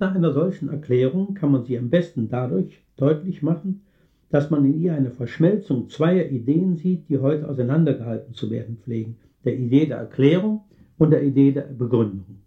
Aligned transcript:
Nach 0.00 0.14
einer 0.14 0.32
solchen 0.32 0.70
Erklärung 0.70 1.34
kann 1.34 1.52
man 1.52 1.64
sie 1.64 1.78
am 1.78 1.90
besten 1.90 2.30
dadurch 2.30 2.82
deutlich 2.96 3.42
machen, 3.42 3.82
dass 4.30 4.48
man 4.48 4.64
in 4.64 4.80
ihr 4.80 4.94
eine 4.94 5.10
Verschmelzung 5.10 5.90
zweier 5.90 6.30
Ideen 6.30 6.76
sieht, 6.76 7.10
die 7.10 7.18
heute 7.18 7.46
auseinandergehalten 7.46 8.32
zu 8.32 8.50
werden 8.50 8.78
pflegen, 8.78 9.18
der 9.44 9.58
Idee 9.58 9.84
der 9.84 9.98
Erklärung 9.98 10.62
und 10.96 11.10
der 11.10 11.22
Idee 11.22 11.52
der 11.52 11.64
Begründung. 11.64 12.40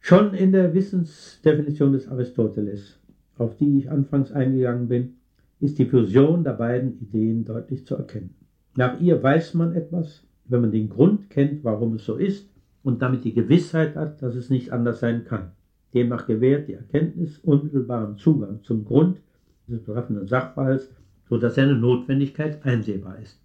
Schon 0.00 0.32
in 0.32 0.52
der 0.52 0.72
Wissensdefinition 0.72 1.92
des 1.92 2.08
Aristoteles, 2.08 2.98
auf 3.36 3.56
die 3.58 3.76
ich 3.78 3.90
anfangs 3.90 4.32
eingegangen 4.32 4.88
bin, 4.88 5.16
ist 5.60 5.78
die 5.78 5.84
Fusion 5.84 6.44
der 6.44 6.54
beiden 6.54 6.98
Ideen 6.98 7.44
deutlich 7.44 7.86
zu 7.86 7.94
erkennen. 7.94 8.34
Nach 8.74 8.98
ihr 8.98 9.22
weiß 9.22 9.52
man 9.52 9.74
etwas, 9.74 10.26
wenn 10.46 10.62
man 10.62 10.72
den 10.72 10.88
Grund 10.88 11.28
kennt, 11.28 11.62
warum 11.62 11.96
es 11.96 12.06
so 12.06 12.16
ist, 12.16 12.49
und 12.82 13.02
damit 13.02 13.24
die 13.24 13.34
Gewissheit 13.34 13.96
hat, 13.96 14.22
dass 14.22 14.34
es 14.34 14.50
nicht 14.50 14.72
anders 14.72 15.00
sein 15.00 15.24
kann. 15.24 15.52
Demnach 15.94 16.26
gewährt 16.26 16.68
die 16.68 16.74
Erkenntnis 16.74 17.38
unmittelbaren 17.38 18.16
Zugang 18.16 18.62
zum 18.62 18.84
Grund 18.84 19.20
des 19.68 19.82
betreffenden 19.82 20.26
Sachverhalts, 20.26 20.88
sodass 21.28 21.54
seine 21.54 21.74
Notwendigkeit 21.74 22.64
einsehbar 22.64 23.18
ist. 23.18 23.40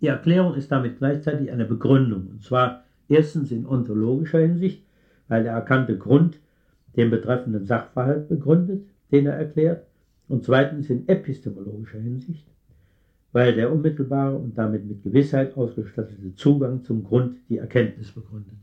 Die 0.00 0.06
Erklärung 0.06 0.54
ist 0.54 0.70
damit 0.70 0.98
gleichzeitig 0.98 1.50
eine 1.50 1.64
Begründung, 1.64 2.28
und 2.28 2.42
zwar 2.42 2.84
erstens 3.08 3.50
in 3.50 3.66
ontologischer 3.66 4.40
Hinsicht, 4.40 4.84
weil 5.28 5.42
der 5.42 5.52
erkannte 5.52 5.98
Grund 5.98 6.38
den 6.96 7.10
betreffenden 7.10 7.66
Sachverhalt 7.66 8.28
begründet, 8.28 8.86
den 9.10 9.26
er 9.26 9.34
erklärt, 9.34 9.86
und 10.28 10.44
zweitens 10.44 10.90
in 10.90 11.08
epistemologischer 11.08 11.98
Hinsicht, 11.98 12.46
weil 13.38 13.54
der 13.54 13.70
unmittelbare 13.70 14.36
und 14.36 14.58
damit 14.58 14.84
mit 14.84 15.04
Gewissheit 15.04 15.56
ausgestattete 15.56 16.34
Zugang 16.34 16.82
zum 16.82 17.04
Grund 17.04 17.36
die 17.48 17.58
Erkenntnis 17.58 18.10
begründet. 18.10 18.56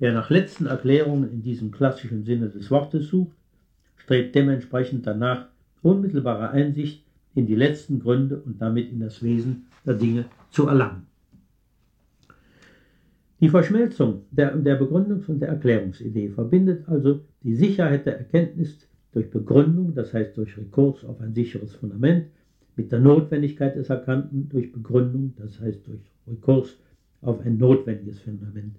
Wer 0.00 0.12
nach 0.12 0.28
letzten 0.28 0.66
Erklärungen 0.66 1.30
in 1.30 1.40
diesem 1.40 1.70
klassischen 1.70 2.24
Sinne 2.24 2.48
des 2.48 2.68
Wortes 2.72 3.06
sucht, 3.06 3.36
strebt 3.96 4.34
dementsprechend 4.34 5.06
danach 5.06 5.46
unmittelbare 5.82 6.50
Einsicht 6.50 7.04
in 7.36 7.46
die 7.46 7.54
letzten 7.54 8.00
Gründe 8.00 8.40
und 8.40 8.60
damit 8.60 8.90
in 8.90 8.98
das 8.98 9.22
Wesen 9.22 9.66
der 9.86 9.94
Dinge 9.94 10.24
zu 10.50 10.66
erlangen. 10.66 11.06
Die 13.38 13.50
Verschmelzung 13.50 14.22
der, 14.32 14.56
der 14.56 14.80
Begründungs- 14.80 15.28
und 15.28 15.38
der 15.38 15.50
Erklärungsidee 15.50 16.30
verbindet 16.30 16.88
also 16.88 17.20
die 17.44 17.54
Sicherheit 17.54 18.04
der 18.04 18.18
Erkenntnis 18.18 18.88
durch 19.12 19.30
Begründung, 19.30 19.94
das 19.94 20.12
heißt 20.12 20.36
durch 20.36 20.58
Rekurs 20.58 21.04
auf 21.04 21.20
ein 21.20 21.34
sicheres 21.34 21.76
Fundament, 21.76 22.26
mit 22.76 22.92
der 22.92 23.00
Notwendigkeit 23.00 23.76
des 23.76 23.90
Erkannten 23.90 24.48
durch 24.48 24.72
Begründung, 24.72 25.34
das 25.36 25.60
heißt 25.60 25.86
durch 25.86 26.00
Rekurs 26.26 26.78
auf 27.20 27.40
ein 27.44 27.58
notwendiges 27.58 28.20
Fundament. 28.20 28.76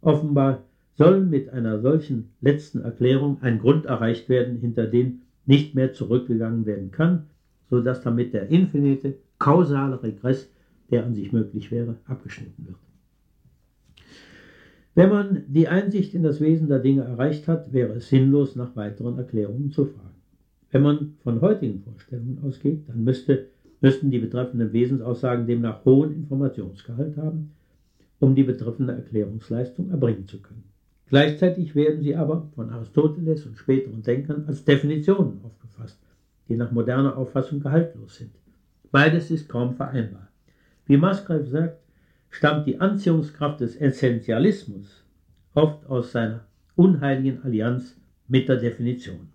Offenbar 0.00 0.64
soll 0.94 1.24
mit 1.24 1.48
einer 1.48 1.80
solchen 1.80 2.30
letzten 2.40 2.82
Erklärung 2.82 3.38
ein 3.42 3.58
Grund 3.58 3.86
erreicht 3.86 4.28
werden, 4.28 4.58
hinter 4.58 4.86
den 4.86 5.22
nicht 5.46 5.74
mehr 5.74 5.92
zurückgegangen 5.92 6.66
werden 6.66 6.90
kann, 6.90 7.26
so 7.68 7.80
dass 7.80 8.02
damit 8.02 8.32
der 8.32 8.48
infinite 8.48 9.14
kausale 9.38 10.02
Regress, 10.02 10.50
der 10.90 11.04
an 11.04 11.14
sich 11.14 11.32
möglich 11.32 11.70
wäre, 11.70 11.96
abgeschnitten 12.06 12.66
wird. 12.66 12.76
Wenn 14.94 15.10
man 15.10 15.42
die 15.48 15.66
Einsicht 15.66 16.14
in 16.14 16.22
das 16.22 16.40
Wesen 16.40 16.68
der 16.68 16.78
Dinge 16.78 17.02
erreicht 17.02 17.48
hat, 17.48 17.72
wäre 17.72 17.94
es 17.94 18.08
sinnlos, 18.08 18.54
nach 18.54 18.76
weiteren 18.76 19.18
Erklärungen 19.18 19.70
zu 19.72 19.86
fragen. 19.86 20.13
Wenn 20.74 20.82
man 20.82 21.14
von 21.22 21.40
heutigen 21.40 21.84
Vorstellungen 21.84 22.40
ausgeht, 22.42 22.88
dann 22.88 23.04
müsste, 23.04 23.46
müssten 23.80 24.10
die 24.10 24.18
betreffenden 24.18 24.72
Wesensaussagen 24.72 25.46
demnach 25.46 25.84
hohen 25.84 26.12
Informationsgehalt 26.12 27.16
haben, 27.16 27.52
um 28.18 28.34
die 28.34 28.42
betreffende 28.42 28.92
Erklärungsleistung 28.92 29.90
erbringen 29.90 30.26
zu 30.26 30.42
können. 30.42 30.64
Gleichzeitig 31.06 31.76
werden 31.76 32.02
sie 32.02 32.16
aber 32.16 32.50
von 32.56 32.70
Aristoteles 32.70 33.46
und 33.46 33.56
späteren 33.56 34.02
Denkern 34.02 34.46
als 34.48 34.64
Definitionen 34.64 35.44
aufgefasst, 35.44 36.00
die 36.48 36.56
nach 36.56 36.72
moderner 36.72 37.16
Auffassung 37.16 37.60
gehaltlos 37.60 38.16
sind. 38.16 38.32
Beides 38.90 39.30
ist 39.30 39.48
kaum 39.48 39.76
vereinbar. 39.76 40.26
Wie 40.86 40.96
Musgrave 40.96 41.46
sagt, 41.46 41.78
stammt 42.30 42.66
die 42.66 42.80
Anziehungskraft 42.80 43.60
des 43.60 43.76
Essentialismus 43.76 45.04
oft 45.54 45.86
aus 45.86 46.10
seiner 46.10 46.46
unheiligen 46.74 47.44
Allianz 47.44 47.96
mit 48.26 48.48
der 48.48 48.56
Definition. 48.56 49.28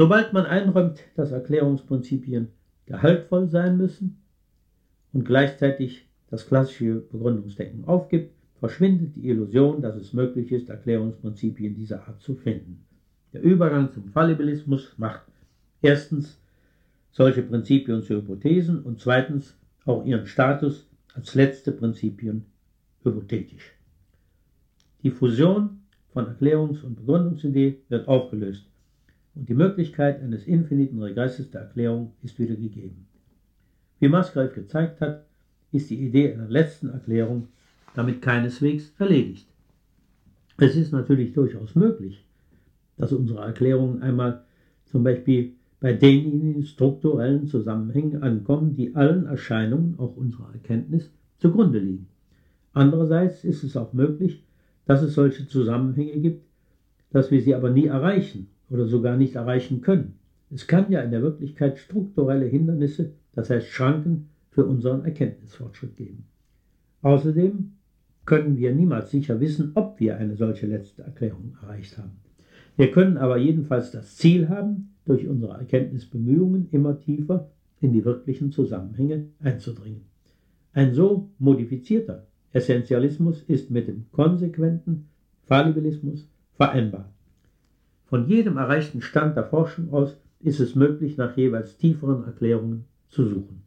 Sobald 0.00 0.32
man 0.32 0.46
einräumt, 0.46 1.00
dass 1.16 1.32
Erklärungsprinzipien 1.32 2.52
gehaltvoll 2.86 3.48
sein 3.48 3.76
müssen 3.76 4.22
und 5.12 5.24
gleichzeitig 5.24 6.06
das 6.30 6.46
klassische 6.46 7.00
Begründungsdenken 7.00 7.84
aufgibt, 7.84 8.32
verschwindet 8.60 9.16
die 9.16 9.28
Illusion, 9.28 9.82
dass 9.82 9.96
es 9.96 10.12
möglich 10.12 10.52
ist, 10.52 10.68
Erklärungsprinzipien 10.68 11.74
dieser 11.74 12.06
Art 12.06 12.22
zu 12.22 12.36
finden. 12.36 12.84
Der 13.32 13.42
Übergang 13.42 13.90
zum 13.90 14.06
Fallibilismus 14.06 14.94
macht 14.98 15.22
erstens 15.82 16.40
solche 17.10 17.42
Prinzipien 17.42 18.04
zu 18.04 18.18
Hypothesen 18.18 18.84
und 18.84 19.00
zweitens 19.00 19.56
auch 19.84 20.06
ihren 20.06 20.26
Status 20.26 20.88
als 21.14 21.34
letzte 21.34 21.72
Prinzipien 21.72 22.44
hypothetisch. 23.02 23.72
Die 25.02 25.10
Fusion 25.10 25.80
von 26.12 26.26
Erklärungs- 26.26 26.84
und 26.84 26.94
Begründungsidee 26.94 27.80
wird 27.88 28.06
aufgelöst 28.06 28.67
und 29.38 29.48
die 29.48 29.54
Möglichkeit 29.54 30.20
eines 30.20 30.46
infiniten 30.48 31.00
Regresses 31.00 31.50
der 31.50 31.60
Erklärung 31.60 32.12
ist 32.22 32.38
wieder 32.40 32.56
gegeben. 32.56 33.06
Wie 34.00 34.08
Musgrave 34.08 34.48
gezeigt 34.52 35.00
hat, 35.00 35.26
ist 35.70 35.90
die 35.90 36.04
Idee 36.04 36.32
einer 36.32 36.48
letzten 36.48 36.88
Erklärung 36.88 37.46
damit 37.94 38.20
keineswegs 38.20 38.92
erledigt. 38.98 39.46
Es 40.56 40.74
ist 40.74 40.92
natürlich 40.92 41.34
durchaus 41.34 41.76
möglich, 41.76 42.26
dass 42.96 43.12
unsere 43.12 43.44
Erklärungen 43.44 44.02
einmal 44.02 44.42
zum 44.86 45.04
Beispiel 45.04 45.54
bei 45.78 45.92
denjenigen 45.92 46.64
strukturellen 46.64 47.46
Zusammenhängen 47.46 48.22
ankommen, 48.24 48.74
die 48.74 48.96
allen 48.96 49.26
Erscheinungen, 49.26 49.94
auch 49.98 50.16
unserer 50.16 50.52
Erkenntnis, 50.52 51.12
zugrunde 51.38 51.78
liegen. 51.78 52.08
Andererseits 52.72 53.44
ist 53.44 53.62
es 53.62 53.76
auch 53.76 53.92
möglich, 53.92 54.42
dass 54.84 55.02
es 55.02 55.14
solche 55.14 55.46
Zusammenhänge 55.46 56.18
gibt, 56.18 56.44
dass 57.10 57.30
wir 57.30 57.40
sie 57.40 57.54
aber 57.54 57.70
nie 57.70 57.86
erreichen 57.86 58.48
oder 58.70 58.86
sogar 58.86 59.16
nicht 59.16 59.34
erreichen 59.34 59.80
können. 59.80 60.18
Es 60.50 60.66
kann 60.66 60.90
ja 60.90 61.00
in 61.02 61.10
der 61.10 61.22
Wirklichkeit 61.22 61.78
strukturelle 61.78 62.46
Hindernisse, 62.46 63.12
das 63.34 63.50
heißt 63.50 63.68
Schranken, 63.68 64.30
für 64.50 64.64
unseren 64.64 65.04
Erkenntnisfortschritt 65.04 65.96
geben. 65.96 66.24
Außerdem 67.02 67.72
können 68.24 68.56
wir 68.56 68.74
niemals 68.74 69.10
sicher 69.10 69.40
wissen, 69.40 69.72
ob 69.74 70.00
wir 70.00 70.16
eine 70.16 70.36
solche 70.36 70.66
letzte 70.66 71.02
Erklärung 71.02 71.56
erreicht 71.62 71.96
haben. 71.96 72.18
Wir 72.76 72.90
können 72.90 73.16
aber 73.16 73.38
jedenfalls 73.38 73.90
das 73.90 74.16
Ziel 74.16 74.48
haben, 74.48 74.94
durch 75.04 75.26
unsere 75.26 75.54
Erkenntnisbemühungen 75.54 76.68
immer 76.70 76.98
tiefer 77.00 77.50
in 77.80 77.92
die 77.92 78.04
wirklichen 78.04 78.52
Zusammenhänge 78.52 79.28
einzudringen. 79.40 80.02
Ein 80.72 80.92
so 80.92 81.30
modifizierter 81.38 82.26
Essentialismus 82.52 83.42
ist 83.42 83.70
mit 83.70 83.88
dem 83.88 84.06
konsequenten 84.12 85.08
Fallibilismus 85.44 86.28
vereinbar. 86.54 87.12
Von 88.08 88.26
jedem 88.26 88.56
erreichten 88.56 89.02
Stand 89.02 89.36
der 89.36 89.44
Forschung 89.44 89.92
aus 89.92 90.16
ist 90.40 90.60
es 90.60 90.74
möglich, 90.74 91.18
nach 91.18 91.36
jeweils 91.36 91.76
tieferen 91.76 92.24
Erklärungen 92.24 92.86
zu 93.10 93.26
suchen. 93.26 93.62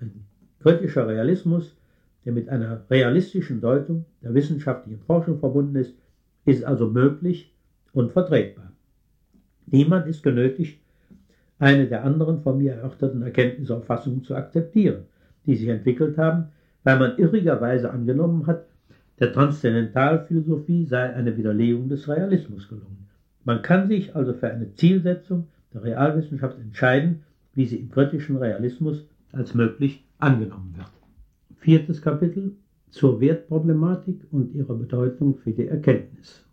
Ein 0.00 0.24
kritischer 0.58 1.06
Realismus, 1.06 1.76
der 2.24 2.32
mit 2.32 2.48
einer 2.48 2.82
realistischen 2.90 3.60
Deutung 3.60 4.06
der 4.22 4.34
wissenschaftlichen 4.34 5.00
Forschung 5.02 5.38
verbunden 5.38 5.76
ist, 5.76 5.94
ist 6.44 6.64
also 6.64 6.88
möglich 6.88 7.54
und 7.92 8.10
vertretbar. 8.10 8.72
Niemand 9.66 10.08
ist 10.08 10.24
genötigt, 10.24 10.80
eine 11.60 11.86
der 11.86 12.04
anderen 12.04 12.40
von 12.40 12.58
mir 12.58 12.72
erörterten 12.72 13.22
Erkenntnisauffassungen 13.22 14.24
zu 14.24 14.34
akzeptieren, 14.34 15.04
die 15.46 15.54
sich 15.54 15.68
entwickelt 15.68 16.18
haben, 16.18 16.48
weil 16.82 16.98
man 16.98 17.18
irrigerweise 17.18 17.90
angenommen 17.90 18.48
hat, 18.48 18.66
der 19.20 19.32
Transzendentalphilosophie 19.32 20.86
sei 20.86 21.14
eine 21.14 21.36
Widerlegung 21.36 21.88
des 21.88 22.08
Realismus 22.08 22.68
gelungen. 22.68 23.09
Man 23.44 23.62
kann 23.62 23.88
sich 23.88 24.14
also 24.14 24.34
für 24.34 24.50
eine 24.50 24.74
Zielsetzung 24.74 25.48
der 25.72 25.84
Realwissenschaft 25.84 26.58
entscheiden, 26.58 27.22
wie 27.54 27.66
sie 27.66 27.76
im 27.76 27.90
kritischen 27.90 28.36
Realismus 28.36 29.06
als 29.32 29.54
möglich 29.54 30.04
angenommen 30.18 30.74
wird. 30.76 30.90
Viertes 31.56 32.02
Kapitel 32.02 32.56
zur 32.90 33.20
Wertproblematik 33.20 34.26
und 34.30 34.54
ihrer 34.54 34.74
Bedeutung 34.74 35.36
für 35.36 35.52
die 35.52 35.66
Erkenntnis. 35.66 36.44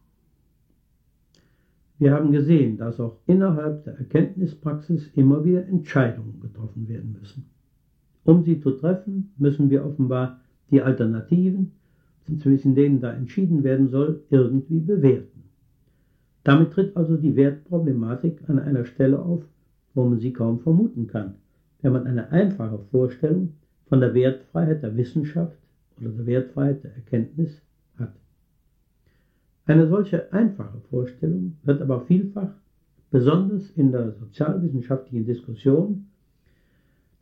Wir 1.99 2.13
haben 2.13 2.31
gesehen, 2.31 2.77
dass 2.77 2.99
auch 2.99 3.17
innerhalb 3.25 3.83
der 3.85 3.97
Erkenntnispraxis 3.97 5.09
immer 5.15 5.43
wieder 5.43 5.65
Entscheidungen 5.65 6.39
getroffen 6.39 6.87
werden 6.87 7.17
müssen. 7.19 7.49
Um 8.23 8.43
sie 8.43 8.59
zu 8.59 8.71
treffen, 8.71 9.33
müssen 9.37 9.69
wir 9.69 9.83
offenbar 9.83 10.41
die 10.69 10.81
Alternativen, 10.81 11.71
zwischen 12.39 12.75
denen 12.75 12.99
da 12.99 13.13
entschieden 13.13 13.63
werden 13.63 13.87
soll, 13.87 14.21
irgendwie 14.29 14.79
bewerten. 14.79 15.36
Damit 16.47 16.71
tritt 16.71 16.95
also 16.95 17.17
die 17.17 17.35
Wertproblematik 17.35 18.39
an 18.47 18.57
einer 18.57 18.85
Stelle 18.85 19.19
auf, 19.19 19.43
wo 19.93 20.05
man 20.05 20.17
sie 20.17 20.31
kaum 20.31 20.61
vermuten 20.61 21.07
kann, 21.07 21.35
wenn 21.81 21.91
man 21.91 22.07
eine 22.07 22.31
einfache 22.31 22.79
Vorstellung 22.89 23.51
von 23.87 23.99
der 23.99 24.13
Wertfreiheit 24.13 24.81
der 24.81 24.95
Wissenschaft 24.95 25.57
oder 25.99 26.07
der 26.11 26.25
Wertfreiheit 26.25 26.85
der 26.85 26.95
Erkenntnis 26.95 27.61
hat. 27.97 28.13
Eine 29.65 29.89
solche 29.89 30.31
einfache 30.31 30.79
Vorstellung 30.89 31.57
wird 31.63 31.81
aber 31.81 31.99
vielfach, 32.05 32.53
besonders 33.11 33.69
in 33.71 33.91
der 33.91 34.13
sozialwissenschaftlichen 34.13 35.25
Diskussion, 35.25 36.05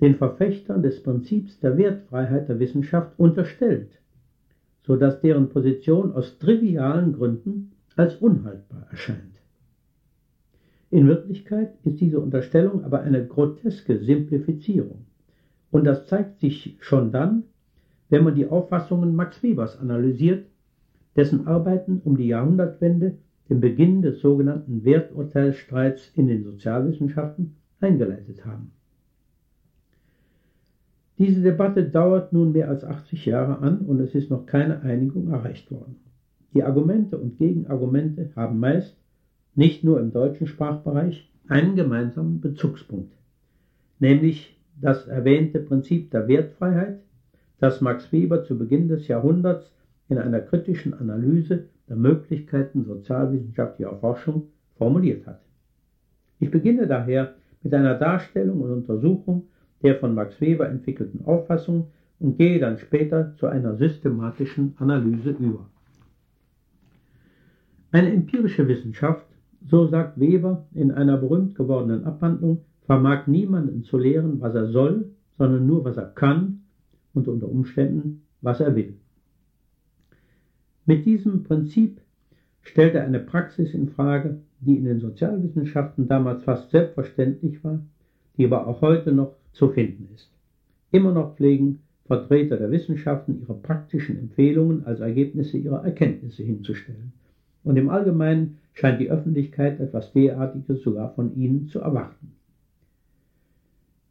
den 0.02 0.18
Verfechtern 0.18 0.84
des 0.84 1.02
Prinzips 1.02 1.60
der 1.62 1.78
Wertfreiheit 1.78 2.48
der 2.48 2.60
Wissenschaft 2.60 3.18
unterstellt, 3.18 3.90
so 4.84 4.96
dass 4.96 5.20
deren 5.22 5.50
Position 5.50 6.12
aus 6.12 6.38
trivialen 6.38 7.14
Gründen 7.14 7.72
als 7.96 8.16
unhaltbar 8.16 8.88
erscheint. 8.92 9.36
In 10.90 11.08
Wirklichkeit 11.08 11.74
ist 11.84 12.00
diese 12.00 12.20
Unterstellung 12.20 12.84
aber 12.84 13.02
eine 13.02 13.26
groteske 13.26 13.98
Simplifizierung. 14.00 15.06
Und 15.72 15.84
das 15.86 16.08
zeigt 16.08 16.40
sich 16.40 16.78
schon 16.80 17.12
dann, 17.12 17.44
wenn 18.10 18.24
man 18.24 18.36
die 18.36 18.48
Auffassungen 18.48 19.16
Max 19.16 19.42
Webers 19.44 19.80
analysiert, 19.80 20.48
dessen 21.16 21.48
Arbeiten 21.48 22.02
um 22.04 22.18
die 22.18 22.28
Jahrhundertwende 22.28 23.18
den 23.50 23.60
Beginn 23.60 24.02
des 24.02 24.22
sogenannten 24.22 24.86
Werturteilsstreits 24.86 26.12
in 26.16 26.28
den 26.28 26.44
Sozialwissenschaften 26.44 27.56
eingeleitet 27.80 28.46
haben. 28.46 28.72
Diese 31.18 31.42
Debatte 31.42 31.84
dauert 31.90 32.34
nun 32.34 32.52
mehr 32.52 32.70
als 32.70 32.84
80 32.84 33.26
Jahre 33.26 33.60
an 33.60 33.80
und 33.80 34.00
es 34.02 34.16
ist 34.16 34.30
noch 34.30 34.46
keine 34.46 34.82
Einigung 34.82 35.30
erreicht 35.30 35.72
worden. 35.72 35.98
Die 36.54 36.64
Argumente 36.64 37.18
und 37.18 37.38
Gegenargumente 37.38 38.30
haben 38.36 38.60
meist, 38.60 38.98
nicht 39.56 39.84
nur 39.84 40.00
im 40.00 40.12
deutschen 40.12 40.48
Sprachbereich, 40.48 41.32
einen 41.48 41.76
gemeinsamen 41.76 42.42
Bezugspunkt, 42.42 43.14
nämlich 44.00 44.60
das 44.82 45.08
erwähnte 45.08 45.60
Prinzip 45.60 46.12
der 46.12 46.28
Wertfreiheit, 46.28 47.02
das 47.60 47.82
Max 47.82 48.12
Weber 48.12 48.44
zu 48.44 48.58
Beginn 48.58 48.88
des 48.88 49.08
Jahrhunderts 49.08 49.72
in 50.10 50.18
einer 50.18 50.42
kritischen 50.42 50.94
Analyse 50.94 51.66
der 51.88 51.96
Möglichkeiten 51.96 52.84
sozialwissenschaftlicher 52.84 53.96
Forschung 53.98 54.48
formuliert 54.78 55.26
hat. 55.26 55.42
Ich 56.40 56.52
beginne 56.52 56.88
daher 56.88 57.36
mit 57.64 57.74
einer 57.74 57.96
Darstellung 57.96 58.62
und 58.62 58.72
Untersuchung 58.72 59.48
der 59.84 59.96
von 59.96 60.14
Max 60.14 60.42
Weber 60.42 60.68
entwickelten 60.70 61.26
Auffassung 61.26 61.88
und 62.20 62.38
gehe 62.38 62.60
dann 62.60 62.78
später 62.78 63.36
zu 63.36 63.48
einer 63.48 63.76
systematischen 63.76 64.74
Analyse 64.78 65.32
über. 65.32 65.70
Eine 67.96 68.12
empirische 68.12 68.68
Wissenschaft, 68.68 69.26
so 69.66 69.88
sagt 69.88 70.20
Weber 70.20 70.68
in 70.74 70.92
einer 70.92 71.16
berühmt 71.16 71.56
gewordenen 71.56 72.04
Abhandlung, 72.04 72.66
vermag 72.82 73.26
niemanden 73.26 73.86
zu 73.86 73.98
lehren, 73.98 74.42
was 74.42 74.54
er 74.54 74.68
soll, 74.68 75.12
sondern 75.38 75.66
nur, 75.66 75.86
was 75.86 75.96
er 75.96 76.08
kann 76.08 76.64
und 77.14 77.30
unter 77.30 77.48
Umständen, 77.48 78.24
was 78.42 78.60
er 78.60 78.76
will. 78.76 78.96
Mit 80.86 81.06
diesem 81.06 81.44
Prinzip 81.44 82.02
stellt 82.64 82.96
er 82.96 83.06
eine 83.06 83.22
Praxis 83.22 83.74
in 83.74 83.88
Frage, 83.88 84.42
die 84.60 84.76
in 84.76 84.84
den 84.84 85.00
Sozialwissenschaften 85.00 86.10
damals 86.10 86.44
fast 86.44 86.72
selbstverständlich 86.72 87.64
war, 87.64 87.80
die 88.36 88.46
aber 88.46 88.68
auch 88.68 88.82
heute 88.82 89.14
noch 89.14 89.38
zu 89.54 89.70
finden 89.70 90.10
ist. 90.14 90.30
Immer 90.92 91.14
noch 91.14 91.38
pflegen 91.38 91.80
Vertreter 92.08 92.58
der 92.58 92.72
Wissenschaften 92.72 93.40
ihre 93.40 93.54
praktischen 93.54 94.20
Empfehlungen 94.20 94.86
als 94.86 95.00
Ergebnisse 95.00 95.58
ihrer 95.58 95.86
Erkenntnisse 95.86 96.44
hinzustellen. 96.44 97.14
Und 97.66 97.78
im 97.78 97.90
Allgemeinen 97.90 98.60
scheint 98.74 99.02
die 99.02 99.10
Öffentlichkeit 99.10 99.80
etwas 99.80 100.14
derartiges 100.14 100.84
sogar 100.84 101.14
von 101.16 101.36
ihnen 101.36 101.66
zu 101.66 101.80
erwarten. 101.80 102.32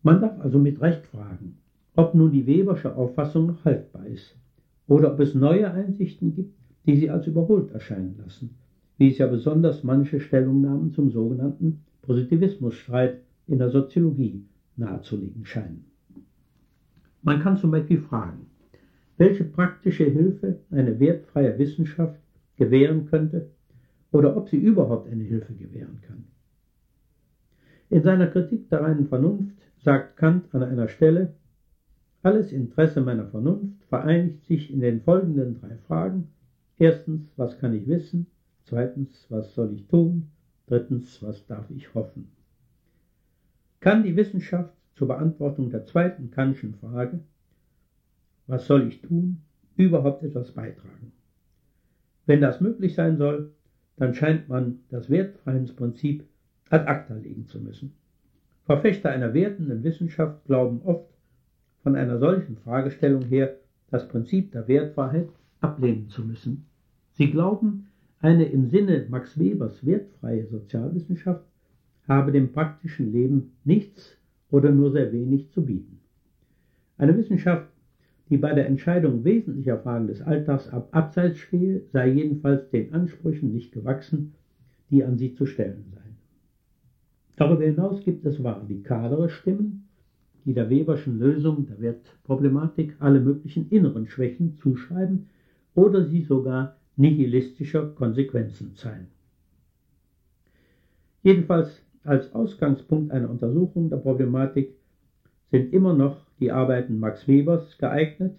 Man 0.02 0.20
darf 0.20 0.38
also 0.40 0.58
mit 0.58 0.80
Recht 0.80 1.06
fragen, 1.06 1.56
ob 1.94 2.14
nun 2.14 2.32
die 2.32 2.46
Webersche 2.46 2.96
Auffassung 2.96 3.46
noch 3.46 3.64
haltbar 3.64 4.06
ist 4.06 4.36
oder 4.88 5.12
ob 5.12 5.20
es 5.20 5.34
neue 5.34 5.70
Einsichten 5.70 6.34
gibt, 6.34 6.52
die 6.84 6.96
sie 6.96 7.08
als 7.08 7.28
überholt 7.28 7.70
erscheinen 7.70 8.16
lassen, 8.18 8.56
wie 8.98 9.08
es 9.08 9.18
ja 9.18 9.28
besonders 9.28 9.84
manche 9.84 10.18
Stellungnahmen 10.18 10.92
zum 10.92 11.10
sogenannten 11.10 11.84
Positivismusstreit 12.02 13.20
in 13.46 13.58
der 13.58 13.70
Soziologie 13.70 14.44
nahezulegen 14.76 15.44
scheinen. 15.44 15.84
Man 17.22 17.38
kann 17.38 17.56
zum 17.56 17.70
Beispiel 17.70 17.98
fragen, 17.98 18.46
welche 19.16 19.44
praktische 19.44 20.04
Hilfe 20.04 20.58
eine 20.70 20.98
wertfreie 20.98 21.56
Wissenschaft 21.56 22.18
gewähren 22.56 23.06
könnte 23.06 23.50
oder 24.12 24.36
ob 24.36 24.48
sie 24.48 24.58
überhaupt 24.58 25.10
eine 25.10 25.24
Hilfe 25.24 25.54
gewähren 25.54 26.00
kann. 26.02 26.24
In 27.90 28.02
seiner 28.02 28.28
Kritik 28.28 28.68
der 28.70 28.82
reinen 28.82 29.06
Vernunft 29.08 29.56
sagt 29.82 30.16
Kant 30.16 30.54
an 30.54 30.62
einer 30.62 30.88
Stelle, 30.88 31.34
alles 32.22 32.52
Interesse 32.52 33.02
meiner 33.02 33.26
Vernunft 33.26 33.84
vereinigt 33.84 34.44
sich 34.46 34.72
in 34.72 34.80
den 34.80 35.02
folgenden 35.02 35.60
drei 35.60 35.76
Fragen. 35.86 36.28
Erstens, 36.78 37.30
was 37.36 37.58
kann 37.58 37.74
ich 37.74 37.86
wissen? 37.86 38.26
Zweitens, 38.64 39.26
was 39.28 39.54
soll 39.54 39.74
ich 39.74 39.86
tun? 39.88 40.30
Drittens, 40.66 41.22
was 41.22 41.46
darf 41.46 41.70
ich 41.70 41.94
hoffen? 41.94 42.30
Kann 43.80 44.02
die 44.02 44.16
Wissenschaft 44.16 44.72
zur 44.94 45.08
Beantwortung 45.08 45.68
der 45.68 45.84
zweiten 45.84 46.30
Kantschen 46.30 46.74
Frage, 46.76 47.20
was 48.46 48.66
soll 48.66 48.88
ich 48.88 49.02
tun, 49.02 49.42
überhaupt 49.76 50.22
etwas 50.22 50.52
beitragen? 50.52 51.12
Wenn 52.26 52.41
das 52.41 52.61
möglich 52.61 52.94
sein 52.94 53.17
soll, 53.17 53.53
dann 53.97 54.15
scheint 54.15 54.49
man 54.49 54.81
das 54.91 55.11
Wertfreiheitsprinzip 55.11 56.25
ad 56.71 56.87
acta 56.87 57.15
legen 57.15 57.47
zu 57.47 57.61
müssen. 57.61 57.93
Verfechter 58.65 59.11
einer 59.11 59.35
wertenden 59.35 59.85
Wissenschaft 59.85 60.44
glauben 60.47 60.81
oft, 60.82 61.11
von 61.82 61.97
einer 61.97 62.19
solchen 62.19 62.56
Fragestellung 62.56 63.23
her 63.23 63.56
das 63.91 64.09
Prinzip 64.09 64.53
der 64.53 64.67
Wertfreiheit 64.69 65.29
ablehnen 65.61 66.09
zu 66.09 66.25
müssen. 66.25 66.67
Sie 67.12 67.31
glauben, 67.31 67.88
eine 68.21 68.47
im 68.47 68.69
Sinne 68.71 69.06
Max 69.11 69.38
Webers 69.38 69.85
wertfreie 69.85 70.47
Sozialwissenschaft 70.47 71.44
habe 72.09 72.32
dem 72.32 72.53
praktischen 72.53 73.12
Leben 73.12 73.53
nichts 73.65 74.17
oder 74.50 74.71
nur 74.71 74.93
sehr 74.93 75.12
wenig 75.12 75.50
zu 75.50 75.65
bieten. 75.65 76.00
Eine 76.97 77.17
Wissenschaft, 77.17 77.69
die 78.31 78.38
bei 78.38 78.55
der 78.55 78.67
Entscheidung 78.67 79.25
wesentlicher 79.25 79.79
Fragen 79.79 80.06
des 80.06 80.23
Alltags 80.23 80.69
ab 80.69 80.88
abseits 80.93 81.38
stehe, 81.38 81.82
sei 81.93 82.11
jedenfalls 82.11 82.71
den 82.71 82.93
Ansprüchen 82.94 83.53
nicht 83.53 83.73
gewachsen, 83.73 84.35
die 84.91 85.05
an 85.05 85.19
sie 85.19 85.35
zu 85.35 85.47
stellen 85.47 85.85
seien. 85.93 86.17
Darüber 87.37 87.65
hinaus 87.65 88.03
gibt 88.03 88.25
es 88.25 88.43
radikalere 88.43 89.29
Stimmen, 89.29 89.88
die 90.44 90.55
der 90.55 90.71
Weberschen 90.71 91.19
Lösung 91.19 91.67
der 91.67 91.81
Wertproblematik 91.81 92.97
alle 92.99 93.21
möglichen 93.21 93.69
inneren 93.71 94.06
Schwächen 94.06 94.55
zuschreiben 94.56 95.26
oder 95.75 96.05
sie 96.05 96.23
sogar 96.23 96.76
nihilistischer 96.97 97.88
Konsequenzen 97.88 98.75
zeigen. 98.75 99.09
Jedenfalls 101.23 101.83
als 102.04 102.33
Ausgangspunkt 102.35 103.11
einer 103.11 103.31
Untersuchung 103.31 103.88
der 103.88 103.97
Problematik 103.97 104.75
sind 105.50 105.73
immer 105.73 105.95
noch 105.95 106.24
die 106.41 106.50
Arbeiten 106.50 106.99
Max 106.99 107.29
Webers 107.29 107.79
geeignet, 107.79 108.33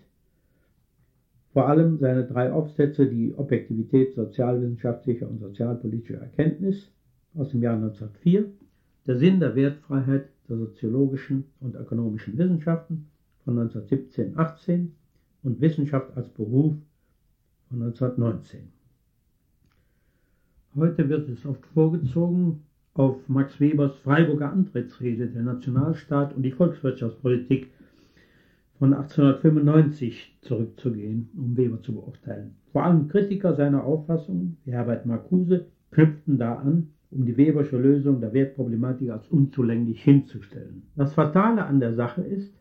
vor 1.54 1.68
allem 1.68 1.98
seine 1.98 2.25
drei 2.25 2.52
Aufsätze, 2.52 3.08
die 3.08 3.34
Objektivität 3.34 4.14
sozialwissenschaftlicher 4.14 5.30
und 5.30 5.40
sozialpolitischer 5.40 6.20
Erkenntnis 6.20 6.92
aus 7.34 7.50
dem 7.50 7.62
Jahr 7.62 7.75
1904, 7.75 8.46
der 9.08 9.16
Sinn 9.16 9.40
der 9.40 9.56
Wertfreiheit 9.56 10.25
der 10.50 10.58
soziologischen 10.58 11.46
und 11.60 11.75
ökonomischen 11.75 12.38
Wissenschaften 12.38 13.06
von 13.44 13.58
1917-18 13.58 14.88
und 15.44 15.62
Wissenschaft 15.62 16.16
als 16.18 16.28
Beruf 16.28 16.74
von 17.70 17.82
1919. 17.82 18.68
Heute 20.75 21.08
wird 21.08 21.30
es 21.30 21.46
oft 21.46 21.66
vorgezogen, 21.68 22.58
auf 22.94 23.30
Max 23.30 23.60
Webers 23.60 23.96
Freiburger 23.96 24.52
Antrittsrede 24.52 25.28
Der 25.28 25.44
Nationalstaat 25.44 26.34
und 26.34 26.44
die 26.44 26.52
Volkswirtschaftspolitik 26.52 27.70
von 28.79 28.94
1895 28.94 30.38
zurückzugehen, 30.41 31.29
um 31.38 31.55
Weber 31.55 31.82
zu 31.82 31.94
beurteilen. 31.94 32.55
Vor 32.72 32.84
allem 32.84 33.08
Kritiker 33.08 33.55
seiner 33.55 33.84
Auffassung, 33.84 34.58
wie 34.65 34.74
Herbert 34.74 35.05
Marcuse, 35.05 35.67
knüpften 35.91 36.38
da 36.38 36.55
an, 36.55 36.89
um 37.12 37.25
die 37.25 37.38
Webersche 37.38 37.77
Lösung 37.77 38.20
der 38.20 38.34
Wertproblematik 38.34 39.10
als 39.12 39.27
unzulänglich 39.29 40.03
hinzustellen. 40.03 40.84
Das 40.96 41.13
Fatale 41.13 41.65
an 41.65 41.79
der 41.79 41.94
Sache 41.94 42.22
ist, 42.22 42.53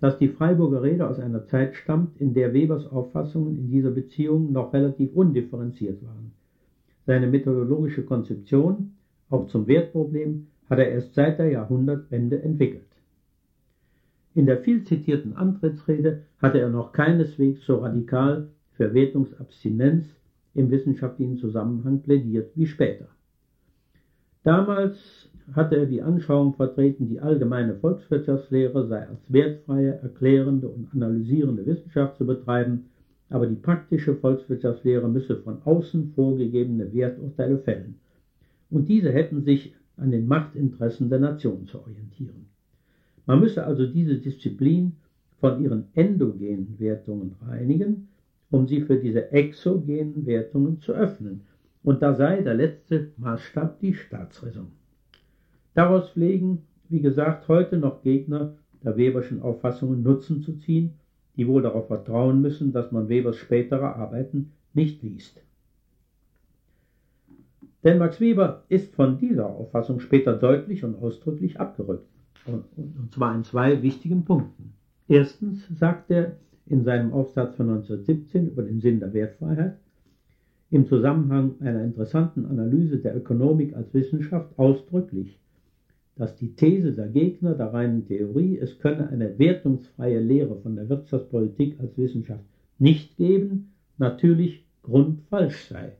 dass 0.00 0.18
die 0.18 0.28
Freiburger 0.28 0.82
Rede 0.82 1.06
aus 1.06 1.20
einer 1.20 1.44
Zeit 1.44 1.74
stammt, 1.74 2.20
in 2.20 2.34
der 2.34 2.54
Webers 2.54 2.90
Auffassungen 2.90 3.56
in 3.56 3.70
dieser 3.70 3.90
Beziehung 3.90 4.52
noch 4.52 4.72
relativ 4.72 5.14
undifferenziert 5.14 6.02
waren. 6.02 6.32
Seine 7.06 7.26
methodologische 7.26 8.04
Konzeption 8.04 8.92
auch 9.28 9.46
zum 9.46 9.66
Wertproblem 9.66 10.46
hat 10.68 10.78
er 10.78 10.90
erst 10.90 11.14
seit 11.14 11.38
der 11.38 11.50
Jahrhundertwende 11.50 12.42
entwickelt. 12.42 12.91
In 14.34 14.46
der 14.46 14.58
viel 14.58 14.82
zitierten 14.84 15.36
Antrittsrede 15.36 16.22
hatte 16.38 16.58
er 16.58 16.70
noch 16.70 16.92
keineswegs 16.92 17.66
so 17.66 17.76
radikal 17.76 18.48
für 18.72 18.94
Wertungsabstinenz 18.94 20.06
im 20.54 20.70
wissenschaftlichen 20.70 21.36
Zusammenhang 21.36 22.00
plädiert 22.00 22.50
wie 22.54 22.66
später. 22.66 23.08
Damals 24.42 25.30
hatte 25.52 25.76
er 25.76 25.86
die 25.86 26.02
Anschauung 26.02 26.54
vertreten, 26.54 27.08
die 27.08 27.20
allgemeine 27.20 27.74
Volkswirtschaftslehre 27.74 28.86
sei 28.86 29.06
als 29.06 29.20
wertfreie, 29.32 29.98
erklärende 30.02 30.68
und 30.68 30.88
analysierende 30.92 31.66
Wissenschaft 31.66 32.16
zu 32.16 32.24
betreiben, 32.24 32.86
aber 33.28 33.46
die 33.46 33.56
praktische 33.56 34.14
Volkswirtschaftslehre 34.14 35.08
müsse 35.08 35.36
von 35.36 35.62
außen 35.62 36.12
vorgegebene 36.14 36.92
Werturteile 36.94 37.58
fällen. 37.58 37.96
Und 38.70 38.88
diese 38.88 39.12
hätten 39.12 39.42
sich 39.42 39.74
an 39.96 40.10
den 40.10 40.26
Machtinteressen 40.26 41.10
der 41.10 41.20
Nation 41.20 41.66
zu 41.66 41.80
orientieren. 41.80 42.51
Man 43.26 43.40
müsse 43.40 43.64
also 43.64 43.86
diese 43.86 44.16
Disziplin 44.16 44.96
von 45.38 45.62
ihren 45.62 45.88
endogenen 45.94 46.78
Wertungen 46.78 47.36
reinigen, 47.46 48.08
um 48.50 48.66
sie 48.66 48.80
für 48.82 48.96
diese 48.96 49.32
exogenen 49.32 50.26
Wertungen 50.26 50.80
zu 50.80 50.92
öffnen. 50.92 51.42
Und 51.82 52.02
da 52.02 52.14
sei 52.14 52.42
der 52.42 52.54
letzte 52.54 53.10
Maßstab 53.16 53.80
die 53.80 53.94
Staatsräson. 53.94 54.68
Daraus 55.74 56.10
pflegen, 56.10 56.62
wie 56.88 57.00
gesagt, 57.00 57.48
heute 57.48 57.78
noch 57.78 58.02
Gegner 58.02 58.54
der 58.84 58.96
Weberschen 58.96 59.40
Auffassungen 59.40 60.02
Nutzen 60.02 60.42
zu 60.42 60.58
ziehen, 60.58 60.94
die 61.36 61.48
wohl 61.48 61.62
darauf 61.62 61.86
vertrauen 61.86 62.42
müssen, 62.42 62.72
dass 62.72 62.92
man 62.92 63.08
Webers 63.08 63.36
spätere 63.36 63.96
Arbeiten 63.96 64.52
nicht 64.74 65.02
liest. 65.02 65.42
Denn 67.84 67.98
Max 67.98 68.20
Weber 68.20 68.64
ist 68.68 68.94
von 68.94 69.18
dieser 69.18 69.48
Auffassung 69.48 69.98
später 69.98 70.34
deutlich 70.34 70.84
und 70.84 70.94
ausdrücklich 70.94 71.58
abgerückt. 71.58 72.11
Und 72.46 73.12
zwar 73.12 73.34
in 73.34 73.44
zwei 73.44 73.82
wichtigen 73.82 74.24
Punkten. 74.24 74.72
Erstens 75.08 75.66
sagt 75.78 76.10
er 76.10 76.36
in 76.66 76.84
seinem 76.84 77.12
Aufsatz 77.12 77.56
von 77.56 77.68
1917 77.68 78.48
über 78.48 78.62
den 78.62 78.80
Sinn 78.80 79.00
der 79.00 79.12
Wertfreiheit 79.12 79.76
im 80.70 80.86
Zusammenhang 80.86 81.60
einer 81.60 81.84
interessanten 81.84 82.46
Analyse 82.46 82.96
der 82.96 83.14
Ökonomik 83.14 83.76
als 83.76 83.92
Wissenschaft 83.92 84.58
ausdrücklich, 84.58 85.38
dass 86.16 86.34
die 86.36 86.54
These 86.54 86.92
der 86.92 87.08
Gegner 87.08 87.54
der 87.54 87.74
reinen 87.74 88.06
Theorie, 88.06 88.58
es 88.58 88.78
könne 88.78 89.08
eine 89.08 89.38
wertungsfreie 89.38 90.20
Lehre 90.20 90.56
von 90.56 90.76
der 90.76 90.88
Wirtschaftspolitik 90.88 91.78
als 91.78 91.96
Wissenschaft 91.98 92.44
nicht 92.78 93.16
geben, 93.18 93.72
natürlich 93.98 94.64
grundfalsch 94.82 95.68
sei. 95.68 95.92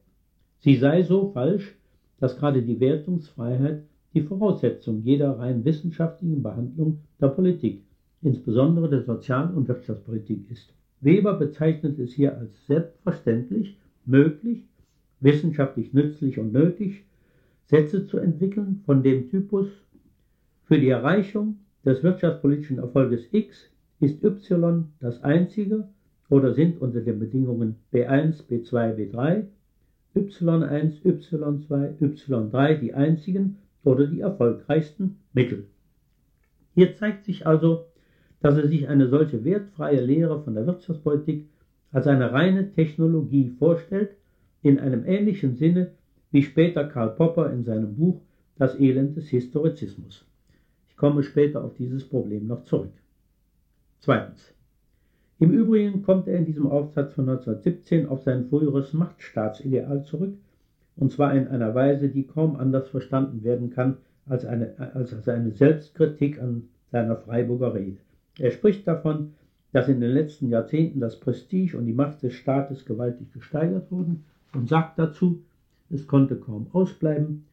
Sie 0.60 0.76
sei 0.76 1.02
so 1.02 1.30
falsch, 1.32 1.76
dass 2.18 2.38
gerade 2.38 2.62
die 2.62 2.80
Wertungsfreiheit 2.80 3.82
die 4.14 4.22
Voraussetzung 4.22 5.02
jeder 5.02 5.38
rein 5.38 5.64
wissenschaftlichen 5.64 6.42
Behandlung 6.42 6.98
der 7.20 7.28
Politik, 7.28 7.82
insbesondere 8.20 8.90
der 8.90 9.02
Sozial- 9.02 9.54
und 9.54 9.68
Wirtschaftspolitik 9.68 10.50
ist. 10.50 10.72
Weber 11.00 11.34
bezeichnet 11.34 11.98
es 11.98 12.12
hier 12.12 12.36
als 12.36 12.66
selbstverständlich, 12.66 13.76
möglich, 14.04 14.64
wissenschaftlich 15.20 15.92
nützlich 15.92 16.38
und 16.38 16.52
nötig, 16.52 17.04
Sätze 17.64 18.06
zu 18.06 18.18
entwickeln 18.18 18.82
von 18.84 19.02
dem 19.02 19.30
Typus 19.30 19.66
für 20.64 20.78
die 20.78 20.90
Erreichung 20.90 21.56
des 21.84 22.02
wirtschaftspolitischen 22.02 22.78
Erfolges 22.78 23.28
X 23.32 23.70
ist 24.00 24.22
y 24.22 24.88
das 25.00 25.22
einzige 25.22 25.88
oder 26.28 26.54
sind 26.54 26.80
unter 26.80 27.00
den 27.00 27.18
Bedingungen 27.18 27.76
B1, 27.92 28.46
B2, 28.48 28.94
B3, 28.96 29.44
y1, 30.14 31.02
y2, 31.02 31.98
y3 31.98 32.74
die 32.74 32.94
einzigen 32.94 33.56
oder 33.84 34.06
die 34.06 34.20
erfolgreichsten 34.20 35.18
Mittel. 35.32 35.66
Hier 36.74 36.94
zeigt 36.94 37.24
sich 37.24 37.46
also, 37.46 37.86
dass 38.40 38.56
er 38.56 38.66
sich 38.66 38.88
eine 38.88 39.08
solche 39.08 39.44
wertfreie 39.44 40.00
Lehre 40.00 40.42
von 40.42 40.54
der 40.54 40.66
Wirtschaftspolitik 40.66 41.48
als 41.92 42.06
eine 42.06 42.32
reine 42.32 42.72
Technologie 42.72 43.50
vorstellt, 43.58 44.16
in 44.62 44.78
einem 44.78 45.04
ähnlichen 45.04 45.56
Sinne 45.56 45.92
wie 46.30 46.42
später 46.42 46.84
Karl 46.84 47.10
Popper 47.10 47.52
in 47.52 47.64
seinem 47.64 47.94
Buch 47.96 48.20
Das 48.56 48.78
Elend 48.78 49.16
des 49.16 49.28
Historizismus. 49.28 50.24
Ich 50.88 50.96
komme 50.96 51.22
später 51.22 51.62
auf 51.62 51.74
dieses 51.74 52.08
Problem 52.08 52.46
noch 52.46 52.64
zurück. 52.64 52.92
Zweitens. 54.00 54.54
Im 55.38 55.50
Übrigen 55.50 56.02
kommt 56.02 56.28
er 56.28 56.38
in 56.38 56.46
diesem 56.46 56.68
Aufsatz 56.68 57.14
von 57.14 57.28
1917 57.28 58.08
auf 58.08 58.22
sein 58.22 58.46
früheres 58.48 58.92
Machtstaatsideal 58.92 60.04
zurück, 60.04 60.34
und 60.96 61.12
zwar 61.12 61.34
in 61.34 61.48
einer 61.48 61.74
Weise, 61.74 62.08
die 62.08 62.26
kaum 62.26 62.56
anders 62.56 62.88
verstanden 62.88 63.42
werden 63.44 63.70
kann 63.70 63.98
als 64.26 64.44
eine, 64.44 64.74
als 64.94 65.28
eine 65.28 65.50
Selbstkritik 65.52 66.40
an 66.40 66.68
seiner 66.90 67.16
Freiburger 67.16 67.74
Rede. 67.74 67.98
Er 68.38 68.50
spricht 68.50 68.86
davon, 68.86 69.32
dass 69.72 69.88
in 69.88 70.00
den 70.00 70.10
letzten 70.10 70.48
Jahrzehnten 70.48 71.00
das 71.00 71.18
Prestige 71.18 71.76
und 71.76 71.86
die 71.86 71.94
Macht 71.94 72.22
des 72.22 72.34
Staates 72.34 72.84
gewaltig 72.84 73.32
gesteigert 73.32 73.90
wurden 73.90 74.24
und 74.54 74.68
sagt 74.68 74.98
dazu, 74.98 75.42
es 75.90 76.06
konnte 76.06 76.36
kaum 76.36 76.66
ausbleiben, 76.72 77.44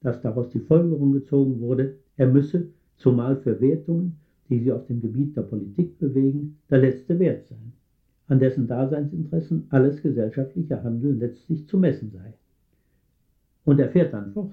dass 0.00 0.20
daraus 0.20 0.50
die 0.50 0.60
Folgerung 0.60 1.12
gezogen 1.12 1.60
wurde, 1.60 1.96
er 2.16 2.26
müsse, 2.28 2.68
zumal 2.96 3.36
für 3.36 3.60
Wertungen, 3.60 4.16
die 4.48 4.60
sie 4.60 4.72
auf 4.72 4.86
dem 4.86 5.00
Gebiet 5.00 5.36
der 5.36 5.42
Politik 5.42 5.98
bewegen, 5.98 6.58
der 6.70 6.78
letzte 6.78 7.18
Wert 7.18 7.46
sein, 7.46 7.72
an 8.26 8.40
dessen 8.40 8.66
Daseinsinteressen 8.66 9.66
alles 9.70 10.02
gesellschaftliche 10.02 10.82
Handeln 10.82 11.20
letztlich 11.20 11.66
zu 11.68 11.78
messen 11.78 12.10
sei. 12.10 12.34
Und 13.68 13.78
er 13.80 13.90
fährt 13.90 14.14
dann 14.14 14.32
fort. 14.32 14.52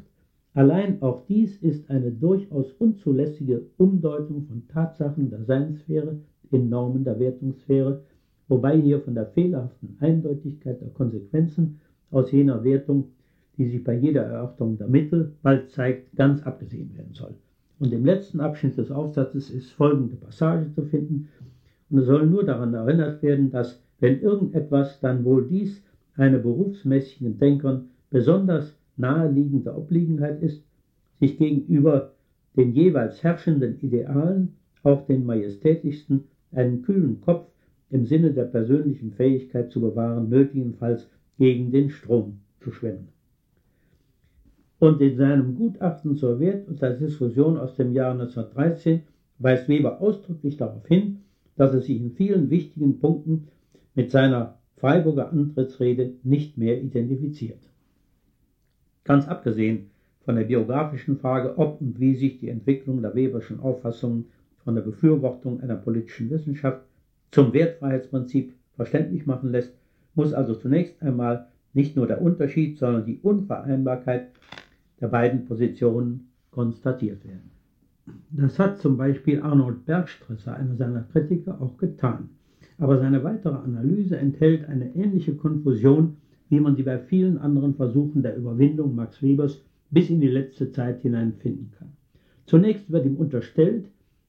Allein 0.54 1.02
auch 1.02 1.26
dies 1.26 1.56
ist 1.62 1.90
eine 1.90 2.12
durchaus 2.12 2.74
unzulässige 2.74 3.62
Umdeutung 3.78 4.44
von 4.44 4.68
Tatsachen 4.68 5.30
der 5.30 5.46
Seinssphäre 5.46 6.20
in 6.52 6.68
Normen 6.68 7.06
der 7.06 7.18
Wertungssphäre, 7.18 8.02
wobei 8.50 8.78
hier 8.78 9.00
von 9.00 9.16
der 9.16 9.28
fehlerhaften 9.28 9.96
Eindeutigkeit 10.02 10.82
der 10.82 10.90
Konsequenzen 10.90 11.80
aus 12.12 12.30
jener 12.34 12.66
Wertung, 12.66 13.06
die 13.58 13.68
sich 13.68 13.86
bei 13.86 13.94
jeder 13.94 14.24
Erörterung 14.24 14.78
der 14.78 14.90
Mittel 14.90 15.32
bald 15.42 15.70
zeigt, 15.70 16.14
ganz 16.18 16.44
abgesehen 16.44 16.94
werden 16.98 17.14
soll. 17.14 17.36
Und 17.80 17.94
im 17.94 18.04
letzten 18.04 18.42
Abschnitt 18.42 18.78
des 18.78 18.92
Aufsatzes 18.92 19.50
ist 19.50 19.72
folgende 19.72 20.18
Passage 20.18 20.74
zu 20.74 20.82
finden. 20.82 21.30
Und 21.90 22.00
es 22.00 22.08
soll 22.08 22.28
nur 22.28 22.44
daran 22.44 22.74
erinnert 22.74 23.24
werden, 23.24 23.50
dass, 23.50 23.82
wenn 24.02 24.20
irgendetwas, 24.20 25.00
dann 25.00 25.24
wohl 25.24 25.48
dies 25.48 25.82
einer 26.18 26.40
berufsmäßigen 26.40 27.38
Denkern 27.38 27.92
besonders 28.10 28.78
naheliegende 28.98 29.76
Obliegenheit 29.76 30.42
ist, 30.42 30.64
sich 31.20 31.38
gegenüber 31.38 32.14
den 32.56 32.74
jeweils 32.74 33.24
herrschenden 33.24 33.80
Idealen, 33.82 34.56
auch 34.84 35.06
den 35.06 35.26
majestätischsten, 35.26 36.26
einen 36.52 36.82
kühlen 36.82 37.22
Kopf 37.22 37.50
im 37.90 38.06
Sinne 38.06 38.34
der 38.34 38.46
persönlichen 38.46 39.12
Fähigkeit 39.12 39.72
zu 39.72 39.82
bewahren, 39.82 40.30
nötigenfalls 40.30 41.10
gegen 41.38 41.72
den 41.72 41.90
Strom 41.90 42.40
zu 42.62 42.72
schwimmen 42.72 43.10
und 44.80 45.02
in 45.02 45.16
seinem 45.16 45.56
Gutachten 45.56 46.16
zur 46.16 46.40
Wert 46.40 46.68
und 46.68 46.82
der 46.82 46.94
Diskussion 46.94 47.58
aus 47.58 47.76
dem 47.76 47.94
Jahr 47.94 48.12
1913 48.12 49.02
weist 49.40 49.68
Weber 49.68 50.02
ausdrücklich 50.02 50.58
darauf 50.58 50.86
hin, 50.88 51.22
dass 51.56 51.74
er 51.74 51.82
sich 51.82 52.00
in 52.00 52.12
vielen 52.12 52.50
wichtigen 52.50 53.00
Punkten 53.00 53.48
mit 53.94 54.12
seiner 54.12 54.60
Freiburger 54.76 55.32
Antrittsrede 55.32 56.14
nicht 56.24 56.58
mehr 56.58 56.82
identifiziert. 56.82 57.70
Ganz 59.06 59.28
abgesehen 59.28 59.92
von 60.26 60.36
der 60.36 60.44
biografischen 60.44 61.18
Frage, 61.18 61.58
ob 61.58 61.80
und 61.80 62.00
wie 62.00 62.16
sich 62.16 62.40
die 62.40 62.50
Entwicklung 62.50 63.02
der 63.04 63.14
Weberschen 63.14 63.60
Auffassungen 63.60 64.26
von 64.64 64.74
der 64.74 64.82
Befürwortung 64.82 65.62
einer 65.62 65.76
politischen 65.76 66.32
Wissenschaft 66.32 66.82
zum 67.32 67.54
Wertfreiheitsprinzip 67.54 68.54
verständlich 68.76 69.28
machen 69.28 69.52
lässt, 69.52 69.74
muss 70.16 70.34
also 70.34 70.56
zunächst 70.56 71.02
einmal 71.04 71.48
nicht 71.74 71.96
nur 71.96 72.08
der 72.08 72.22
Unterschied, 72.22 72.80
sondern 72.80 73.06
die 73.06 73.20
Unvereinbarkeit 73.22 74.32
der 75.00 75.08
beiden 75.10 75.46
Positionen 75.46 76.32
konstatiert 76.50 77.24
werden. 77.26 77.52
Das 78.32 78.58
hat 78.58 78.80
zum 78.80 78.98
Beispiel 78.98 79.42
Arnold 79.42 79.86
Bergstresser, 79.86 80.56
einer 80.56 80.76
seiner 80.76 81.04
Kritiker, 81.12 81.62
auch 81.62 81.78
getan. 81.78 82.30
Aber 82.80 82.98
seine 82.98 83.24
weitere 83.24 83.56
Analyse 83.56 84.18
enthält 84.18 84.68
eine 84.68 84.96
ähnliche 84.96 85.36
Konfusion, 85.36 86.18
wie 86.50 86.60
man 86.60 86.76
sie 86.76 86.84
bei 86.84 87.00
vielen 87.00 87.38
anderen 87.38 87.76
Versuchen 87.76 88.22
der 88.22 88.38
Überwindung 88.38 88.96
Max 88.96 89.22
Webers 89.22 89.62
bis 89.90 90.10
in 90.10 90.22
die 90.22 90.28
letzte 90.28 90.72
Zeit 90.72 91.02
hinein 91.02 91.34
finden 91.40 91.72
kann. 91.78 91.90
Zunächst 92.46 92.92
wird 92.92 93.06
ihm 93.06 93.18
unterstellt, 93.18 93.86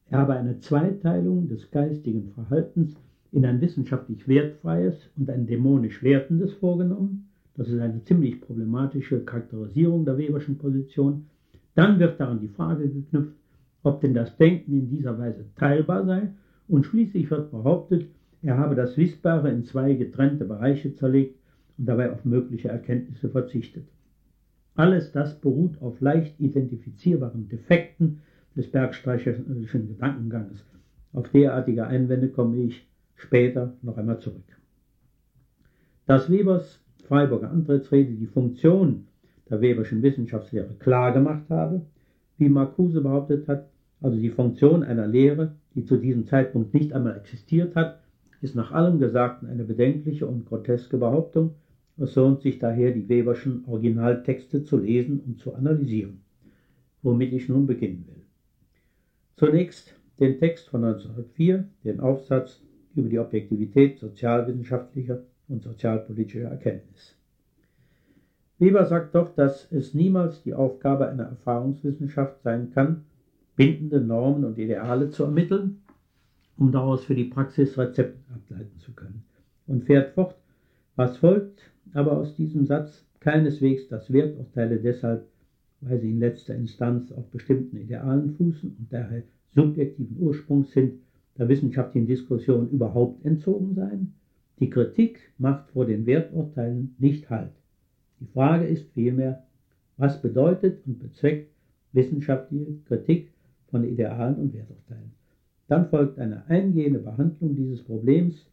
er 0.09 0.21
habe 0.21 0.35
eine 0.35 0.61
Zweiteilung 0.61 1.49
des 1.49 1.71
geistigen 1.71 2.31
Verhaltens 2.35 2.95
in 3.33 3.45
ein 3.45 3.61
wissenschaftlich 3.61 4.27
wertfreies 4.29 4.95
und 5.17 5.29
ein 5.29 5.47
dämonisch 5.47 6.03
wertendes 6.03 6.53
vorgenommen 6.55 7.27
das 7.57 7.69
ist 7.69 7.81
eine 7.81 8.05
ziemlich 8.05 8.41
problematische 8.41 9.21
Charakterisierung 9.21 10.05
der 10.05 10.19
Weberschen 10.19 10.59
Position. 10.59 11.27
Dann 11.75 11.99
wird 11.99 12.21
daran 12.21 12.41
die 12.41 12.49
Frage 12.49 12.89
geknüpft, 12.89 13.35
ob 13.83 14.01
denn 14.03 14.13
das 14.13 14.37
Denken 14.37 14.75
in 14.75 14.91
dieser 14.91 15.19
Weise 15.19 15.47
teilbar 15.57 16.05
sei. 16.05 16.29
Und 16.69 16.85
schließlich 16.85 17.31
wird 17.31 17.51
behauptet, 17.51 18.07
er 18.43 18.59
habe 18.59 18.75
das 18.75 18.97
Wissbare 18.99 19.51
in 19.51 19.65
zwei 19.65 19.95
getrennte 19.95 20.45
Bereiche 20.45 20.95
zerlegt 20.95 21.39
und 21.79 21.87
dabei 21.87 22.11
auf 22.11 22.25
mögliche 22.25 22.69
Erkenntnisse 22.69 23.29
verzichtet. 23.29 23.87
Alles 24.75 25.13
das 25.13 25.41
beruht 25.41 25.81
auf 25.81 26.01
leicht 26.01 26.39
identifizierbaren 26.39 27.49
Defekten 27.49 28.21
des 28.55 28.71
bergstreicherischen 28.71 29.89
Gedankenganges. 29.89 30.65
Auf 31.13 31.29
derartige 31.31 31.87
Einwände 31.87 32.29
komme 32.29 32.59
ich 32.59 32.87
später 33.15 33.75
noch 33.83 33.97
einmal 33.97 34.19
zurück. 34.19 34.45
Dass 36.07 36.31
Webers 36.31 36.81
Freiburger 37.05 37.51
Antrittsrede 37.51 38.13
die 38.15 38.27
Funktion 38.27 39.07
der 39.49 39.61
Weberschen 39.61 40.03
Wissenschaftslehre 40.03 40.75
klar 40.79 41.13
gemacht 41.13 41.49
habe, 41.49 41.83
wie 42.39 42.49
Marcuse 42.49 43.01
behauptet 43.01 43.49
hat, 43.49 43.69
also 44.01 44.19
die 44.19 44.31
Funktion 44.31 44.83
einer 44.83 45.07
Lehre, 45.07 45.55
die 45.75 45.85
zu 45.85 45.97
diesem 45.97 46.27
Zeitpunkt 46.27 46.75
nicht 46.75 46.93
einmal 46.93 47.17
existiert 47.17 47.75
hat, 47.77 48.01
ist 48.41 48.55
nach 48.55 48.73
allem 48.73 48.99
Gesagten 48.99 49.47
eine 49.47 49.65
bedenkliche 49.65 50.27
und 50.27 50.47
groteske 50.47 50.99
Behauptung. 50.99 51.55
Es 51.99 52.15
lohnt 52.15 52.43
sich 52.43 52.59
daher, 52.59 52.93
die 52.93 53.09
Weberschen 53.09 53.65
Originaltexte 53.67 54.65
zu 54.65 54.77
lesen 54.77 55.21
und 55.21 55.41
zu 55.41 55.55
analysieren, 55.55 56.21
womit 57.03 57.33
ich 57.33 57.49
nun 57.49 57.67
beginnen 57.67 58.07
will. 58.07 58.23
Zunächst 59.37 59.95
den 60.21 60.39
Text 60.39 60.69
von 60.69 60.85
1904, 60.85 61.69
den 61.85 62.01
Aufsatz 62.01 62.63
über 62.95 63.09
die 63.09 63.19
Objektivität 63.19 63.99
sozialwissenschaftlicher 63.99 65.23
und 65.49 65.63
sozialpolitischer 65.63 66.51
Erkenntnis. 66.51 67.17
Weber 68.59 68.87
sagt 68.87 69.15
doch, 69.15 69.35
dass 69.35 69.71
es 69.71 69.93
niemals 69.93 70.43
die 70.43 70.55
Aufgabe 70.55 71.09
einer 71.09 71.25
Erfahrungswissenschaft 71.25 72.43
sein 72.43 72.71
kann, 72.73 73.05
bindende 73.55 74.01
Normen 74.01 74.45
und 74.45 74.59
Ideale 74.59 75.11
zu 75.11 75.25
ermitteln, 75.25 75.83
um 76.57 76.73
daraus 76.73 77.05
für 77.05 77.15
die 77.15 77.25
Praxis 77.25 77.77
Rezepte 77.77 78.19
ableiten 78.35 78.79
zu 78.79 78.93
können. 78.93 79.25
Und 79.67 79.85
fährt 79.85 80.15
fort, 80.15 80.37
was 80.95 81.19
folgt 81.19 81.61
aber 81.97 82.19
aus 82.19 82.35
diesem 82.37 82.67
Satz 82.67 83.07
keineswegs, 83.21 83.89
dass 83.89 84.13
Werturteile 84.13 84.79
deshalb, 84.79 85.27
weil 85.81 85.99
sie 85.99 86.11
in 86.11 86.21
letzter 86.21 86.55
Instanz 86.55 87.11
auf 87.11 87.31
bestimmten 87.31 87.77
Idealen 87.79 88.35
fußen 88.35 88.77
und 88.79 88.93
daher 88.93 89.23
subjektiven 89.55 90.19
Ursprungs 90.21 90.73
sind, 90.73 91.01
der 91.39 91.49
wissenschaftlichen 91.49 92.07
Diskussion 92.07 92.69
überhaupt 92.71 93.25
entzogen 93.25 93.75
seien. 93.75 94.13
Die 94.61 94.71
Kritik 94.71 95.21
macht 95.39 95.71
vor 95.71 95.87
den 95.87 96.07
Werturteilen 96.07 96.95
nicht 96.99 97.31
Halt. 97.31 97.53
Die 98.21 98.27
Frage 98.27 98.67
ist 98.67 98.91
vielmehr, 98.93 99.45
was 99.97 100.21
bedeutet 100.21 100.87
und 100.87 100.99
bezweckt 100.99 101.51
wissenschaftliche 101.93 102.75
Kritik 102.87 103.33
von 103.69 103.85
Idealen 103.85 104.37
und 104.37 104.55
Werturteilen. 104.55 105.13
Dann 105.69 105.89
folgt 105.89 106.19
eine 106.19 106.47
eingehende 106.49 106.99
Behandlung 106.99 107.57
dieses 107.57 107.83
Problems. 107.83 108.47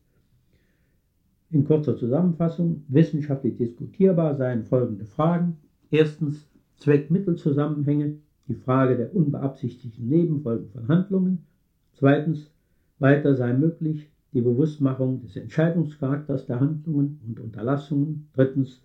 In 1.54 1.66
kurzer 1.66 1.96
Zusammenfassung, 1.96 2.84
wissenschaftlich 2.88 3.58
diskutierbar 3.58 4.36
seien 4.38 4.64
folgende 4.64 5.06
Fragen. 5.06 5.58
Erstens 5.92 6.50
Zweck-Mittel-Zusammenhänge, 6.78 8.16
die 8.48 8.56
Frage 8.56 8.98
der 8.98 9.16
unbeabsichtigten 9.16 10.10
Nebenfolgen 10.10 10.70
von 10.70 10.88
Handlungen. 10.88 11.46
Zweitens, 11.92 12.52
weiter 12.98 13.36
sei 13.36 13.54
möglich 13.54 14.10
die 14.34 14.42
Bewusstmachung 14.42 15.22
des 15.22 15.36
Entscheidungscharakters 15.36 16.48
der 16.48 16.60
Handlungen 16.60 17.20
und 17.28 17.40
Unterlassungen. 17.40 18.30
Drittens, 18.34 18.82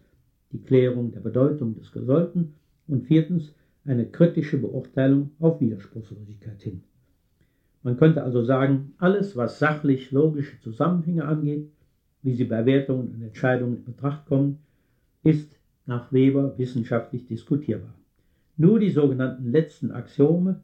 die 0.52 0.60
Klärung 0.60 1.10
der 1.12 1.20
Bedeutung 1.20 1.75
des 1.75 1.90
Gesollten. 1.90 2.52
Und 2.87 3.06
viertens, 3.06 3.54
eine 3.87 4.04
kritische 4.04 4.58
Beurteilung 4.58 5.30
auf 5.40 5.58
Widerspruchslosigkeit 5.62 6.60
hin. 6.60 6.82
Man 7.82 7.96
könnte 7.96 8.22
also 8.25 8.42
sagen, 8.44 8.92
alles, 8.98 9.37
was 9.37 9.58
sachlich 9.58 10.10
logische 10.10 10.60
Zusammenhänge 10.60 11.25
angeht, 11.25 11.70
wie 12.28 12.35
sie 12.35 12.44
bei 12.44 12.66
Wertungen 12.66 13.14
und 13.14 13.23
Entscheidungen 13.23 13.78
in 13.78 13.85
Betracht 13.85 14.26
kommen, 14.26 14.58
ist 15.23 15.58
nach 15.87 16.12
Weber 16.12 16.58
wissenschaftlich 16.58 17.26
diskutierbar. 17.26 17.94
Nur 18.58 18.78
die 18.78 18.90
sogenannten 18.90 19.50
letzten 19.50 19.92
Axiome, 19.92 20.61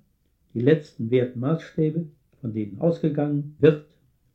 die 0.53 0.61
letzten 0.61 1.11
Wertmaßstäbe, 1.11 2.05
von 2.43 2.53
denen 2.53 2.79
ausgegangen 2.81 3.57
wird 3.61 3.87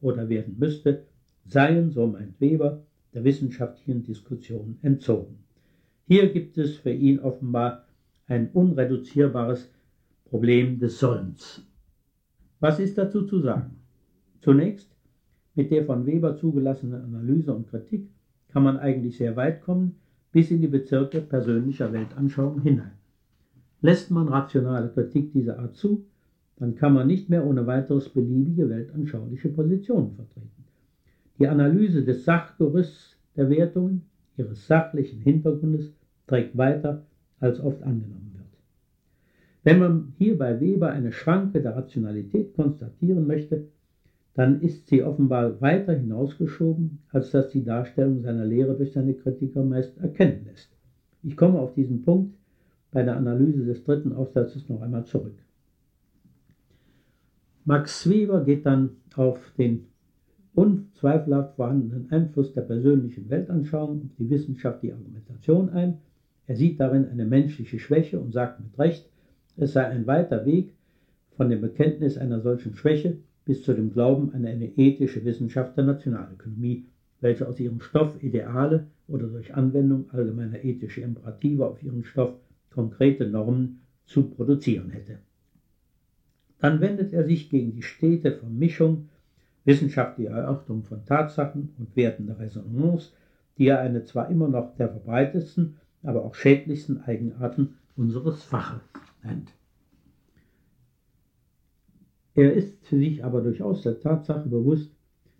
oder 0.01 0.27
werden 0.27 0.55
müsste, 0.57 1.03
seien, 1.45 1.91
so 1.91 2.07
meint 2.07 2.41
Weber, 2.41 2.81
der 3.13 3.23
wissenschaftlichen 3.23 4.01
Diskussion 4.01 4.79
entzogen. 4.81 5.37
Hier 6.07 6.33
gibt 6.33 6.57
es 6.57 6.77
für 6.77 6.93
ihn 6.93 7.19
offenbar 7.19 7.85
ein 8.25 8.49
unreduzierbares 8.53 9.69
Problem 10.25 10.79
des 10.79 10.97
Sollens. 10.97 11.63
Was 12.59 12.79
ist 12.79 12.97
dazu 12.97 13.27
zu 13.27 13.39
sagen? 13.39 13.75
Zunächst, 14.41 14.89
mit 15.59 15.71
der 15.71 15.83
von 15.83 16.05
Weber 16.05 16.37
zugelassenen 16.37 17.03
Analyse 17.03 17.53
und 17.53 17.69
Kritik 17.69 18.07
kann 18.47 18.63
man 18.63 18.77
eigentlich 18.77 19.17
sehr 19.17 19.35
weit 19.35 19.61
kommen, 19.61 19.97
bis 20.31 20.51
in 20.51 20.61
die 20.61 20.69
Bezirke 20.69 21.19
persönlicher 21.19 21.91
Weltanschauung 21.91 22.61
hinein. 22.61 22.93
Lässt 23.81 24.09
man 24.09 24.29
rationale 24.29 24.87
Kritik 24.87 25.33
dieser 25.33 25.59
Art 25.59 25.75
zu, 25.75 26.05
dann 26.55 26.75
kann 26.75 26.93
man 26.93 27.07
nicht 27.07 27.29
mehr 27.29 27.45
ohne 27.45 27.67
weiteres 27.67 28.07
beliebige 28.07 28.69
weltanschauliche 28.69 29.49
Positionen 29.49 30.13
vertreten. 30.13 30.63
Die 31.39 31.47
Analyse 31.49 32.05
des 32.05 32.23
Sachgerüsts 32.23 33.17
der 33.35 33.49
Wertungen, 33.49 34.03
ihres 34.37 34.65
sachlichen 34.65 35.19
Hintergrundes, 35.19 35.91
trägt 36.27 36.57
weiter, 36.57 37.03
als 37.41 37.59
oft 37.59 37.83
angenommen 37.83 38.31
wird. 38.33 38.47
Wenn 39.65 39.79
man 39.79 40.13
hier 40.17 40.37
bei 40.37 40.61
Weber 40.61 40.91
eine 40.91 41.11
Schranke 41.11 41.61
der 41.61 41.75
Rationalität 41.75 42.53
konstatieren 42.53 43.27
möchte, 43.27 43.67
dann 44.39 44.61
ist 44.61 44.87
sie 44.87 45.03
offenbar 45.03 45.59
weiter 45.59 45.91
hinausgeschoben, 45.93 46.99
als 47.09 47.31
dass 47.31 47.49
die 47.49 47.65
Darstellung 47.65 48.21
seiner 48.21 48.45
Lehre 48.45 48.73
durch 48.73 48.93
seine 48.93 49.13
Kritiker 49.13 49.65
meist 49.65 49.97
erkennen 49.97 50.45
lässt. 50.45 50.71
Ich 51.23 51.35
komme 51.35 51.59
auf 51.59 51.73
diesen 51.73 52.03
Punkt 52.03 52.37
bei 52.89 53.03
der 53.03 53.17
Analyse 53.17 53.65
des 53.65 53.83
dritten 53.83 54.13
Aufsatzes 54.13 54.69
noch 54.69 54.81
einmal 54.81 55.03
zurück. 55.03 55.37
Max 57.65 58.09
Weber 58.09 58.45
geht 58.45 58.65
dann 58.65 58.91
auf 59.13 59.51
den 59.57 59.87
unzweifelhaft 60.53 61.57
vorhandenen 61.57 62.09
Einfluss 62.09 62.53
der 62.53 62.61
persönlichen 62.61 63.29
Weltanschauung 63.29 64.03
auf 64.05 64.15
die 64.17 64.29
wissenschaftliche 64.29 64.95
Argumentation 64.95 65.67
ein. 65.71 65.97
Er 66.47 66.55
sieht 66.55 66.79
darin 66.79 67.09
eine 67.09 67.25
menschliche 67.25 67.77
Schwäche 67.77 68.21
und 68.21 68.31
sagt 68.31 68.61
mit 68.61 68.79
Recht, 68.79 69.09
es 69.57 69.73
sei 69.73 69.85
ein 69.85 70.07
weiter 70.07 70.45
Weg 70.45 70.73
von 71.35 71.49
dem 71.49 71.59
Bekenntnis 71.59 72.17
einer 72.17 72.39
solchen 72.39 72.77
Schwäche 72.77 73.17
bis 73.49 73.63
zu 73.63 73.73
dem 73.73 73.91
Glauben 73.91 74.31
an 74.35 74.45
eine 74.45 74.67
ethische 74.77 75.25
Wissenschaft 75.25 75.75
der 75.75 75.83
Nationalökonomie, 75.83 76.85
welche 77.19 77.47
aus 77.47 77.59
ihrem 77.59 77.81
Stoff 77.81 78.21
Ideale 78.21 78.85
oder 79.07 79.25
durch 79.25 79.55
Anwendung 79.55 80.07
allgemeiner 80.11 80.63
ethischer 80.63 81.01
Imperative 81.01 81.65
auf 81.65 81.81
ihren 81.81 82.03
Stoff 82.03 82.35
konkrete 82.69 83.25
Normen 83.25 83.81
zu 84.05 84.29
produzieren 84.29 84.91
hätte. 84.91 85.17
Dann 86.59 86.79
wendet 86.79 87.11
er 87.11 87.23
sich 87.23 87.49
gegen 87.49 87.73
die 87.73 87.81
stete 87.81 88.33
Vermischung 88.33 89.09
wissenschaftlicher 89.65 90.29
Erörterung 90.29 90.83
von 90.83 91.03
Tatsachen 91.05 91.69
und 91.79 91.95
wertender 91.95 92.37
Resonanz, 92.37 93.13
die 93.57 93.65
er 93.65 93.79
eine 93.79 94.03
zwar 94.03 94.29
immer 94.29 94.47
noch 94.47 94.75
der 94.75 94.89
verbreitetsten, 94.89 95.77
aber 96.03 96.23
auch 96.23 96.35
schädlichsten 96.35 97.01
Eigenarten 97.01 97.79
unseres 97.95 98.43
Faches 98.43 98.83
nennt. 99.23 99.49
Er 102.39 102.53
ist 102.53 102.85
sich 102.85 103.25
aber 103.25 103.41
durchaus 103.41 103.81
der 103.81 103.99
Tatsache 103.99 104.47
bewusst, 104.47 104.95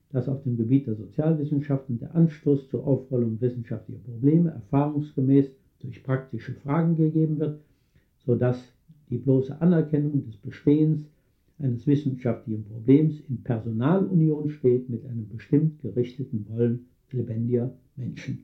dass 0.09 0.27
auf 0.27 0.43
dem 0.43 0.57
Gebiet 0.57 0.85
der 0.85 0.95
Sozialwissenschaften 0.95 1.97
der 1.97 2.13
Anstoß 2.13 2.67
zur 2.67 2.85
Aufrollung 2.85 3.39
wissenschaftlicher 3.39 4.01
Probleme 4.01 4.49
erfahrungsgemäß 4.49 5.49
durch 5.79 6.03
praktische 6.03 6.55
Fragen 6.55 6.97
gegeben 6.97 7.39
wird, 7.39 7.62
sodass 8.25 8.73
die 9.09 9.17
bloße 9.17 9.62
Anerkennung 9.62 10.25
des 10.25 10.35
Bestehens 10.35 11.09
eines 11.57 11.88
wissenschaftlichen 11.88 12.65
Problems 12.65 13.21
in 13.29 13.43
Personalunion 13.43 14.49
steht 14.49 14.89
mit 14.89 15.05
einem 15.05 15.29
bestimmt 15.29 15.81
gerichteten 15.81 16.47
Wollen 16.49 16.88
lebendiger 17.12 17.73
Menschen. 17.95 18.43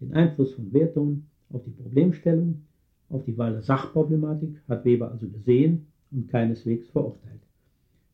Den 0.00 0.14
Einfluss 0.14 0.54
von 0.54 0.72
Wertungen 0.72 1.26
auf 1.50 1.62
die 1.64 1.70
Problemstellung, 1.72 2.62
auf 3.10 3.22
die 3.26 3.36
Wahl 3.36 3.52
der 3.52 3.60
Sachproblematik 3.60 4.62
hat 4.66 4.86
Weber 4.86 5.12
also 5.12 5.28
gesehen 5.28 5.88
und 6.10 6.28
keineswegs 6.30 6.88
verurteilt. 6.88 7.42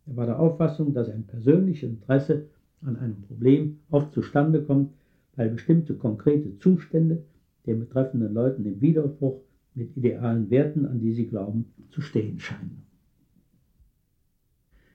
Er 0.08 0.16
war 0.16 0.26
der 0.26 0.40
Auffassung, 0.40 0.94
dass 0.94 1.10
ein 1.10 1.24
persönliches 1.24 1.90
Interesse 1.90 2.46
an 2.80 2.96
einem 2.96 3.20
Problem 3.22 3.80
oft 3.90 4.12
zustande 4.14 4.62
kommt, 4.62 4.92
weil 5.36 5.50
bestimmte 5.50 5.94
konkrete 5.94 6.58
Zustände 6.58 7.24
den 7.66 7.80
betreffenden 7.80 8.32
Leuten 8.32 8.64
im 8.64 8.80
Widerspruch 8.80 9.40
mit 9.74 9.96
idealen 9.96 10.50
Werten, 10.50 10.86
an 10.86 11.00
die 11.00 11.12
sie 11.12 11.26
glauben, 11.26 11.66
zu 11.90 12.00
stehen 12.00 12.38
scheinen. 12.38 12.82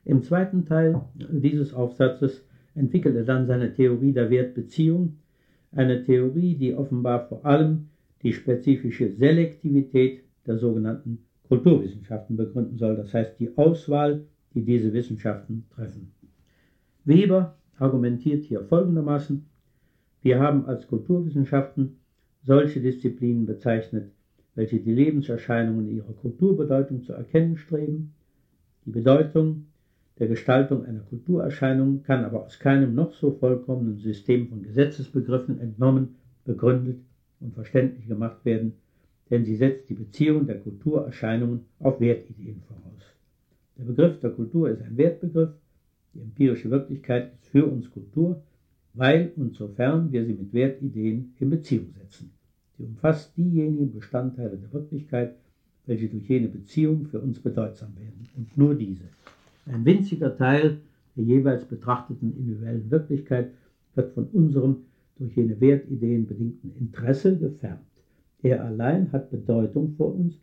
Im 0.04 0.22
zweiten 0.24 0.66
Teil 0.66 1.02
dieses 1.16 1.74
Aufsatzes 1.74 2.46
entwickelt 2.76 3.16
er 3.16 3.24
dann 3.24 3.46
seine 3.46 3.74
Theorie 3.74 4.12
der 4.12 4.30
Wertbeziehung, 4.30 5.18
eine 5.72 6.04
Theorie, 6.04 6.56
die 6.56 6.74
offenbar 6.74 7.28
vor 7.28 7.46
allem 7.46 7.90
die 8.22 8.34
spezifische 8.34 9.12
Selektivität 9.12 10.24
der 10.46 10.58
sogenannten 10.58 11.20
Kulturwissenschaften 11.48 12.36
begründen 12.36 12.78
soll, 12.78 12.96
das 12.96 13.14
heißt 13.14 13.40
die 13.40 13.56
Auswahl, 13.58 14.26
die 14.54 14.64
diese 14.64 14.94
Wissenschaften 14.94 15.66
treffen. 15.74 16.12
Weber 17.06 17.56
argumentiert 17.78 18.44
hier 18.44 18.64
folgendermaßen, 18.64 19.46
wir 20.22 20.40
haben 20.40 20.66
als 20.68 20.88
Kulturwissenschaften 20.88 21.98
solche 22.44 22.80
Disziplinen 22.82 23.46
bezeichnet, 23.46 24.12
welche 24.56 24.80
die 24.80 24.94
Lebenserscheinungen 24.94 25.90
ihrer 25.90 26.14
Kulturbedeutung 26.14 27.04
zu 27.04 27.14
erkennen 27.14 27.58
streben. 27.58 28.14
Die 28.86 28.92
Bedeutung 28.92 29.66
der 30.20 30.28
Gestaltung 30.28 30.86
einer 30.86 31.02
Kulturerscheinung 31.02 32.04
kann 32.04 32.24
aber 32.24 32.46
aus 32.46 32.60
keinem 32.60 32.94
noch 32.94 33.14
so 33.14 33.32
vollkommenen 33.32 33.98
System 33.98 34.48
von 34.48 34.62
Gesetzesbegriffen 34.62 35.60
entnommen, 35.60 36.16
begründet 36.46 37.00
und 37.40 37.54
verständlich 37.54 38.08
gemacht 38.08 38.46
werden, 38.46 38.74
denn 39.30 39.44
sie 39.44 39.56
setzt 39.56 39.90
die 39.90 39.96
Beziehung 39.96 40.46
der 40.46 40.60
Kulturerscheinungen 40.60 41.66
auf 41.80 42.00
Wertideen 42.00 42.62
voraus. 42.68 43.13
Der 43.78 43.86
Begriff 43.86 44.20
der 44.20 44.32
Kultur 44.32 44.70
ist 44.70 44.82
ein 44.82 44.98
Wertbegriff, 44.98 45.52
Die 46.14 46.22
empirische 46.22 46.70
Wirklichkeit 46.70 47.34
ist 47.34 47.48
für 47.48 47.66
uns 47.66 47.90
Kultur, 47.90 48.44
weil 48.94 49.32
und 49.36 49.56
sofern 49.56 50.12
wir 50.12 50.26
sie 50.26 50.34
mit 50.34 50.54
Wertideen 50.54 51.34
in 51.40 51.50
Beziehung 51.50 51.92
setzen. 51.98 52.32
Sie 52.78 52.84
umfasst 52.84 53.36
diejenigen 53.36 53.92
Bestandteile 53.92 54.58
der 54.58 54.72
Wirklichkeit, 54.72 55.36
welche 55.86 56.08
durch 56.08 56.30
jene 56.30 56.48
Beziehung 56.48 57.06
für 57.06 57.20
uns 57.20 57.40
bedeutsam 57.40 57.96
werden. 57.96 58.28
Und 58.38 58.56
nur 58.58 58.76
diese. 58.76 59.06
Ein 59.66 59.86
winziger 59.86 60.36
Teil 60.36 60.80
der 61.16 61.24
jeweils 61.24 61.66
betrachteten 61.66 62.36
individuellen 62.38 62.90
Wirklichkeit 62.90 63.52
wird 63.96 64.14
von 64.14 64.28
unserem 64.28 64.78
durch 65.18 65.36
jene 65.36 65.60
Wertideen 65.60 66.28
bedingten 66.28 66.74
Interesse 66.80 67.38
gefärbt. 67.38 67.86
Er 68.42 68.64
allein 68.66 69.12
hat 69.12 69.30
Bedeutung 69.30 69.94
für 69.96 70.06
uns. 70.06 70.40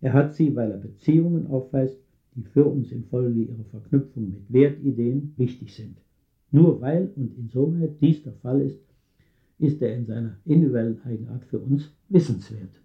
Er 0.00 0.12
hat 0.12 0.34
sie, 0.34 0.54
weil 0.54 0.70
er 0.70 0.78
Beziehungen 0.78 1.46
aufweist, 1.46 1.98
die 2.34 2.42
für 2.42 2.64
uns 2.64 2.90
infolge 2.92 3.42
ihrer 3.42 3.64
Verknüpfung 3.70 4.30
mit 4.30 4.52
Wertideen 4.52 5.34
wichtig 5.36 5.74
sind. 5.74 5.96
Nur 6.50 6.80
weil 6.80 7.10
und 7.16 7.36
insoweit 7.36 8.00
dies 8.00 8.22
der 8.22 8.32
Fall 8.34 8.60
ist, 8.60 8.80
ist 9.58 9.80
er 9.82 9.96
in 9.96 10.06
seiner 10.06 10.36
individuellen 10.44 11.00
Eigenart 11.04 11.44
für 11.44 11.58
uns 11.58 11.92
wissenswert. 12.08 12.80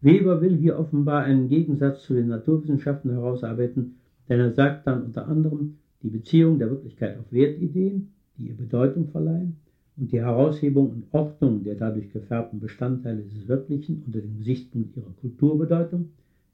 Weber 0.00 0.40
will 0.40 0.56
hier 0.56 0.78
offenbar 0.78 1.24
einen 1.24 1.48
Gegensatz 1.48 2.04
zu 2.04 2.14
den 2.14 2.28
Naturwissenschaften 2.28 3.10
herausarbeiten, 3.10 3.96
denn 4.28 4.40
er 4.40 4.52
sagt 4.52 4.86
dann 4.86 5.04
unter 5.04 5.28
anderem, 5.28 5.76
die 6.02 6.08
Beziehung 6.08 6.58
der 6.58 6.70
Wirklichkeit 6.70 7.18
auf 7.18 7.30
Wertideen, 7.30 8.08
die 8.38 8.48
ihr 8.48 8.56
Bedeutung 8.56 9.08
verleihen, 9.08 9.56
und 9.96 10.12
die 10.12 10.20
Heraushebung 10.20 10.90
und 10.90 11.04
Ordnung 11.12 11.62
der 11.62 11.74
dadurch 11.74 12.10
gefärbten 12.10 12.58
Bestandteile 12.58 13.22
des 13.22 13.48
Wirklichen 13.48 14.02
unter 14.06 14.20
dem 14.20 14.38
Gesichtspunkt 14.38 14.96
ihrer 14.96 15.12
Kulturbedeutung 15.20 16.08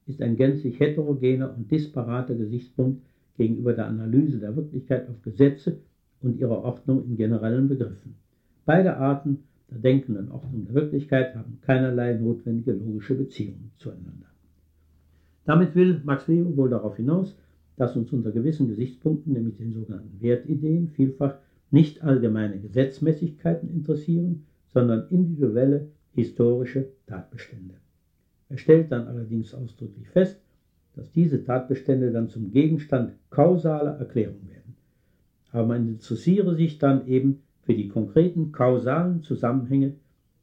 ist 0.07 0.23
ein 0.23 0.37
gänzlich 0.37 0.79
heterogener 0.81 1.55
und 1.57 1.71
disparater 1.71 2.35
Gesichtspunkt 2.35 3.03
gegenüber 3.37 3.73
der 3.73 3.87
Analyse 3.87 4.39
der 4.39 4.57
Wirklichkeit 4.57 5.09
auf 5.09 5.21
Gesetze 5.23 5.79
und 6.21 6.39
ihrer 6.39 6.65
Ordnung 6.65 7.05
in 7.05 7.17
generellen 7.17 7.69
Begriffen. 7.69 8.15
Beide 8.65 8.97
Arten 8.97 9.45
der 9.71 9.79
denkenden 9.79 10.31
Ordnung 10.31 10.65
der 10.65 10.75
Wirklichkeit 10.75 11.35
haben 11.35 11.59
keinerlei 11.61 12.15
notwendige 12.15 12.73
logische 12.73 13.15
Beziehungen 13.15 13.73
zueinander. 13.79 14.27
Damit 15.45 15.75
will 15.75 16.01
Max 16.05 16.29
Weber 16.29 16.57
wohl 16.57 16.71
darauf 16.71 16.97
hinaus, 16.97 17.37
dass 17.77 17.97
uns 17.97 18.13
unter 18.13 18.33
gewissen 18.33 18.69
Gesichtspunkten, 18.69 19.33
nämlich 19.33 19.57
den 19.57 19.73
sogenannten 19.73 20.21
Wertideen, 20.21 20.89
vielfach 20.89 21.37
nicht 21.71 22.03
allgemeine 22.03 22.59
Gesetzmäßigkeiten 22.59 23.69
interessieren, 23.69 24.47
sondern 24.69 25.09
individuelle 25.11 25.89
historische 26.13 26.89
Tatbestände. 27.07 27.75
Er 28.49 28.59
stellt 28.59 28.93
dann 28.93 29.09
allerdings 29.09 29.55
ausdrücklich 29.55 30.09
fest, 30.09 30.41
dass 30.95 31.11
diese 31.13 31.45
Tatbestände 31.45 32.11
dann 32.11 32.29
zum 32.29 32.53
Gegenstand 32.53 33.13
kausaler 33.31 33.99
Erklärung 33.99 34.49
werden. 34.49 34.77
Aber 35.53 35.67
man 35.67 35.89
interessiere 35.89 36.55
sich 36.55 36.79
dann 36.79 37.07
eben 37.07 37.43
für 37.63 37.75
die 37.75 37.89
konkreten 37.89 38.53
kausalen 38.53 39.23
Zusammenhänge, 39.23 39.95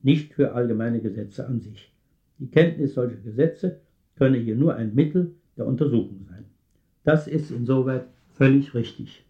nicht 0.01 0.33
für 0.33 0.53
allgemeine 0.53 0.99
Gesetze 0.99 1.47
an 1.47 1.61
sich. 1.61 1.93
Die 2.39 2.47
Kenntnis 2.47 2.93
solcher 2.93 3.17
Gesetze 3.17 3.79
könne 4.15 4.37
hier 4.37 4.55
nur 4.55 4.75
ein 4.75 4.93
Mittel 4.93 5.35
der 5.55 5.65
Untersuchung 5.65 6.25
sein. 6.29 6.45
Das 7.03 7.27
ist 7.27 7.51
insoweit 7.51 8.05
völlig 8.33 8.73
richtig. 8.73 9.25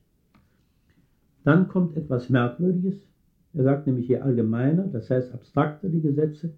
Dann 1.44 1.68
kommt 1.68 1.96
etwas 1.96 2.30
Merkwürdiges. 2.30 3.06
Er 3.54 3.64
sagt 3.64 3.86
nämlich, 3.86 4.08
je 4.08 4.18
allgemeiner, 4.18 4.88
das 4.88 5.10
heißt 5.10 5.34
abstrakter 5.34 5.90
die 5.90 6.02
Gesetze, 6.02 6.54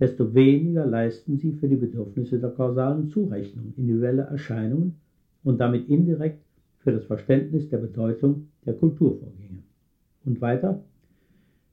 desto 0.00 0.34
weniger 0.34 0.86
leisten 0.86 1.36
sie 1.36 1.52
für 1.52 1.68
die 1.68 1.76
Bedürfnisse 1.76 2.38
der 2.38 2.50
kausalen 2.50 3.08
Zurechnung, 3.10 3.74
individuelle 3.76 4.22
Erscheinungen 4.22 4.96
und 5.44 5.60
damit 5.60 5.88
indirekt 5.88 6.42
für 6.78 6.92
das 6.92 7.04
Verständnis 7.04 7.68
der 7.68 7.78
Bedeutung 7.78 8.48
der 8.64 8.74
Kulturvorgänge. 8.74 9.62
Und 10.24 10.40
weiter, 10.40 10.82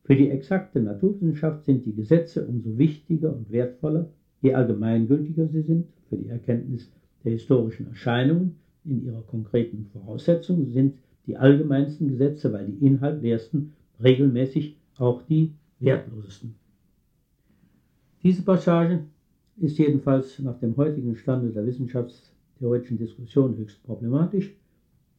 für 0.03 0.15
die 0.15 0.29
exakte 0.29 0.81
Naturwissenschaft 0.81 1.65
sind 1.65 1.85
die 1.85 1.95
Gesetze 1.95 2.45
umso 2.45 2.77
wichtiger 2.77 3.33
und 3.35 3.51
wertvoller, 3.51 4.09
je 4.41 4.53
allgemeingültiger 4.53 5.47
sie 5.47 5.61
sind. 5.61 5.87
Für 6.09 6.17
die 6.17 6.29
Erkenntnis 6.29 6.91
der 7.23 7.33
historischen 7.33 7.87
Erscheinungen 7.87 8.55
in 8.85 9.05
ihrer 9.05 9.21
konkreten 9.21 9.87
Voraussetzung 9.91 10.69
sind 10.69 10.95
die 11.25 11.35
allgemeinsten 11.35 12.07
Gesetze, 12.07 12.53
weil 12.53 12.67
die 12.67 12.85
inhaltleersten 12.85 13.73
regelmäßig 14.01 14.77
auch 14.97 15.23
die 15.23 15.53
wertlosesten. 15.79 16.55
Diese 18.23 18.41
Passage 18.41 19.03
ist 19.57 19.77
jedenfalls 19.77 20.39
nach 20.39 20.57
dem 20.59 20.75
heutigen 20.75 21.15
Stande 21.15 21.51
der 21.51 21.65
wissenschaftstheoretischen 21.67 22.97
Diskussion 22.97 23.55
höchst 23.57 23.83
problematisch, 23.83 24.55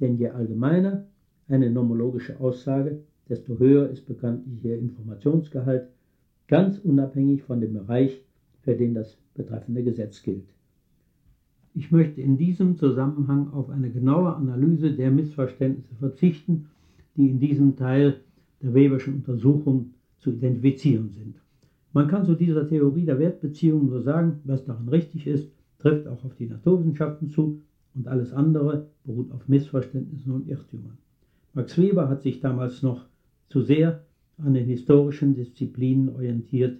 denn 0.00 0.18
je 0.18 0.30
allgemeiner 0.30 1.06
eine 1.46 1.70
nomologische 1.70 2.38
Aussage, 2.40 2.98
desto 3.28 3.58
höher 3.58 3.88
ist 3.88 4.06
bekanntlich 4.06 4.64
ihr 4.64 4.78
Informationsgehalt, 4.78 5.88
ganz 6.48 6.78
unabhängig 6.78 7.42
von 7.42 7.60
dem 7.60 7.74
Bereich, 7.74 8.20
für 8.62 8.74
den 8.74 8.94
das 8.94 9.16
betreffende 9.34 9.84
Gesetz 9.84 10.22
gilt. 10.22 10.48
Ich 11.74 11.92
möchte 11.92 12.20
in 12.20 12.36
diesem 12.36 12.76
Zusammenhang 12.76 13.52
auf 13.52 13.70
eine 13.70 13.90
genaue 13.90 14.34
Analyse 14.34 14.90
der 14.92 15.12
Missverständnisse 15.12 15.94
verzichten, 15.94 16.66
die 17.16 17.28
in 17.28 17.38
diesem 17.38 17.76
Teil 17.76 18.20
der 18.60 18.74
Weberschen 18.74 19.14
Untersuchung 19.14 19.94
zu 20.18 20.32
identifizieren 20.32 21.10
sind. 21.10 21.36
Man 21.92 22.08
kann 22.08 22.26
zu 22.26 22.34
dieser 22.34 22.68
Theorie 22.68 23.04
der 23.04 23.18
Wertbeziehungen 23.18 23.88
nur 23.88 24.02
sagen, 24.02 24.40
was 24.44 24.64
daran 24.64 24.88
richtig 24.88 25.26
ist, 25.26 25.50
trifft 25.78 26.06
auch 26.06 26.24
auf 26.24 26.34
die 26.34 26.46
Naturwissenschaften 26.46 27.30
zu 27.30 27.62
und 27.94 28.08
alles 28.08 28.32
andere 28.32 28.88
beruht 29.04 29.32
auf 29.32 29.48
Missverständnissen 29.48 30.32
und 30.32 30.48
Irrtümern. 30.48 30.98
Max 31.54 31.78
Weber 31.78 32.08
hat 32.08 32.22
sich 32.22 32.40
damals 32.40 32.82
noch 32.82 33.06
zu 33.48 33.62
sehr 33.62 34.04
an 34.36 34.54
den 34.54 34.66
historischen 34.66 35.34
Disziplinen 35.34 36.10
orientiert, 36.10 36.78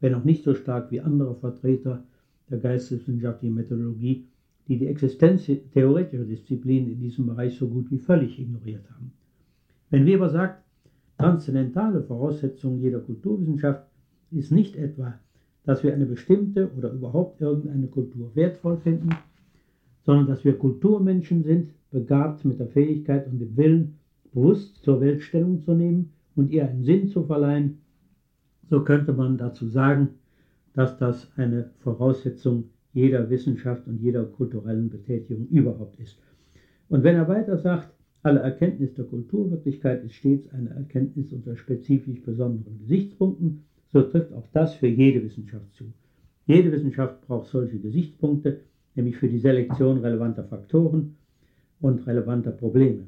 wenn 0.00 0.14
auch 0.14 0.24
nicht 0.24 0.42
so 0.42 0.54
stark 0.54 0.90
wie 0.90 1.00
andere 1.00 1.34
Vertreter 1.36 2.04
der 2.50 2.58
geisteswissenschaftlichen 2.58 3.54
Methodologie, 3.54 4.26
die 4.68 4.78
die 4.78 4.86
Existenz 4.86 5.46
theoretischer 5.72 6.24
Disziplinen 6.24 6.90
in 6.90 7.00
diesem 7.00 7.26
Bereich 7.26 7.56
so 7.56 7.68
gut 7.68 7.90
wie 7.90 7.98
völlig 7.98 8.38
ignoriert 8.38 8.84
haben. 8.90 9.12
Wenn 9.90 10.06
Weber 10.06 10.28
sagt, 10.28 10.62
transzendentale 11.18 12.02
Voraussetzung 12.02 12.80
jeder 12.80 13.00
Kulturwissenschaft 13.00 13.86
ist 14.32 14.52
nicht 14.52 14.76
etwa, 14.76 15.14
dass 15.64 15.82
wir 15.82 15.94
eine 15.94 16.06
bestimmte 16.06 16.70
oder 16.76 16.92
überhaupt 16.92 17.40
irgendeine 17.40 17.86
Kultur 17.86 18.30
wertvoll 18.34 18.78
finden, 18.78 19.10
sondern 20.04 20.26
dass 20.26 20.44
wir 20.44 20.58
Kulturmenschen 20.58 21.44
sind, 21.44 21.70
begabt 21.90 22.44
mit 22.44 22.58
der 22.58 22.68
Fähigkeit 22.68 23.26
und 23.30 23.38
dem 23.38 23.56
Willen, 23.56 23.98
bewusst 24.32 24.82
zur 24.82 25.00
Welt 25.00 25.22
Stellung 25.22 25.60
zu 25.60 25.74
nehmen 25.74 26.12
und 26.34 26.50
ihr 26.50 26.68
einen 26.68 26.82
Sinn 26.82 27.08
zu 27.08 27.24
verleihen, 27.24 27.78
so 28.70 28.82
könnte 28.82 29.12
man 29.12 29.36
dazu 29.36 29.66
sagen, 29.68 30.08
dass 30.74 30.98
das 30.98 31.30
eine 31.36 31.70
Voraussetzung 31.80 32.70
jeder 32.94 33.28
Wissenschaft 33.30 33.86
und 33.86 34.00
jeder 34.00 34.24
kulturellen 34.24 34.88
Betätigung 34.88 35.46
überhaupt 35.48 36.00
ist. 36.00 36.18
Und 36.88 37.04
wenn 37.04 37.16
er 37.16 37.28
weiter 37.28 37.58
sagt, 37.58 37.92
alle 38.22 38.40
Erkenntnis 38.40 38.94
der 38.94 39.04
Kulturwirklichkeit 39.04 40.04
ist 40.04 40.14
stets 40.14 40.48
eine 40.52 40.70
Erkenntnis 40.70 41.32
unter 41.32 41.56
spezifisch 41.56 42.22
besonderen 42.22 42.78
Gesichtspunkten, 42.78 43.64
so 43.92 44.02
trifft 44.02 44.32
auch 44.32 44.46
das 44.52 44.74
für 44.74 44.86
jede 44.88 45.22
Wissenschaft 45.22 45.72
zu. 45.74 45.92
Jede 46.46 46.72
Wissenschaft 46.72 47.20
braucht 47.26 47.48
solche 47.48 47.78
Gesichtspunkte, 47.78 48.60
nämlich 48.94 49.16
für 49.16 49.28
die 49.28 49.38
Selektion 49.38 49.98
relevanter 49.98 50.44
Faktoren 50.44 51.16
und 51.80 52.06
relevanter 52.06 52.52
Probleme. 52.52 53.06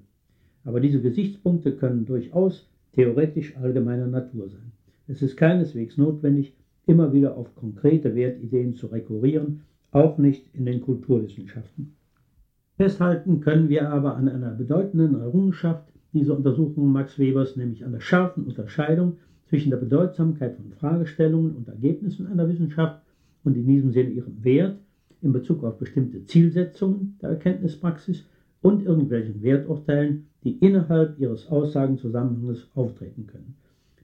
Aber 0.65 0.81
diese 0.81 1.01
Gesichtspunkte 1.01 1.73
können 1.73 2.07
durchaus 2.07 2.69
theoretisch 2.93 3.57
allgemeiner 3.57 4.07
Natur 4.07 4.49
sein. 4.49 4.73
Es 5.09 5.21
ist 5.21 5.37
keineswegs 5.37 5.97
notwendig, 5.99 6.55
immer 6.87 7.13
wieder 7.13 7.37
auf 7.37 7.55
konkrete 7.55 8.15
Wertideen 8.15 8.75
zu 8.75 8.87
rekurrieren, 8.87 9.63
auch 9.91 10.19
nicht 10.19 10.47
in 10.55 10.67
den 10.67 10.81
Kulturwissenschaften. 10.81 11.95
Festhalten 12.77 13.41
können 13.41 13.69
wir 13.69 13.91
aber 13.91 14.17
an 14.17 14.29
einer 14.29 14.51
bedeutenden 14.51 15.21
Errungenschaft 15.21 15.89
dieser 16.13 16.37
Untersuchung 16.37 16.93
Max 16.93 17.19
Webers, 17.19 17.57
nämlich 17.57 17.85
an 17.85 17.93
der 17.93 18.01
scharfen 18.01 18.45
Unterscheidung 18.45 19.19
zwischen 19.49 19.71
der 19.71 19.79
Bedeutsamkeit 19.79 20.57
von 20.57 20.73
Fragestellungen 20.73 21.55
und 21.55 21.69
Ergebnissen 21.69 22.27
einer 22.27 22.49
Wissenschaft 22.49 23.03
und 23.45 23.57
in 23.57 23.67
diesem 23.67 23.93
Sinne 23.93 24.11
ihrem 24.11 24.43
Wert 24.43 24.79
in 25.23 25.33
Bezug 25.33 25.65
auf 25.65 25.79
bestimmte 25.79 26.25
Zielsetzungen 26.25 27.17
der 27.23 27.31
Erkenntnispraxis 27.31 28.25
und 28.63 28.85
irgendwelchen 28.85 29.43
Werturteilen, 29.43 30.27
die 30.43 30.59
innerhalb 30.59 31.19
ihres 31.19 31.49
Aussagenzusammenhanges 31.49 32.69
auftreten 32.75 33.27
können. 33.27 33.55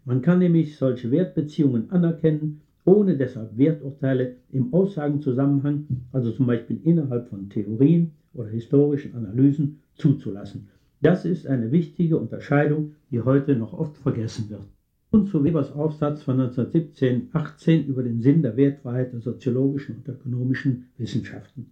Man 0.04 0.22
kann 0.22 0.38
nämlich 0.38 0.76
solche 0.76 1.10
Wertbeziehungen 1.10 1.90
anerkennen, 1.90 2.60
ohne 2.84 3.16
deshalb 3.16 3.56
Werturteile 3.56 4.36
im 4.50 4.72
Aussagenzusammenhang, 4.72 5.86
also 6.12 6.32
zum 6.32 6.46
Beispiel 6.46 6.80
innerhalb 6.84 7.28
von 7.28 7.48
Theorien 7.50 8.12
oder 8.34 8.48
historischen 8.48 9.14
Analysen, 9.14 9.80
zuzulassen. 9.94 10.68
Das 11.02 11.24
ist 11.24 11.46
eine 11.46 11.72
wichtige 11.72 12.18
Unterscheidung, 12.18 12.92
die 13.10 13.20
heute 13.20 13.56
noch 13.56 13.72
oft 13.72 13.96
vergessen 13.96 14.50
wird. 14.50 14.66
Und 15.10 15.28
zu 15.28 15.42
Webers 15.42 15.72
Aufsatz 15.72 16.22
von 16.22 16.40
1917-18 16.40 17.86
über 17.86 18.04
den 18.04 18.20
Sinn 18.20 18.42
der 18.42 18.56
Wertfreiheit 18.56 19.12
der 19.12 19.20
soziologischen 19.20 19.96
und 19.96 20.08
ökonomischen 20.08 20.86
Wissenschaften. 20.98 21.66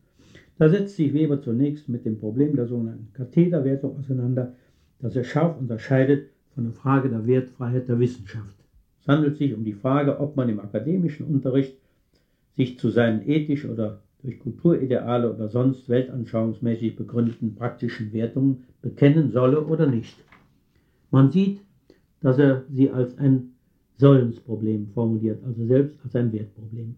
Da 0.58 0.68
setzt 0.68 0.96
sich 0.96 1.14
Weber 1.14 1.40
zunächst 1.40 1.88
mit 1.88 2.04
dem 2.04 2.18
Problem 2.18 2.56
der 2.56 2.66
sogenannten 2.66 3.12
Kathederwertung 3.12 3.96
auseinander, 3.96 4.54
das 4.98 5.14
er 5.14 5.22
scharf 5.22 5.56
unterscheidet 5.56 6.30
von 6.54 6.64
der 6.64 6.72
Frage 6.72 7.08
der 7.08 7.28
Wertfreiheit 7.28 7.88
der 7.88 8.00
Wissenschaft. 8.00 8.56
Es 9.00 9.06
handelt 9.06 9.36
sich 9.36 9.54
um 9.54 9.64
die 9.64 9.72
Frage, 9.72 10.18
ob 10.18 10.34
man 10.34 10.48
im 10.48 10.58
akademischen 10.58 11.26
Unterricht 11.26 11.78
sich 12.56 12.76
zu 12.76 12.90
seinen 12.90 13.28
ethisch 13.28 13.64
oder 13.64 14.02
durch 14.22 14.40
Kulturideale 14.40 15.32
oder 15.32 15.48
sonst 15.48 15.88
weltanschauungsmäßig 15.88 16.96
begründeten 16.96 17.54
praktischen 17.54 18.12
Wertungen 18.12 18.64
bekennen 18.82 19.30
solle 19.30 19.64
oder 19.64 19.86
nicht. 19.86 20.16
Man 21.12 21.30
sieht, 21.30 21.60
dass 22.20 22.38
er 22.38 22.64
sie 22.70 22.90
als 22.90 23.16
ein 23.18 23.54
Sollensproblem 23.96 24.88
formuliert, 24.88 25.42
also 25.44 25.64
selbst 25.66 25.98
als 26.04 26.14
ein 26.16 26.32
Wertproblem. 26.32 26.96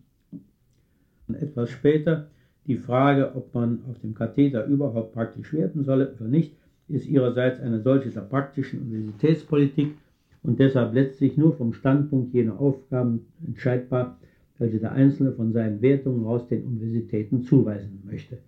Und 1.29 1.35
etwas 1.37 1.71
später 1.71 2.29
die 2.67 2.77
Frage, 2.77 3.35
ob 3.35 3.55
man 3.55 3.81
auf 3.89 3.99
dem 4.01 4.15
Katheter 4.15 4.67
überhaupt 4.67 5.13
praktisch 5.13 5.53
werten 5.53 5.85
solle 5.85 6.15
oder 6.15 6.29
nicht, 6.29 6.55
ist 6.89 7.07
ihrerseits 7.07 7.61
eine 7.61 7.81
solche 7.81 8.11
der 8.11 8.21
praktischen 8.21 8.81
Universitätspolitik 8.81 9.95
und 10.43 10.59
deshalb 10.59 10.95
letztlich 10.95 11.37
nur 11.37 11.55
vom 11.55 11.73
Standpunkt 11.73 12.35
jener 12.35 12.61
Aufgaben 12.61 13.27
entscheidbar, 13.47 14.19
welche 14.59 14.79
der 14.79 14.93
Einzelne 14.93 15.33
von 15.33 15.53
seinen 15.53 15.81
Wertungen 15.81 16.27
aus 16.27 16.47
den 16.49 16.65
Universitäten 16.65 17.43
zuweisen 17.43 18.03
möchte. 18.05 18.39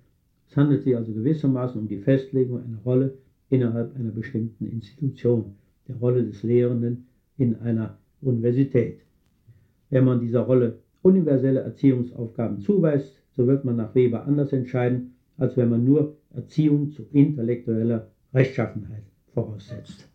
Es 0.50 0.56
handelt 0.56 0.82
sich 0.82 0.96
also 0.96 1.12
gewissermaßen 1.12 1.80
um 1.80 1.88
die 1.88 1.98
Festlegung 1.98 2.62
einer 2.62 2.78
Rolle 2.84 3.14
innerhalb 3.48 3.96
einer 3.96 4.10
bestimmten 4.10 4.66
Institution, 4.66 5.54
der 5.92 6.00
Rolle 6.00 6.24
des 6.24 6.42
Lehrenden 6.42 7.06
in 7.36 7.56
einer 7.56 7.98
Universität. 8.20 9.00
Wenn 9.90 10.04
man 10.04 10.20
dieser 10.20 10.40
Rolle 10.40 10.78
universelle 11.02 11.60
Erziehungsaufgaben 11.60 12.60
zuweist, 12.60 13.22
so 13.32 13.46
wird 13.46 13.64
man 13.64 13.76
nach 13.76 13.94
Weber 13.94 14.24
anders 14.24 14.52
entscheiden, 14.52 15.14
als 15.36 15.56
wenn 15.56 15.68
man 15.68 15.84
nur 15.84 16.16
Erziehung 16.34 16.90
zu 16.90 17.06
intellektueller 17.12 18.08
Rechtschaffenheit 18.32 19.04
voraussetzt. 19.34 20.08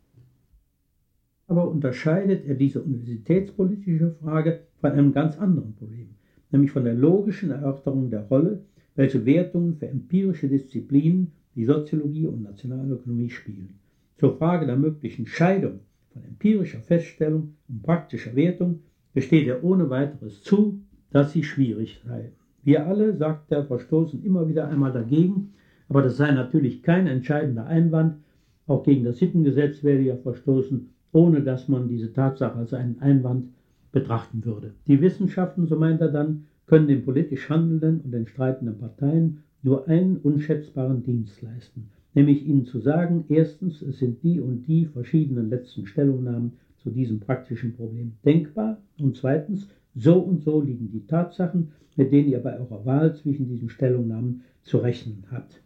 Aber 1.48 1.70
unterscheidet 1.70 2.46
er 2.46 2.56
diese 2.56 2.82
universitätspolitische 2.82 4.12
Frage 4.22 4.62
von 4.80 4.92
einem 4.92 5.14
ganz 5.14 5.38
anderen 5.38 5.76
Problem, 5.76 6.10
nämlich 6.52 6.72
von 6.72 6.84
der 6.84 6.94
logischen 6.94 7.52
Erörterung 7.52 8.10
der 8.10 8.24
Rolle, 8.28 8.64
welche 8.96 9.26
Wertungen 9.26 9.76
für 9.76 9.88
empirische 9.88 10.50
Disziplinen 10.50 11.32
wie 11.54 11.66
Soziologie 11.66 12.28
und 12.28 12.44
Nationalökonomie 12.44 13.30
spielen. 13.30 13.80
Zur 14.18 14.38
Frage 14.38 14.66
der 14.66 14.78
möglichen 14.78 15.28
Scheidung 15.28 15.82
von 16.12 16.24
empirischer 16.24 16.80
Feststellung 16.80 17.54
und 17.70 17.84
praktischer 17.84 18.36
Wertung 18.36 18.80
gesteht 19.14 19.48
er 19.48 19.64
ohne 19.64 19.90
weiteres 19.90 20.42
zu, 20.42 20.82
dass 21.12 21.32
sie 21.32 21.44
schwierig 21.44 22.02
sei. 22.06 22.32
Wir 22.64 22.88
alle, 22.88 23.16
sagt 23.16 23.52
er, 23.52 23.64
verstoßen 23.64 24.24
immer 24.24 24.50
wieder 24.50 24.68
einmal 24.68 24.92
dagegen, 24.92 25.54
aber 25.88 26.02
das 26.02 26.18
sei 26.18 26.32
natürlich 26.32 26.84
kein 26.84 27.08
entscheidender 27.08 27.68
Einwand. 27.68 28.18
Auch 28.66 28.84
gegen 28.84 29.06
das 29.06 29.20
Sittengesetz 29.20 29.84
werde 29.84 30.04
ja 30.04 30.18
verstoßen, 30.18 30.90
ohne 31.14 31.42
dass 31.42 31.68
man 31.68 31.88
diese 31.88 32.12
Tatsache 32.12 32.58
als 32.58 32.74
einen 32.74 33.00
Einwand 33.00 33.50
betrachten 33.92 34.44
würde. 34.44 34.74
Die 34.88 35.00
Wissenschaften, 35.00 35.68
so 35.68 35.78
meint 35.78 36.02
er 36.02 36.12
dann, 36.12 36.46
können 36.66 36.88
den 36.88 37.06
politisch 37.06 37.50
handelnden 37.50 38.02
und 38.02 38.12
den 38.12 38.28
streitenden 38.28 38.78
Parteien 38.78 39.44
nur 39.64 39.88
einen 39.88 40.18
unschätzbaren 40.18 41.04
Dienst 41.04 41.42
leisten, 41.42 41.90
nämlich 42.18 42.48
ihnen 42.48 42.66
zu 42.66 42.80
sagen, 42.80 43.26
erstens, 43.30 43.84
es 43.84 44.00
sind 44.00 44.24
die 44.24 44.40
und 44.40 44.64
die 44.68 44.88
verschiedenen 44.88 45.52
letzten 45.52 45.86
Stellungnahmen 45.86 46.54
zu 46.78 46.90
diesem 46.90 47.20
praktischen 47.20 47.74
Problem 47.74 48.14
denkbar 48.26 48.82
und 49.00 49.16
zweitens, 49.16 49.70
so 49.94 50.18
und 50.18 50.42
so 50.42 50.60
liegen 50.60 50.90
die 50.92 51.06
Tatsachen, 51.06 51.74
mit 51.96 52.12
denen 52.12 52.30
ihr 52.30 52.40
bei 52.40 52.60
eurer 52.60 52.84
Wahl 52.86 53.16
zwischen 53.16 53.48
diesen 53.48 53.70
Stellungnahmen 53.70 54.42
zu 54.64 54.80
rechnen 54.80 55.26
habt. 55.30 55.62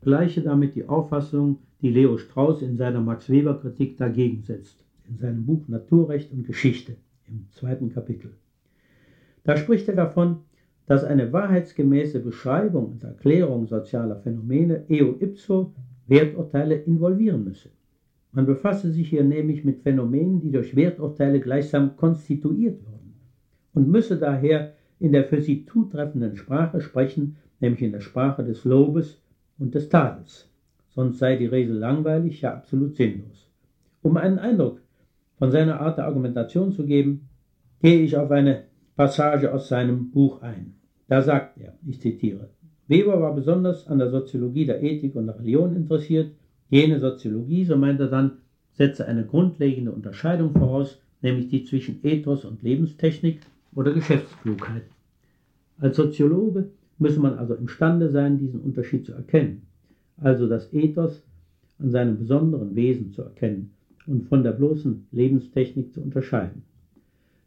Gleiche 0.00 0.42
damit 0.42 0.76
die 0.76 0.88
Auffassung, 0.88 1.58
die 1.82 1.90
Leo 1.90 2.16
Strauss 2.16 2.62
in 2.62 2.76
seiner 2.76 3.00
Max 3.00 3.28
Weber 3.28 3.58
Kritik 3.60 3.96
dagegen 3.96 4.42
setzt, 4.42 4.84
in 5.08 5.18
seinem 5.18 5.46
Buch 5.46 5.66
Naturrecht 5.66 6.32
und 6.32 6.46
Geschichte 6.46 6.94
im 7.26 7.46
zweiten 7.50 7.90
Kapitel. 7.90 8.30
Da 9.42 9.56
spricht 9.56 9.88
er 9.88 9.96
davon, 9.96 10.38
dass 10.86 11.04
eine 11.04 11.32
wahrheitsgemäße 11.32 12.20
Beschreibung 12.20 12.92
und 12.92 13.04
Erklärung 13.04 13.66
sozialer 13.66 14.16
Phänomene 14.16 14.84
eo 14.88 15.16
ipso 15.20 15.74
Werturteile 16.08 16.74
involvieren 16.74 17.44
müsse. 17.44 17.70
Man 18.32 18.46
befasse 18.46 18.90
sich 18.90 19.08
hier 19.08 19.24
nämlich 19.24 19.64
mit 19.64 19.80
Phänomenen, 19.80 20.40
die 20.40 20.50
durch 20.50 20.76
Werturteile 20.76 21.40
gleichsam 21.40 21.96
konstituiert 21.96 22.84
würden 22.84 23.14
und 23.74 23.88
müsse 23.88 24.18
daher 24.18 24.74
in 24.98 25.12
der 25.12 25.24
für 25.24 25.40
sie 25.40 25.64
zutreffenden 25.64 26.36
Sprache 26.36 26.80
sprechen, 26.80 27.36
nämlich 27.60 27.82
in 27.82 27.92
der 27.92 28.00
Sprache 28.00 28.44
des 28.44 28.64
Lobes 28.64 29.22
und 29.58 29.74
des 29.74 29.88
Tadels. 29.88 30.50
Sonst 30.88 31.18
sei 31.18 31.36
die 31.36 31.46
Rede 31.46 31.72
langweilig, 31.72 32.40
ja 32.40 32.54
absolut 32.54 32.96
sinnlos. 32.96 33.48
Um 34.02 34.16
einen 34.16 34.38
Eindruck 34.38 34.80
von 35.38 35.50
seiner 35.50 35.80
Art 35.80 35.98
der 35.98 36.06
Argumentation 36.06 36.72
zu 36.72 36.84
geben, 36.84 37.28
gehe 37.80 38.00
ich 38.00 38.16
auf 38.16 38.30
eine 38.30 38.64
Passage 38.96 39.52
aus 39.52 39.68
seinem 39.68 40.10
Buch 40.10 40.42
ein. 40.42 40.74
Da 41.06 41.22
sagt 41.22 41.58
er, 41.58 41.78
ich 41.86 42.00
zitiere, 42.00 42.50
Weber 42.88 43.20
war 43.20 43.34
besonders 43.34 43.86
an 43.86 43.98
der 43.98 44.10
Soziologie 44.10 44.64
der 44.64 44.82
Ethik 44.82 45.14
und 45.14 45.26
der 45.26 45.38
Religion 45.38 45.76
interessiert. 45.76 46.32
Jene 46.70 46.98
Soziologie, 46.98 47.64
so 47.64 47.76
meint 47.76 48.00
er 48.00 48.08
dann, 48.08 48.38
setze 48.72 49.06
eine 49.06 49.26
grundlegende 49.26 49.92
Unterscheidung 49.92 50.52
voraus, 50.52 50.98
nämlich 51.20 51.48
die 51.48 51.64
zwischen 51.64 52.00
Ethos 52.02 52.46
und 52.46 52.62
Lebenstechnik 52.62 53.40
oder 53.74 53.92
Geschäftsklugheit. 53.92 54.84
Als 55.78 55.96
Soziologe 55.96 56.70
müsse 56.98 57.20
man 57.20 57.34
also 57.34 57.54
imstande 57.54 58.08
sein, 58.08 58.38
diesen 58.38 58.60
Unterschied 58.60 59.04
zu 59.04 59.12
erkennen, 59.12 59.62
also 60.16 60.48
das 60.48 60.72
Ethos 60.72 61.22
an 61.78 61.90
seinem 61.90 62.18
besonderen 62.18 62.74
Wesen 62.74 63.12
zu 63.12 63.22
erkennen 63.22 63.70
und 64.06 64.28
von 64.28 64.42
der 64.42 64.52
bloßen 64.52 65.06
Lebenstechnik 65.12 65.92
zu 65.92 66.00
unterscheiden. 66.00 66.62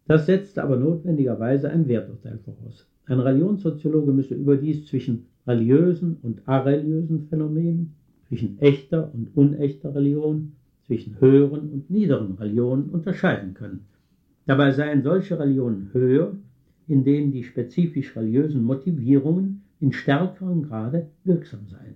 Das 0.08 0.27
setzt 0.27 0.60
aber 0.60 0.77
notwendigerweise 0.77 1.69
ein 1.69 1.88
Werturteil 1.88 2.39
voraus. 2.45 2.88
Ein 3.06 3.19
Religionssoziologe 3.19 4.13
müsse 4.13 4.36
überdies 4.36 4.86
zwischen 4.86 5.27
religiösen 5.47 6.17
und 6.21 6.47
areligiösen 6.47 7.27
Phänomenen, 7.30 7.93
zwischen 8.27 8.60
echter 8.60 9.13
und 9.13 9.36
unechter 9.36 9.93
Religion, 9.93 10.54
zwischen 10.86 11.19
höheren 11.19 11.69
und 11.69 11.89
niederen 11.89 12.36
Religionen 12.36 12.89
unterscheiden 12.89 13.54
können. 13.54 13.86
Dabei 14.45 14.71
seien 14.71 15.04
solche 15.04 15.38
Religionen 15.38 15.89
höher, 15.93 16.36
in 16.88 17.04
denen 17.04 17.32
die 17.32 17.43
spezifisch 17.43 18.15
religiösen 18.15 18.63
Motivierungen 18.63 19.63
in 19.80 19.91
stärkerem 19.91 20.63
Grade 20.63 21.08
wirksam 21.23 21.67
seien. 21.67 21.95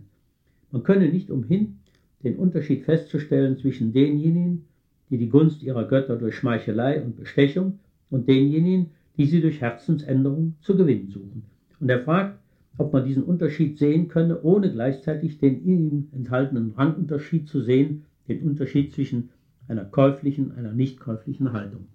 Man 0.71 0.83
könne 0.83 1.09
nicht 1.09 1.31
umhin, 1.31 1.77
den 2.23 2.35
Unterschied 2.37 2.83
festzustellen 2.83 3.57
zwischen 3.57 3.93
denjenigen, 3.93 4.65
die 5.09 5.17
die 5.17 5.29
Gunst 5.29 5.63
ihrer 5.63 5.87
Götter 5.87 6.17
durch 6.17 6.35
Schmeichelei 6.35 7.01
und 7.01 7.15
Bestechung 7.15 7.79
und 8.09 8.27
denjenigen, 8.27 8.87
die 9.17 9.25
sie 9.25 9.41
durch 9.41 9.61
Herzensänderung 9.61 10.55
zu 10.61 10.75
gewinnen 10.75 11.09
suchen. 11.09 11.43
Und 11.79 11.89
er 11.89 12.01
fragt, 12.01 12.39
ob 12.77 12.93
man 12.93 13.05
diesen 13.05 13.23
Unterschied 13.23 13.77
sehen 13.77 14.07
könne, 14.07 14.41
ohne 14.41 14.71
gleichzeitig 14.71 15.37
den 15.37 15.63
in 15.63 15.91
ihm 15.91 16.07
enthaltenen 16.11 16.71
Rangunterschied 16.71 17.47
zu 17.47 17.61
sehen, 17.61 18.05
den 18.27 18.41
Unterschied 18.41 18.91
zwischen 18.93 19.29
einer 19.67 19.85
käuflichen 19.85 20.51
und 20.51 20.57
einer 20.57 20.73
nicht 20.73 20.99
käuflichen 20.99 21.53
Haltung. 21.53 21.87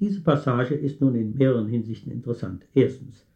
Diese 0.00 0.20
Passage 0.20 0.74
ist 0.74 1.00
nun 1.00 1.14
in 1.14 1.36
mehreren 1.36 1.68
Hinsichten 1.68 2.10
interessant. 2.10 2.66
Erstens. 2.74 3.26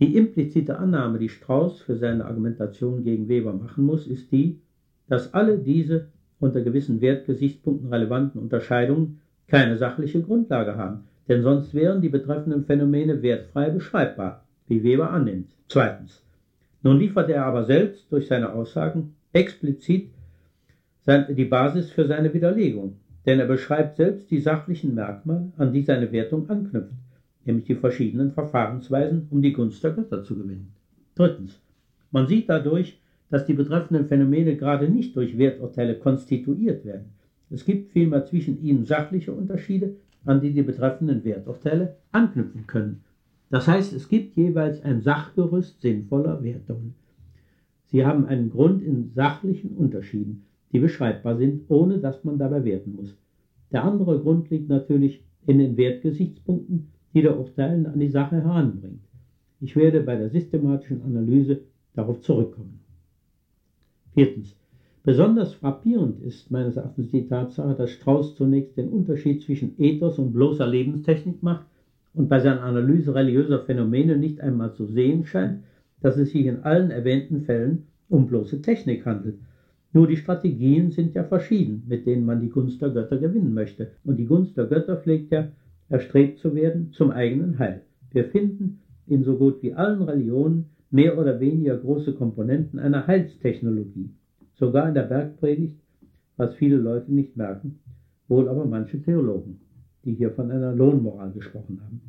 Die 0.00 0.16
implizite 0.16 0.78
Annahme, 0.78 1.18
die 1.18 1.28
Strauß 1.28 1.80
für 1.80 1.96
seine 1.96 2.24
Argumentation 2.24 3.04
gegen 3.04 3.28
Weber 3.28 3.52
machen 3.52 3.84
muss, 3.84 4.06
ist 4.06 4.32
die, 4.32 4.60
dass 5.08 5.34
alle 5.34 5.58
diese 5.58 6.08
unter 6.40 6.62
gewissen 6.62 7.00
Wertgesichtspunkten 7.00 7.88
relevanten 7.92 8.40
Unterscheidungen 8.40 9.20
keine 9.46 9.76
sachliche 9.76 10.22
Grundlage 10.22 10.76
haben, 10.76 11.04
denn 11.28 11.42
sonst 11.42 11.74
wären 11.74 12.00
die 12.00 12.08
betreffenden 12.08 12.64
Phänomene 12.64 13.22
wertfrei 13.22 13.70
beschreibbar, 13.70 14.43
wie 14.68 14.82
Weber 14.82 15.10
annimmt. 15.10 15.50
Zweitens. 15.68 16.22
Nun 16.82 16.98
liefert 16.98 17.30
er 17.30 17.46
aber 17.46 17.64
selbst 17.64 18.10
durch 18.10 18.26
seine 18.26 18.52
Aussagen 18.52 19.14
explizit 19.32 20.10
die 21.06 21.44
Basis 21.44 21.90
für 21.90 22.06
seine 22.06 22.32
Widerlegung 22.32 22.96
denn 23.26 23.40
er 23.40 23.46
beschreibt 23.46 23.96
selbst 23.96 24.30
die 24.30 24.40
sachlichen 24.40 24.94
Merkmale, 24.94 25.52
an 25.56 25.72
die 25.72 25.82
seine 25.82 26.12
Wertung 26.12 26.48
anknüpft, 26.50 26.92
nämlich 27.44 27.64
die 27.64 27.74
verschiedenen 27.74 28.32
Verfahrensweisen, 28.32 29.28
um 29.30 29.40
die 29.40 29.52
Gunst 29.52 29.82
der 29.82 29.92
Götter 29.92 30.22
zu 30.22 30.36
gewinnen. 30.36 30.72
Drittens. 31.14 31.60
Man 32.10 32.26
sieht 32.26 32.48
dadurch, 32.48 33.00
dass 33.30 33.46
die 33.46 33.54
betreffenden 33.54 34.06
Phänomene 34.06 34.56
gerade 34.56 34.88
nicht 34.88 35.16
durch 35.16 35.38
Werturteile 35.38 35.94
konstituiert 35.94 36.84
werden. 36.84 37.12
Es 37.50 37.64
gibt 37.64 37.92
vielmehr 37.92 38.24
zwischen 38.26 38.62
ihnen 38.62 38.84
sachliche 38.84 39.32
Unterschiede, 39.32 39.96
an 40.24 40.40
die 40.40 40.52
die 40.52 40.62
betreffenden 40.62 41.24
Werturteile 41.24 41.96
anknüpfen 42.12 42.66
können. 42.66 43.02
Das 43.50 43.68
heißt, 43.68 43.92
es 43.92 44.08
gibt 44.08 44.36
jeweils 44.36 44.82
ein 44.82 45.00
Sachgerüst 45.00 45.80
sinnvoller 45.80 46.42
Wertungen. 46.42 46.94
Sie 47.86 48.04
haben 48.04 48.26
einen 48.26 48.50
Grund 48.50 48.82
in 48.82 49.12
sachlichen 49.14 49.76
Unterschieden, 49.76 50.44
die 50.72 50.80
beschreibbar 50.80 51.36
sind, 51.36 51.62
ohne 51.68 51.98
dass 51.98 52.24
man 52.24 52.38
dabei 52.38 52.64
werten 52.64 52.96
muss. 52.96 53.16
Der 53.70 53.84
andere 53.84 54.20
Grund 54.20 54.50
liegt 54.50 54.68
natürlich 54.68 55.22
in 55.46 55.58
den 55.58 55.76
Wertgesichtspunkten, 55.76 56.88
die 57.12 57.22
der 57.22 57.38
Urteilende 57.38 57.90
an 57.90 58.00
die 58.00 58.08
Sache 58.08 58.42
heranbringt. 58.42 59.04
Ich 59.60 59.76
werde 59.76 60.00
bei 60.00 60.16
der 60.16 60.30
systematischen 60.30 61.02
Analyse 61.02 61.60
darauf 61.94 62.20
zurückkommen. 62.20 62.80
Viertens. 64.14 64.56
Besonders 65.04 65.52
frappierend 65.54 66.20
ist 66.20 66.50
meines 66.50 66.76
Erachtens 66.76 67.10
die 67.10 67.26
Tatsache, 67.26 67.74
dass 67.74 67.90
Strauß 67.90 68.36
zunächst 68.36 68.76
den 68.76 68.88
Unterschied 68.88 69.42
zwischen 69.42 69.78
Ethos 69.78 70.18
und 70.18 70.32
bloßer 70.32 70.66
Lebenstechnik 70.66 71.42
macht 71.42 71.66
und 72.14 72.28
bei 72.28 72.40
seiner 72.40 72.62
Analyse 72.62 73.14
religiöser 73.14 73.60
Phänomene 73.60 74.16
nicht 74.16 74.40
einmal 74.40 74.72
zu 74.74 74.86
sehen 74.86 75.24
scheint, 75.26 75.64
dass 76.00 76.16
es 76.16 76.30
sich 76.30 76.46
in 76.46 76.62
allen 76.62 76.90
erwähnten 76.90 77.42
Fällen 77.42 77.86
um 78.08 78.26
bloße 78.26 78.62
Technik 78.62 79.04
handelt. 79.04 79.38
Nur 79.92 80.06
die 80.06 80.16
Strategien 80.16 80.90
sind 80.90 81.14
ja 81.14 81.24
verschieden, 81.24 81.84
mit 81.88 82.06
denen 82.06 82.26
man 82.26 82.40
die 82.40 82.48
Gunst 82.48 82.82
der 82.82 82.90
Götter 82.90 83.18
gewinnen 83.18 83.54
möchte. 83.54 83.92
Und 84.04 84.16
die 84.16 84.26
Gunst 84.26 84.56
der 84.56 84.66
Götter 84.66 84.96
pflegt 84.96 85.30
ja 85.32 85.48
erstrebt 85.88 86.38
zu 86.38 86.54
werden 86.54 86.90
zum 86.92 87.10
eigenen 87.10 87.58
Heil. 87.58 87.82
Wir 88.10 88.24
finden 88.24 88.80
in 89.06 89.22
so 89.22 89.36
gut 89.36 89.62
wie 89.62 89.74
allen 89.74 90.02
Religionen 90.02 90.66
mehr 90.90 91.18
oder 91.18 91.40
weniger 91.40 91.76
große 91.76 92.14
Komponenten 92.14 92.78
einer 92.78 93.06
Heilstechnologie 93.06 94.10
sogar 94.54 94.88
in 94.88 94.94
der 94.94 95.02
Bergpredigt, 95.02 95.80
was 96.36 96.54
viele 96.54 96.76
Leute 96.76 97.12
nicht 97.12 97.36
merken, 97.36 97.80
wohl 98.28 98.48
aber 98.48 98.64
manche 98.64 99.00
Theologen, 99.02 99.60
die 100.04 100.14
hier 100.14 100.30
von 100.30 100.50
einer 100.50 100.74
Lohnmoral 100.74 101.32
gesprochen 101.32 101.80
haben. 101.82 102.00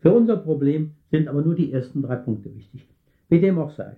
Für 0.00 0.12
unser 0.12 0.36
Problem 0.36 0.92
sind 1.10 1.28
aber 1.28 1.42
nur 1.42 1.54
die 1.54 1.72
ersten 1.72 2.02
drei 2.02 2.16
Punkte 2.16 2.54
wichtig. 2.54 2.86
Wie 3.28 3.40
dem 3.40 3.58
auch 3.58 3.70
sei. 3.70 3.96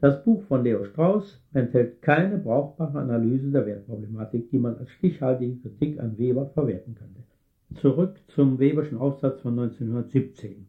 Das 0.00 0.22
Buch 0.24 0.42
von 0.44 0.62
Leo 0.62 0.84
Strauss 0.84 1.42
enthält 1.52 2.02
keine 2.02 2.38
brauchbare 2.38 3.00
Analyse 3.00 3.50
der 3.50 3.66
Wertproblematik, 3.66 4.50
die 4.50 4.58
man 4.58 4.76
als 4.76 4.90
stichhaltige 4.90 5.56
Kritik 5.56 5.98
an 5.98 6.18
Weber 6.18 6.46
verwerten 6.46 6.94
könnte. 6.94 7.22
Zurück 7.80 8.16
zum 8.28 8.58
Weberschen 8.58 8.98
Aufsatz 8.98 9.40
von 9.40 9.58
1917. 9.58 10.66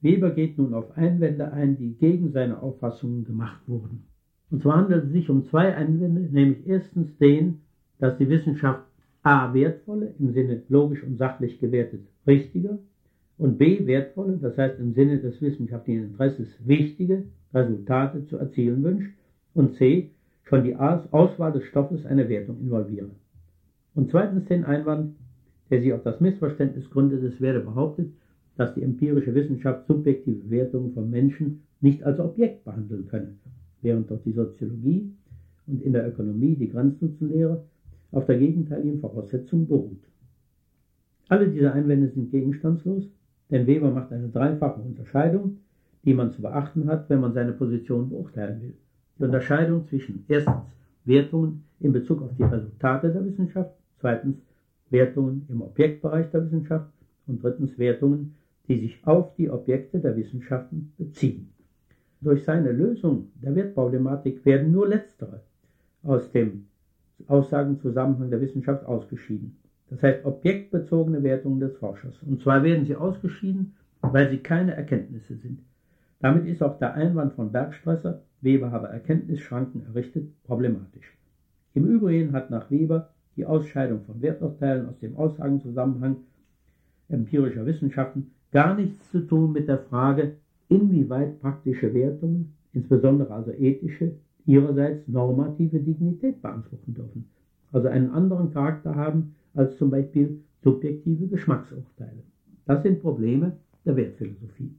Weber 0.00 0.30
geht 0.30 0.58
nun 0.58 0.74
auf 0.74 0.96
Einwände 0.96 1.52
ein, 1.52 1.76
die 1.76 1.94
gegen 1.94 2.32
seine 2.32 2.62
Auffassungen 2.62 3.24
gemacht 3.24 3.62
wurden. 3.66 4.04
Und 4.50 4.62
zwar 4.62 4.78
handelt 4.78 5.04
es 5.04 5.12
sich 5.12 5.30
um 5.30 5.44
zwei 5.44 5.74
Einwände, 5.74 6.22
nämlich 6.22 6.66
erstens 6.66 7.16
den, 7.18 7.62
dass 7.98 8.18
die 8.18 8.28
Wissenschaft 8.28 8.84
a. 9.26 9.52
wertvolle, 9.52 10.14
im 10.20 10.32
Sinne 10.32 10.62
logisch 10.68 11.02
und 11.02 11.18
sachlich 11.18 11.58
gewertet 11.58 12.00
richtiger, 12.26 12.78
und 13.38 13.58
b. 13.58 13.84
wertvolle, 13.86 14.38
das 14.40 14.56
heißt 14.56 14.78
im 14.78 14.94
Sinne 14.94 15.18
des 15.18 15.42
wissenschaftlichen 15.42 16.04
Interesses 16.04 16.48
wichtige 16.64 17.24
Resultate 17.52 18.24
zu 18.28 18.38
erzielen 18.38 18.84
wünscht, 18.84 19.10
und 19.52 19.74
c. 19.74 20.10
schon 20.44 20.62
die 20.62 20.76
Auswahl 20.76 21.52
des 21.52 21.64
Stoffes 21.64 22.06
eine 22.06 22.28
Wertung 22.28 22.60
involviere. 22.60 23.10
Und 23.96 24.10
zweitens 24.10 24.46
den 24.46 24.64
Einwand, 24.64 25.16
der 25.70 25.80
sich 25.80 25.92
auf 25.92 26.04
das 26.04 26.20
Missverständnis 26.20 26.88
gründet, 26.90 27.24
es 27.24 27.40
werde 27.40 27.60
behauptet, 27.60 28.12
dass 28.56 28.74
die 28.74 28.82
empirische 28.82 29.34
Wissenschaft 29.34 29.88
subjektive 29.88 30.48
Wertungen 30.50 30.92
von 30.92 31.10
Menschen 31.10 31.62
nicht 31.80 32.04
als 32.04 32.20
Objekt 32.20 32.64
behandeln 32.64 33.08
könne 33.08 33.34
während 33.82 34.10
doch 34.10 34.20
die 34.24 34.32
Soziologie 34.32 35.12
und 35.66 35.82
in 35.82 35.92
der 35.92 36.08
Ökonomie 36.08 36.56
die 36.56 36.68
Grenznutzenlehre 36.68 37.64
auf 38.16 38.24
der 38.24 38.38
gegenteiligen 38.38 38.98
Voraussetzung 38.98 39.66
beruht. 39.66 40.02
Alle 41.28 41.48
diese 41.50 41.72
Einwände 41.72 42.08
sind 42.08 42.30
gegenstandslos, 42.30 43.04
denn 43.50 43.66
Weber 43.66 43.90
macht 43.90 44.10
eine 44.10 44.30
dreifache 44.30 44.80
Unterscheidung, 44.80 45.58
die 46.02 46.14
man 46.14 46.32
zu 46.32 46.40
beachten 46.40 46.88
hat, 46.88 47.10
wenn 47.10 47.20
man 47.20 47.34
seine 47.34 47.52
Position 47.52 48.08
beurteilen 48.08 48.62
will. 48.62 48.74
Die 49.18 49.24
Unterscheidung 49.24 49.86
zwischen 49.86 50.24
erstens 50.28 50.64
Wertungen 51.04 51.64
in 51.78 51.92
Bezug 51.92 52.22
auf 52.22 52.34
die 52.38 52.44
Resultate 52.44 53.12
der 53.12 53.22
Wissenschaft, 53.22 53.72
zweitens 54.00 54.38
Wertungen 54.88 55.44
im 55.50 55.60
Objektbereich 55.60 56.30
der 56.30 56.44
Wissenschaft 56.44 56.90
und 57.26 57.42
drittens 57.42 57.78
Wertungen, 57.78 58.34
die 58.66 58.78
sich 58.78 58.98
auf 59.06 59.34
die 59.34 59.50
Objekte 59.50 60.00
der 60.00 60.16
Wissenschaften 60.16 60.92
beziehen. 60.96 61.50
Durch 62.22 62.44
seine 62.44 62.72
Lösung 62.72 63.28
der 63.42 63.54
Wertproblematik 63.54 64.42
werden 64.46 64.72
nur 64.72 64.88
letztere 64.88 65.42
aus 66.02 66.30
dem 66.30 66.64
Aussagenzusammenhang 67.26 68.30
der 68.30 68.40
Wissenschaft 68.40 68.84
ausgeschieden. 68.84 69.56
Das 69.90 70.02
heißt 70.02 70.24
objektbezogene 70.24 71.22
Wertungen 71.22 71.60
des 71.60 71.76
Forschers. 71.76 72.14
Und 72.22 72.40
zwar 72.42 72.62
werden 72.62 72.84
sie 72.84 72.96
ausgeschieden, 72.96 73.74
weil 74.00 74.30
sie 74.30 74.38
keine 74.38 74.74
Erkenntnisse 74.74 75.36
sind. 75.36 75.60
Damit 76.20 76.46
ist 76.46 76.62
auch 76.62 76.78
der 76.78 76.94
Einwand 76.94 77.34
von 77.34 77.52
Bergstresser, 77.52 78.22
Weber 78.40 78.70
habe 78.70 78.88
Erkenntnisschranken 78.88 79.86
errichtet, 79.86 80.28
problematisch. 80.44 81.16
Im 81.74 81.84
Übrigen 81.84 82.32
hat 82.32 82.50
nach 82.50 82.70
Weber 82.70 83.10
die 83.36 83.44
Ausscheidung 83.44 84.02
von 84.04 84.22
Werturteilen 84.22 84.88
aus 84.88 84.98
dem 84.98 85.16
Aussagenzusammenhang 85.16 86.16
empirischer 87.08 87.66
Wissenschaften 87.66 88.32
gar 88.52 88.74
nichts 88.74 89.10
zu 89.10 89.20
tun 89.20 89.52
mit 89.52 89.68
der 89.68 89.78
Frage, 89.78 90.36
inwieweit 90.68 91.40
praktische 91.40 91.92
Wertungen, 91.92 92.54
insbesondere 92.72 93.32
also 93.32 93.52
ethische, 93.52 94.12
ihrerseits 94.46 95.06
normative 95.08 95.80
Dignität 95.80 96.40
beanspruchen 96.40 96.94
dürfen, 96.94 97.28
also 97.72 97.88
einen 97.88 98.10
anderen 98.10 98.52
Charakter 98.52 98.94
haben 98.94 99.34
als 99.54 99.76
zum 99.76 99.90
Beispiel 99.90 100.40
subjektive 100.62 101.26
Geschmacksurteile. 101.26 102.22
Das 102.64 102.82
sind 102.82 103.00
Probleme 103.00 103.56
der 103.84 103.96
Wertphilosophie. 103.96 104.74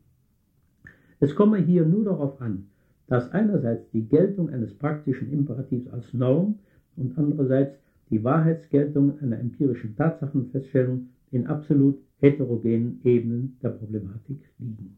Es 1.20 1.36
komme 1.36 1.58
hier 1.58 1.86
nur 1.86 2.06
darauf 2.06 2.42
an, 2.42 2.68
dass 3.08 3.32
einerseits 3.32 3.90
die 3.92 4.08
Geltung 4.08 4.50
eines 4.50 4.74
praktischen 4.74 5.32
Imperativs 5.32 5.88
als 5.90 6.14
Norm 6.14 6.60
und 6.96 7.18
andererseits 7.18 7.78
die 8.10 8.24
Wahrheitsgeltung 8.24 9.20
einer 9.20 9.40
empirischen 9.40 9.96
Tatsachenfeststellung 9.96 11.10
in 11.32 11.48
absolut 11.48 12.00
heterogenen 12.20 13.00
Ebenen 13.04 13.58
der 13.62 13.70
Problematik 13.70 14.40
liegen. 14.60 14.98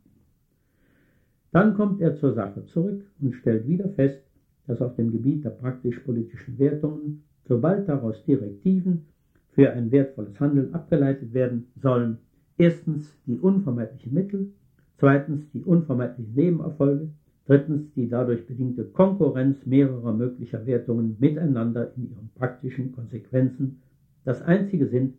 Dann 1.52 1.74
kommt 1.74 2.02
er 2.02 2.16
zur 2.16 2.34
Sache 2.34 2.66
zurück 2.66 3.04
und 3.20 3.34
stellt 3.34 3.68
wieder 3.68 3.90
fest, 3.90 4.22
dass 4.70 4.84
auf 4.84 4.96
dem 4.96 5.12
Gebiet 5.12 5.44
der 5.44 5.50
praktisch-politischen 5.50 6.60
Wertungen, 6.60 7.24
sobald 7.48 7.90
daraus 7.90 8.24
Direktiven 8.26 9.08
für 9.54 9.72
ein 9.72 9.92
wertvolles 9.92 10.40
Handeln 10.40 10.76
abgeleitet 10.76 11.34
werden 11.34 11.66
sollen, 11.76 12.20
erstens 12.56 13.18
die 13.26 13.40
unvermeidlichen 13.40 14.14
Mittel, 14.14 14.52
zweitens 14.98 15.50
die 15.50 15.64
unvermeidlichen 15.64 16.36
Nebenerfolge, 16.36 17.10
drittens 17.48 17.92
die 17.96 18.08
dadurch 18.10 18.46
bedingte 18.46 18.84
Konkurrenz 18.84 19.66
mehrerer 19.66 20.14
möglicher 20.14 20.64
Wertungen 20.68 21.18
miteinander 21.20 21.92
in 21.98 22.12
ihren 22.12 22.30
praktischen 22.36 22.92
Konsequenzen 22.92 23.80
das 24.24 24.44
einzige 24.44 24.86
sind, 24.86 25.16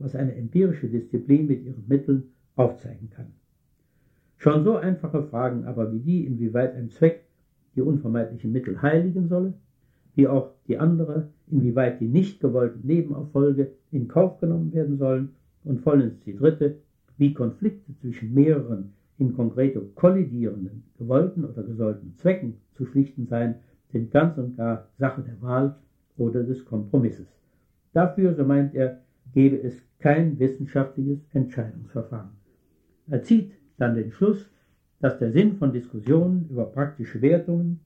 was 0.00 0.16
eine 0.16 0.34
empirische 0.34 0.88
Disziplin 0.88 1.46
mit 1.46 1.62
ihren 1.64 1.86
Mitteln 1.86 2.32
aufzeigen 2.56 3.10
kann. 3.10 3.26
Schon 4.38 4.64
so 4.64 4.74
einfache 4.74 5.22
Fragen 5.22 5.66
aber 5.66 5.92
wie 5.92 6.00
die, 6.00 6.26
inwieweit 6.26 6.74
ein 6.74 6.90
Zweck 6.90 7.27
die 7.78 7.82
unvermeidlichen 7.82 8.50
Mittel 8.50 8.82
heiligen 8.82 9.28
solle, 9.28 9.54
wie 10.16 10.26
auch 10.26 10.50
die 10.66 10.78
andere, 10.78 11.28
inwieweit 11.48 12.00
die 12.00 12.08
nicht 12.08 12.40
gewollten 12.40 12.84
Nebenerfolge 12.84 13.70
in 13.92 14.08
Kauf 14.08 14.40
genommen 14.40 14.72
werden 14.74 14.98
sollen 14.98 15.30
und 15.62 15.80
vollends 15.80 16.18
die 16.24 16.34
dritte, 16.34 16.78
wie 17.18 17.32
Konflikte 17.32 17.94
zwischen 18.00 18.34
mehreren 18.34 18.94
in 19.18 19.32
konkreto 19.32 19.80
kollidierenden, 19.94 20.82
gewollten 20.98 21.44
oder 21.44 21.62
gesollten 21.62 22.14
Zwecken 22.16 22.54
zu 22.74 22.84
schlichten 22.84 23.26
seien, 23.26 23.56
sind 23.92 24.10
ganz 24.10 24.36
und 24.38 24.56
gar 24.56 24.88
Sache 24.98 25.22
der 25.22 25.40
Wahl 25.40 25.76
oder 26.16 26.42
des 26.42 26.64
Kompromisses. 26.64 27.28
Dafür, 27.92 28.34
so 28.34 28.44
meint 28.44 28.74
er, 28.74 29.02
gebe 29.32 29.62
es 29.62 29.80
kein 30.00 30.38
wissenschaftliches 30.38 31.20
Entscheidungsverfahren. 31.32 32.30
Er 33.08 33.22
zieht 33.22 33.52
dann 33.76 33.94
den 33.94 34.10
Schluss, 34.10 34.50
dass 35.00 35.18
der 35.18 35.32
Sinn 35.32 35.56
von 35.56 35.72
Diskussionen 35.72 36.48
über 36.50 36.64
praktische 36.64 37.22
Wertungen 37.22 37.80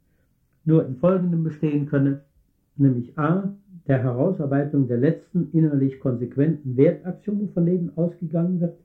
nur 0.64 0.86
in 0.86 0.96
folgendem 0.96 1.44
bestehen 1.44 1.86
könne, 1.86 2.22
nämlich 2.76 3.18
a. 3.18 3.52
der 3.86 4.02
Herausarbeitung 4.02 4.88
der 4.88 4.98
letzten 4.98 5.50
innerlich 5.52 6.00
konsequenten 6.00 6.76
Wertaxiome, 6.76 7.48
von 7.48 7.66
denen 7.66 7.96
ausgegangen 7.96 8.60
wird, 8.60 8.78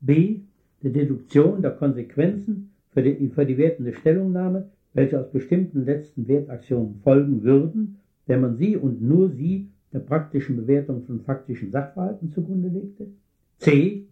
b. 0.00 0.40
der 0.82 0.90
Deduktion 0.90 1.62
der 1.62 1.72
Konsequenzen 1.72 2.70
für 2.92 3.02
die, 3.02 3.28
für 3.28 3.46
die 3.46 3.58
wertende 3.58 3.94
Stellungnahme, 3.94 4.68
welche 4.94 5.20
aus 5.20 5.30
bestimmten 5.30 5.84
letzten 5.84 6.28
Wertaxiomen 6.28 6.96
folgen 7.02 7.42
würden, 7.42 7.96
wenn 8.26 8.40
man 8.40 8.56
sie 8.56 8.76
und 8.76 9.02
nur 9.02 9.30
sie 9.30 9.68
der 9.92 10.00
praktischen 10.00 10.56
Bewertung 10.56 11.04
von 11.04 11.20
faktischen 11.20 11.70
Sachverhalten 11.70 12.30
zugrunde 12.30 12.68
legte, 12.68 13.06
c 13.58 14.04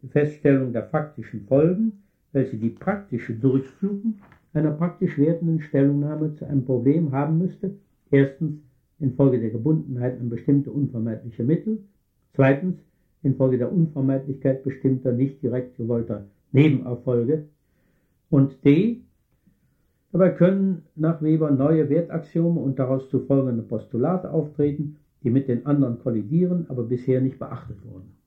die 0.00 0.08
Feststellung 0.08 0.72
der 0.72 0.84
faktischen 0.84 1.44
Folgen, 1.46 2.04
welche 2.32 2.56
die 2.56 2.70
praktische 2.70 3.34
Durchführung 3.34 4.14
einer 4.52 4.72
praktisch 4.72 5.18
wertenden 5.18 5.60
Stellungnahme 5.60 6.34
zu 6.34 6.46
einem 6.46 6.64
Problem 6.64 7.12
haben 7.12 7.38
müsste, 7.38 7.74
erstens 8.10 8.60
infolge 8.98 9.40
der 9.40 9.50
Gebundenheit 9.50 10.18
an 10.20 10.28
bestimmte 10.28 10.70
unvermeidliche 10.70 11.44
Mittel, 11.44 11.84
zweitens 12.34 12.78
infolge 13.22 13.58
der 13.58 13.72
Unvermeidlichkeit 13.72 14.64
bestimmter 14.64 15.12
nicht 15.12 15.42
direkt 15.42 15.76
gewollter 15.76 16.26
Nebenerfolge 16.52 17.44
und 18.30 18.64
d. 18.64 19.02
Dabei 20.12 20.30
können 20.30 20.84
nach 20.96 21.20
Weber 21.22 21.50
neue 21.50 21.90
Wertaxiome 21.90 22.60
und 22.60 22.78
daraus 22.78 23.10
zu 23.10 23.20
folgende 23.20 23.62
Postulate 23.62 24.30
auftreten, 24.30 24.96
die 25.22 25.30
mit 25.30 25.48
den 25.48 25.66
anderen 25.66 25.98
kollidieren, 25.98 26.66
aber 26.68 26.84
bisher 26.84 27.20
nicht 27.20 27.38
beachtet 27.38 27.76
wurden. 27.84 28.17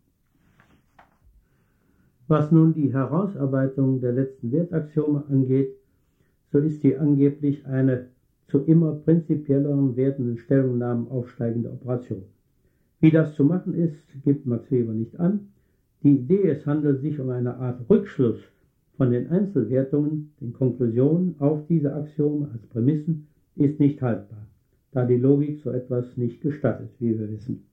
Was 2.32 2.50
nun 2.50 2.74
die 2.74 2.94
Herausarbeitung 2.94 4.00
der 4.00 4.14
letzten 4.14 4.54
Wertaxiome 4.54 5.26
angeht, 5.28 5.76
so 6.50 6.60
ist 6.60 6.80
sie 6.80 6.96
angeblich 6.96 7.66
eine 7.66 8.06
zu 8.48 8.60
immer 8.60 8.94
prinzipielleren 8.94 9.98
werdenden 9.98 10.38
Stellungnahmen 10.38 11.10
aufsteigende 11.10 11.70
Operation. 11.70 12.24
Wie 13.02 13.12
das 13.12 13.36
zu 13.36 13.44
machen 13.44 13.74
ist, 13.74 14.02
gibt 14.24 14.46
Max 14.46 14.72
Weber 14.72 14.94
nicht 14.94 15.20
an. 15.20 15.50
Die 16.04 16.20
Idee, 16.20 16.48
es 16.48 16.66
handelt 16.66 17.02
sich 17.02 17.20
um 17.20 17.32
eine 17.32 17.58
Art 17.58 17.82
Rückschluss 17.90 18.40
von 18.96 19.12
den 19.12 19.28
Einzelwertungen, 19.28 20.32
den 20.40 20.54
Konklusionen 20.54 21.36
auf 21.40 21.68
diese 21.68 21.94
Axiome 21.94 22.50
als 22.54 22.66
Prämissen, 22.68 23.28
ist 23.58 23.78
nicht 23.82 24.02
haltbar, 24.02 24.48
da 24.94 25.06
die 25.06 25.18
Logik 25.18 25.60
so 25.60 25.72
etwas 25.72 26.16
nicht 26.16 26.40
gestattet, 26.40 26.92
wie 27.00 27.20
wir 27.20 27.30
wissen. 27.30 27.66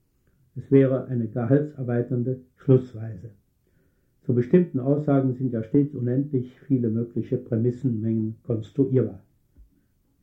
Es 0.57 0.69
wäre 0.73 1.05
eine 1.05 1.29
gehaltserweiternde 1.29 2.41
Schlussweise. 2.57 3.38
Zu 4.29 4.35
bestimmten 4.35 4.79
Aussagen 4.79 5.33
sind 5.33 5.55
ja 5.55 5.63
stets 5.63 5.95
unendlich 5.95 6.61
viele 6.67 6.91
mögliche 6.91 7.39
Prämissenmengen 7.39 8.37
konstruierbar. 8.43 9.21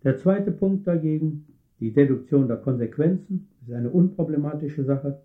Der 0.03 0.15
zweite 0.15 0.51
Punkt 0.51 0.85
dagegen, 0.85 1.47
die 1.79 1.91
Deduktion 1.91 2.47
der 2.47 2.57
Konsequenzen, 2.57 3.47
ist 3.65 3.73
eine 3.73 3.89
unproblematische 3.89 4.83
Sache. 4.83 5.21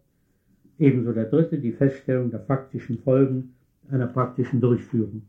Ebenso 0.79 1.13
der 1.13 1.27
dritte, 1.27 1.59
die 1.59 1.73
Feststellung 1.73 2.31
der 2.31 2.41
faktischen 2.41 2.97
Folgen 3.01 3.53
einer 3.91 4.07
praktischen 4.07 4.63
Durchführung. 4.63 5.25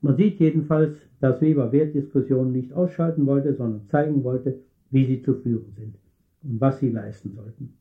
Man 0.00 0.16
sieht 0.16 0.40
jedenfalls, 0.40 0.96
dass 1.20 1.40
Weber 1.40 1.70
Wertdiskussionen 1.70 2.50
nicht 2.50 2.72
ausschalten 2.72 3.26
wollte, 3.26 3.54
sondern 3.54 3.86
zeigen 3.90 4.24
wollte, 4.24 4.58
wie 4.90 5.04
sie 5.06 5.22
zu 5.22 5.34
führen 5.34 5.72
sind 5.76 5.94
und 6.42 6.60
was 6.60 6.80
sie 6.80 6.90
leisten 6.90 7.30
sollten. 7.30 7.74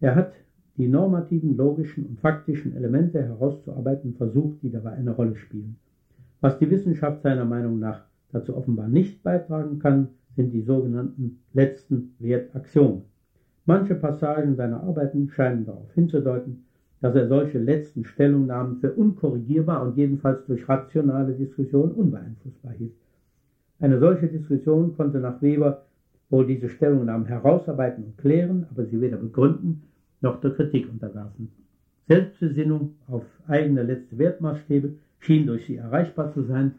Er 0.00 0.16
hat 0.16 0.34
die 0.80 0.88
normativen, 0.88 1.58
logischen 1.58 2.06
und 2.06 2.20
faktischen 2.20 2.74
Elemente 2.74 3.22
herauszuarbeiten 3.22 4.14
versucht, 4.14 4.62
die 4.62 4.70
dabei 4.70 4.92
eine 4.92 5.10
Rolle 5.10 5.36
spielen. 5.36 5.76
Was 6.40 6.58
die 6.58 6.70
Wissenschaft 6.70 7.20
seiner 7.22 7.44
Meinung 7.44 7.78
nach 7.78 8.04
dazu 8.32 8.56
offenbar 8.56 8.88
nicht 8.88 9.22
beitragen 9.22 9.78
kann, 9.78 10.08
sind 10.36 10.52
die 10.52 10.62
sogenannten 10.62 11.40
letzten 11.52 12.14
Wertaxiome. 12.18 13.02
Manche 13.66 13.94
Passagen 13.94 14.56
seiner 14.56 14.82
Arbeiten 14.82 15.28
scheinen 15.28 15.66
darauf 15.66 15.92
hinzudeuten, 15.92 16.64
dass 17.02 17.14
er 17.14 17.28
solche 17.28 17.58
letzten 17.58 18.04
Stellungnahmen 18.04 18.78
für 18.78 18.92
unkorrigierbar 18.92 19.82
und 19.86 19.98
jedenfalls 19.98 20.46
durch 20.46 20.66
rationale 20.66 21.34
Diskussion 21.34 21.90
unbeeinflussbar 21.92 22.72
hielt. 22.72 22.94
Eine 23.80 23.98
solche 23.98 24.28
Diskussion 24.28 24.96
konnte 24.96 25.18
nach 25.20 25.42
Weber 25.42 25.82
wohl 26.30 26.46
diese 26.46 26.70
Stellungnahmen 26.70 27.26
herausarbeiten 27.26 28.04
und 28.04 28.16
klären, 28.16 28.66
aber 28.70 28.86
sie 28.86 29.00
weder 29.00 29.18
begründen 29.18 29.82
noch 30.20 30.40
der 30.40 30.52
Kritik 30.52 30.88
unterwerfen. 30.90 31.50
Selbstbesinnung 32.08 32.94
auf 33.06 33.24
eigene 33.46 33.82
letzte 33.82 34.18
Wertmaßstäbe 34.18 34.94
schien 35.20 35.46
durch 35.46 35.66
sie 35.66 35.76
erreichbar 35.76 36.32
zu 36.32 36.42
sein, 36.42 36.74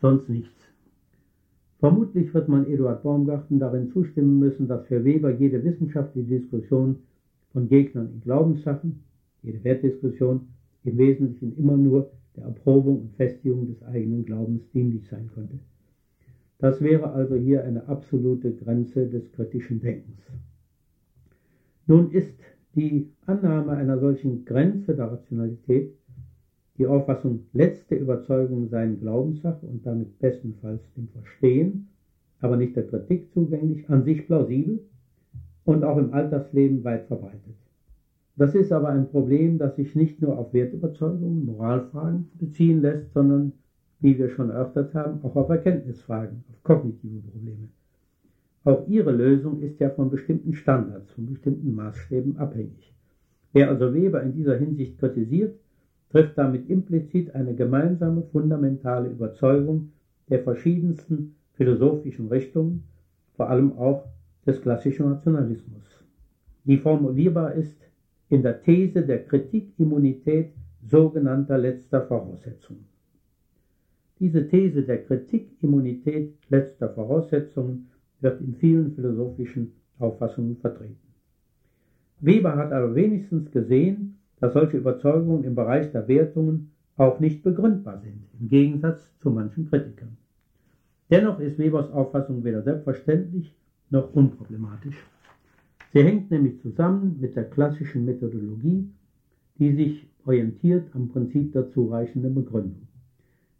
sonst 0.00 0.28
nichts. 0.28 0.68
Vermutlich 1.78 2.32
wird 2.32 2.48
man 2.48 2.66
Eduard 2.66 3.02
Baumgarten 3.02 3.58
darin 3.58 3.88
zustimmen 3.88 4.38
müssen, 4.38 4.68
dass 4.68 4.86
für 4.86 5.04
Weber 5.04 5.30
jede 5.30 5.64
wissenschaftliche 5.64 6.28
Diskussion 6.28 6.98
von 7.52 7.68
Gegnern 7.68 8.10
in 8.12 8.20
Glaubenssachen, 8.20 9.02
jede 9.42 9.64
Wertdiskussion 9.64 10.48
im 10.84 10.98
Wesentlichen 10.98 11.56
immer 11.56 11.76
nur 11.76 12.10
der 12.36 12.44
Erprobung 12.44 13.00
und 13.00 13.16
Festigung 13.16 13.66
des 13.66 13.82
eigenen 13.82 14.24
Glaubens 14.24 14.62
dienlich 14.72 15.08
sein 15.08 15.28
konnte. 15.34 15.58
Das 16.58 16.80
wäre 16.80 17.12
also 17.12 17.34
hier 17.34 17.64
eine 17.64 17.88
absolute 17.88 18.52
Grenze 18.52 19.08
des 19.08 19.32
kritischen 19.32 19.80
Denkens. 19.80 20.20
Nun 21.86 22.12
ist 22.12 22.38
die 22.74 23.10
Annahme 23.26 23.72
einer 23.72 23.98
solchen 23.98 24.44
Grenze 24.44 24.94
der 24.94 25.12
Rationalität, 25.12 25.94
die 26.78 26.86
Auffassung, 26.86 27.46
letzte 27.52 27.94
Überzeugung 27.94 28.68
seien 28.68 28.98
Glaubenssache 29.00 29.66
und 29.66 29.84
damit 29.86 30.18
bestenfalls 30.18 30.82
dem 30.96 31.08
Verstehen, 31.08 31.88
aber 32.40 32.56
nicht 32.56 32.74
der 32.74 32.86
Kritik 32.86 33.32
zugänglich, 33.32 33.88
an 33.88 34.04
sich 34.04 34.26
plausibel 34.26 34.80
und 35.64 35.84
auch 35.84 35.98
im 35.98 36.12
Alltagsleben 36.12 36.82
weit 36.82 37.04
verbreitet. 37.06 37.54
Das 38.36 38.54
ist 38.54 38.72
aber 38.72 38.88
ein 38.88 39.08
Problem, 39.10 39.58
das 39.58 39.76
sich 39.76 39.94
nicht 39.94 40.22
nur 40.22 40.38
auf 40.38 40.54
Wertüberzeugungen, 40.54 41.44
Moralfragen 41.44 42.30
beziehen 42.40 42.80
lässt, 42.80 43.12
sondern, 43.12 43.52
wie 44.00 44.18
wir 44.18 44.30
schon 44.30 44.50
erörtert 44.50 44.94
haben, 44.94 45.22
auch 45.22 45.36
auf 45.36 45.50
Erkenntnisfragen, 45.50 46.42
auf 46.50 46.62
kognitive 46.62 47.20
Probleme. 47.20 47.68
Auch 48.64 48.86
ihre 48.86 49.10
Lösung 49.10 49.60
ist 49.60 49.80
ja 49.80 49.90
von 49.90 50.10
bestimmten 50.10 50.54
Standards, 50.54 51.10
von 51.12 51.26
bestimmten 51.26 51.74
Maßstäben 51.74 52.36
abhängig. 52.36 52.94
Wer 53.52 53.68
also 53.68 53.92
Weber 53.92 54.22
in 54.22 54.34
dieser 54.34 54.56
Hinsicht 54.56 54.98
kritisiert, 54.98 55.58
trifft 56.10 56.38
damit 56.38 56.70
implizit 56.70 57.34
eine 57.34 57.54
gemeinsame 57.54 58.22
fundamentale 58.22 59.08
Überzeugung 59.08 59.90
der 60.28 60.40
verschiedensten 60.40 61.34
philosophischen 61.54 62.28
Richtungen, 62.28 62.84
vor 63.34 63.50
allem 63.50 63.72
auch 63.78 64.06
des 64.46 64.60
klassischen 64.60 65.06
Nationalismus. 65.06 66.04
Die 66.64 66.76
formulierbar 66.76 67.54
ist 67.54 67.90
in 68.28 68.42
der 68.42 68.62
These 68.62 69.04
der 69.04 69.24
Kritikimmunität 69.24 70.52
sogenannter 70.82 71.58
letzter 71.58 72.02
Voraussetzungen. 72.02 72.86
Diese 74.20 74.46
These 74.46 74.84
der 74.84 75.02
Kritikimmunität 75.02 76.34
letzter 76.48 76.88
Voraussetzungen 76.88 77.88
wird 78.22 78.40
in 78.40 78.54
vielen 78.54 78.94
philosophischen 78.94 79.72
Auffassungen 79.98 80.56
vertreten. 80.56 80.96
Weber 82.20 82.56
hat 82.56 82.72
aber 82.72 82.94
wenigstens 82.94 83.50
gesehen, 83.50 84.18
dass 84.40 84.54
solche 84.54 84.78
Überzeugungen 84.78 85.44
im 85.44 85.54
Bereich 85.54 85.90
der 85.92 86.08
Wertungen 86.08 86.70
auch 86.96 87.20
nicht 87.20 87.42
begründbar 87.42 88.00
sind, 88.00 88.22
im 88.40 88.48
Gegensatz 88.48 89.00
zu 89.18 89.30
manchen 89.30 89.68
Kritikern. 89.68 90.16
Dennoch 91.10 91.40
ist 91.40 91.58
Webers 91.58 91.90
Auffassung 91.90 92.44
weder 92.44 92.62
selbstverständlich 92.62 93.54
noch 93.90 94.14
unproblematisch. 94.14 94.96
Sie 95.92 96.02
hängt 96.02 96.30
nämlich 96.30 96.60
zusammen 96.60 97.18
mit 97.20 97.36
der 97.36 97.44
klassischen 97.44 98.04
Methodologie, 98.04 98.88
die 99.58 99.72
sich 99.74 100.08
orientiert 100.24 100.88
am 100.94 101.08
Prinzip 101.08 101.52
der 101.52 101.70
zureichenden 101.70 102.34
Begründung. 102.34 102.88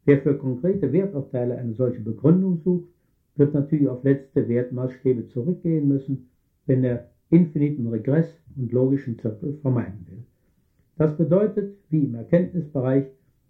Wer 0.04 0.22
für 0.22 0.36
konkrete 0.36 0.92
Werturteile 0.92 1.58
eine 1.58 1.74
solche 1.74 2.00
Begründung 2.00 2.60
sucht, 2.64 2.88
wird 3.36 3.54
natürlich 3.54 3.88
auf 3.88 4.04
letzte 4.04 4.48
Wertmaßstäbe 4.48 5.28
zurückgehen 5.28 5.88
müssen, 5.88 6.28
wenn 6.66 6.84
er 6.84 7.08
infiniten 7.30 7.88
Regress 7.88 8.26
und 8.56 8.72
logischen 8.72 9.18
Zirkel 9.18 9.54
vermeiden 9.62 10.06
will. 10.08 10.22
Das 10.96 11.16
bedeutet, 11.16 11.74
wie 11.88 12.04
im 12.04 12.14
Erkenntnisbereich, 12.14 13.06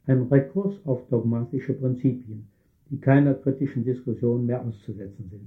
ein 0.07 0.23
Rekurs 0.23 0.75
auf 0.85 1.07
dogmatische 1.09 1.75
Prinzipien, 1.75 2.47
die 2.91 2.99
keiner 2.99 3.35
kritischen 3.35 3.85
Diskussion 3.85 4.47
mehr 4.47 4.65
auszusetzen 4.65 5.29
sind, 5.31 5.47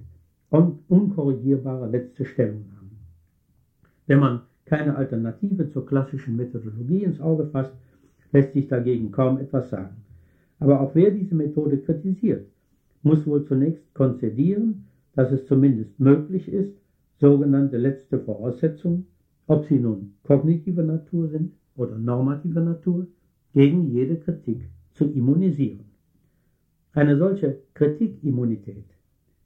und 0.50 0.80
unkorrigierbare 0.90 1.90
letzte 1.90 2.26
Stellungnahmen. 2.26 2.92
Wenn 4.08 4.20
man 4.20 4.42
keine 4.66 4.96
Alternative 4.96 5.70
zur 5.72 5.86
klassischen 5.86 6.36
Methodologie 6.36 7.04
ins 7.04 7.20
Auge 7.20 7.48
fasst, 7.48 7.74
lässt 8.32 8.54
sich 8.54 8.68
dagegen 8.68 9.12
kaum 9.12 9.40
etwas 9.40 9.70
sagen. 9.70 9.96
Aber 10.60 10.82
auch 10.82 10.96
wer 10.96 11.12
diese 11.12 11.36
Methode 11.36 11.78
kritisiert, 11.78 12.48
muss 13.06 13.26
wohl 13.28 13.46
zunächst 13.46 13.94
konzedieren, 13.94 14.88
dass 15.14 15.32
es 15.32 15.46
zumindest 15.46 16.00
möglich 16.00 16.52
ist, 16.52 16.76
sogenannte 17.20 17.78
letzte 17.78 18.20
Voraussetzungen, 18.20 19.06
ob 19.48 19.66
sie 19.66 19.80
nun 19.80 20.16
kognitiver 20.24 20.84
Natur 20.84 21.30
sind 21.30 21.54
oder 21.76 21.98
normativer 21.98 22.62
Natur, 22.62 23.08
gegen 23.54 23.92
jede 23.92 24.18
Kritik 24.18 24.68
zu 24.92 25.06
immunisieren. 25.06 25.86
Eine 26.94 27.18
solche 27.18 27.60
Kritikimmunität 27.76 28.86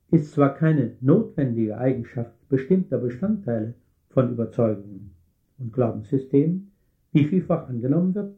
ist 0.09 0.31
zwar 0.31 0.55
keine 0.55 0.93
notwendige 1.01 1.77
Eigenschaft 1.77 2.33
bestimmter 2.47 2.97
Bestandteile 2.97 3.75
von 4.09 4.31
Überzeugungen 4.31 5.11
und 5.59 5.73
Glaubenssystemen, 5.73 6.71
wie 7.11 7.25
vielfach 7.25 7.67
angenommen 7.67 8.15
wird, 8.15 8.35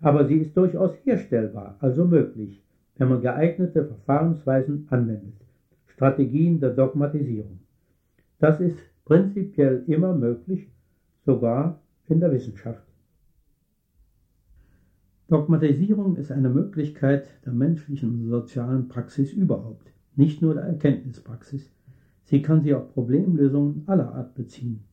aber 0.00 0.26
sie 0.26 0.38
ist 0.38 0.56
durchaus 0.56 0.94
herstellbar, 1.04 1.76
also 1.80 2.04
möglich, 2.04 2.62
wenn 3.00 3.08
man 3.08 3.22
geeignete 3.22 3.86
Verfahrensweisen 3.86 4.86
anwendet. 4.90 5.32
Strategien 5.86 6.60
der 6.60 6.74
Dogmatisierung. 6.74 7.60
Das 8.38 8.60
ist 8.60 8.76
prinzipiell 9.06 9.84
immer 9.86 10.14
möglich, 10.14 10.70
sogar 11.24 11.80
in 12.08 12.20
der 12.20 12.30
Wissenschaft. 12.30 12.86
Dogmatisierung 15.28 16.16
ist 16.16 16.30
eine 16.30 16.50
Möglichkeit 16.50 17.26
der 17.46 17.54
menschlichen 17.54 18.10
und 18.10 18.28
sozialen 18.28 18.88
Praxis 18.88 19.32
überhaupt, 19.32 19.90
nicht 20.14 20.42
nur 20.42 20.52
der 20.52 20.64
Erkenntnispraxis. 20.64 21.72
Sie 22.24 22.42
kann 22.42 22.60
sich 22.60 22.74
auf 22.74 22.92
Problemlösungen 22.92 23.84
aller 23.86 24.12
Art 24.14 24.34
beziehen, 24.34 24.84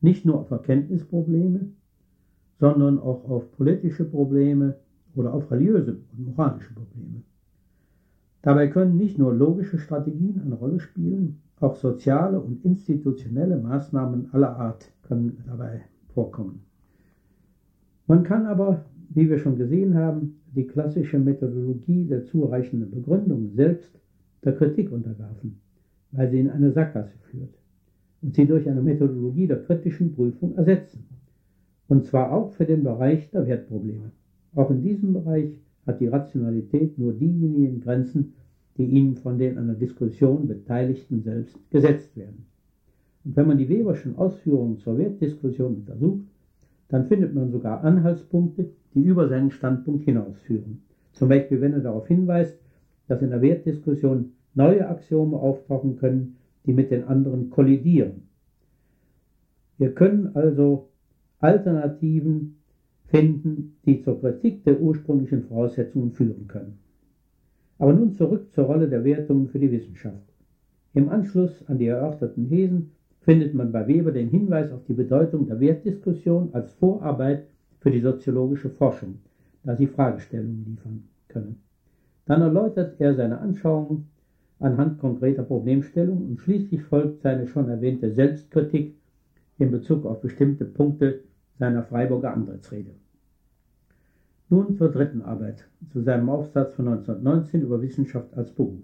nicht 0.00 0.24
nur 0.24 0.40
auf 0.40 0.50
Erkenntnisprobleme, 0.50 1.72
sondern 2.58 2.98
auch 2.98 3.28
auf 3.28 3.52
politische 3.52 4.06
Probleme 4.06 4.76
oder 5.14 5.34
auf 5.34 5.50
religiöse 5.50 5.98
und 6.16 6.24
moralische 6.24 6.72
Probleme. 6.72 7.22
Dabei 8.42 8.68
können 8.68 8.96
nicht 8.96 9.18
nur 9.18 9.34
logische 9.34 9.78
Strategien 9.78 10.40
eine 10.44 10.54
Rolle 10.54 10.80
spielen, 10.80 11.40
auch 11.60 11.76
soziale 11.76 12.40
und 12.40 12.64
institutionelle 12.64 13.58
Maßnahmen 13.58 14.32
aller 14.32 14.56
Art 14.56 14.90
können 15.02 15.42
dabei 15.46 15.82
vorkommen. 16.14 16.62
Man 18.06 18.22
kann 18.22 18.46
aber 18.46 18.84
wie 19.10 19.28
wir 19.28 19.38
schon 19.38 19.56
gesehen 19.56 19.94
haben, 19.96 20.40
die 20.54 20.66
klassische 20.66 21.18
Methodologie 21.18 22.04
der 22.04 22.24
zureichenden 22.24 22.90
Begründung 22.90 23.50
selbst 23.54 23.92
der 24.44 24.54
Kritik 24.54 24.92
untergafen, 24.92 25.60
weil 26.12 26.30
sie 26.30 26.40
in 26.40 26.50
eine 26.50 26.70
Sackgasse 26.70 27.18
führt 27.30 27.54
und 28.22 28.34
sie 28.34 28.46
durch 28.46 28.68
eine 28.68 28.82
Methodologie 28.82 29.46
der 29.46 29.62
kritischen 29.62 30.14
Prüfung 30.14 30.56
ersetzen. 30.56 31.06
Und 31.88 32.06
zwar 32.06 32.32
auch 32.32 32.52
für 32.52 32.64
den 32.64 32.84
Bereich 32.84 33.30
der 33.30 33.46
Wertprobleme. 33.46 34.12
Auch 34.54 34.70
in 34.70 34.82
diesem 34.82 35.12
Bereich 35.12 35.50
hat 35.86 36.00
die 36.00 36.08
Rationalität 36.08 36.98
nur 36.98 37.12
diejenigen 37.12 37.80
Grenzen, 37.80 38.34
die 38.76 38.84
ihnen 38.84 39.16
von 39.16 39.38
den 39.38 39.58
an 39.58 39.66
der 39.66 39.76
Diskussion 39.76 40.46
Beteiligten 40.46 41.22
selbst 41.22 41.58
gesetzt 41.70 42.16
werden. 42.16 42.46
Und 43.24 43.36
wenn 43.36 43.46
man 43.46 43.58
die 43.58 43.68
Weberschen 43.68 44.16
Ausführungen 44.16 44.78
zur 44.78 44.96
Wertdiskussion 44.96 45.76
untersucht, 45.76 46.24
dann 46.88 47.06
findet 47.06 47.34
man 47.34 47.50
sogar 47.50 47.84
Anhaltspunkte, 47.84 48.70
die 48.94 49.02
über 49.02 49.28
seinen 49.28 49.50
Standpunkt 49.50 50.04
hinausführen. 50.04 50.82
Zum 51.12 51.28
Beispiel, 51.28 51.60
wenn 51.60 51.72
er 51.72 51.80
darauf 51.80 52.06
hinweist, 52.08 52.58
dass 53.08 53.22
in 53.22 53.30
der 53.30 53.42
Wertdiskussion 53.42 54.32
neue 54.54 54.88
Axiome 54.88 55.36
auftauchen 55.36 55.96
können, 55.96 56.36
die 56.66 56.72
mit 56.72 56.90
den 56.90 57.04
anderen 57.04 57.50
kollidieren. 57.50 58.22
Wir 59.78 59.94
können 59.94 60.34
also 60.34 60.88
Alternativen 61.38 62.59
finden, 63.10 63.76
die 63.84 64.02
zur 64.02 64.20
Kritik 64.20 64.64
der 64.64 64.80
ursprünglichen 64.80 65.42
Voraussetzungen 65.42 66.12
führen 66.12 66.46
können. 66.46 66.78
Aber 67.78 67.92
nun 67.92 68.14
zurück 68.14 68.52
zur 68.52 68.64
Rolle 68.64 68.88
der 68.88 69.04
Wertungen 69.04 69.48
für 69.48 69.58
die 69.58 69.72
Wissenschaft. 69.72 70.22
Im 70.94 71.08
Anschluss 71.08 71.64
an 71.66 71.78
die 71.78 71.86
erörterten 71.86 72.48
Thesen 72.48 72.92
findet 73.20 73.54
man 73.54 73.72
bei 73.72 73.86
Weber 73.86 74.12
den 74.12 74.28
Hinweis 74.28 74.70
auf 74.70 74.84
die 74.86 74.94
Bedeutung 74.94 75.46
der 75.46 75.60
Wertdiskussion 75.60 76.50
als 76.52 76.72
Vorarbeit 76.72 77.46
für 77.80 77.90
die 77.90 78.00
soziologische 78.00 78.70
Forschung, 78.70 79.18
da 79.64 79.76
sie 79.76 79.86
Fragestellungen 79.86 80.64
liefern 80.64 81.04
können. 81.28 81.56
Dann 82.26 82.42
erläutert 82.42 83.00
er 83.00 83.14
seine 83.14 83.38
Anschauungen 83.38 84.06
anhand 84.60 84.98
konkreter 84.98 85.42
Problemstellungen 85.42 86.28
und 86.28 86.40
schließlich 86.40 86.82
folgt 86.82 87.22
seine 87.22 87.46
schon 87.46 87.68
erwähnte 87.68 88.12
Selbstkritik 88.12 88.94
in 89.58 89.70
Bezug 89.70 90.06
auf 90.06 90.20
bestimmte 90.20 90.64
Punkte 90.64 91.20
seiner 91.60 91.82
Freiburger 91.82 92.32
Antrittsrede. 92.32 92.92
Nun 94.48 94.74
zur 94.76 94.90
dritten 94.90 95.20
Arbeit, 95.20 95.68
zu 95.92 96.00
seinem 96.00 96.30
Aufsatz 96.30 96.72
von 96.74 96.88
1919 96.88 97.60
über 97.60 97.82
Wissenschaft 97.82 98.34
als 98.34 98.50
Beruf. 98.50 98.82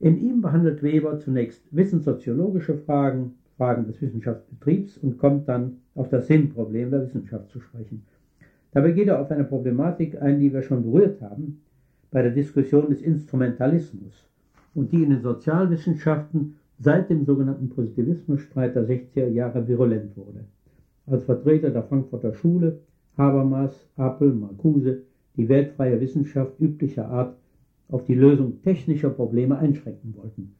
In 0.00 0.18
ihm 0.18 0.40
behandelt 0.40 0.82
Weber 0.82 1.18
zunächst 1.18 1.62
wissenssoziologische 1.70 2.78
Fragen, 2.78 3.34
Fragen 3.58 3.86
des 3.86 4.00
Wissenschaftsbetriebs 4.00 4.96
und 4.96 5.18
kommt 5.18 5.46
dann 5.46 5.76
auf 5.94 6.08
das 6.08 6.26
Sinnproblem 6.26 6.90
der 6.90 7.02
Wissenschaft 7.02 7.50
zu 7.50 7.60
sprechen. 7.60 8.06
Dabei 8.72 8.92
geht 8.92 9.08
er 9.08 9.20
auf 9.20 9.30
eine 9.30 9.44
Problematik 9.44 10.20
ein, 10.20 10.40
die 10.40 10.52
wir 10.52 10.62
schon 10.62 10.82
berührt 10.82 11.20
haben, 11.20 11.60
bei 12.10 12.22
der 12.22 12.32
Diskussion 12.32 12.88
des 12.88 13.02
Instrumentalismus 13.02 14.26
und 14.74 14.90
die 14.90 15.02
in 15.02 15.10
den 15.10 15.20
Sozialwissenschaften 15.22 16.56
seit 16.78 17.10
dem 17.10 17.26
sogenannten 17.26 17.68
Positivismusstreit 17.68 18.74
der 18.74 18.88
60er 18.88 19.28
Jahre 19.28 19.68
virulent 19.68 20.16
wurde. 20.16 20.46
Als 21.06 21.22
Vertreter 21.24 21.70
der 21.70 21.84
Frankfurter 21.84 22.34
Schule 22.34 22.80
Habermas, 23.16 23.88
Apel, 23.96 24.32
Marcuse 24.32 25.02
die 25.36 25.48
weltfreie 25.48 26.00
Wissenschaft 26.00 26.58
üblicher 26.60 27.08
Art 27.08 27.36
auf 27.88 28.04
die 28.04 28.14
Lösung 28.14 28.60
technischer 28.62 29.10
Probleme 29.10 29.56
einschränken 29.58 30.14
wollten 30.16 30.54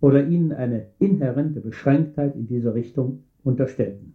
oder 0.00 0.26
ihnen 0.26 0.52
eine 0.52 0.88
inhärente 0.98 1.60
Beschränktheit 1.60 2.36
in 2.36 2.46
dieser 2.46 2.74
Richtung 2.74 3.22
unterstellten. 3.42 4.14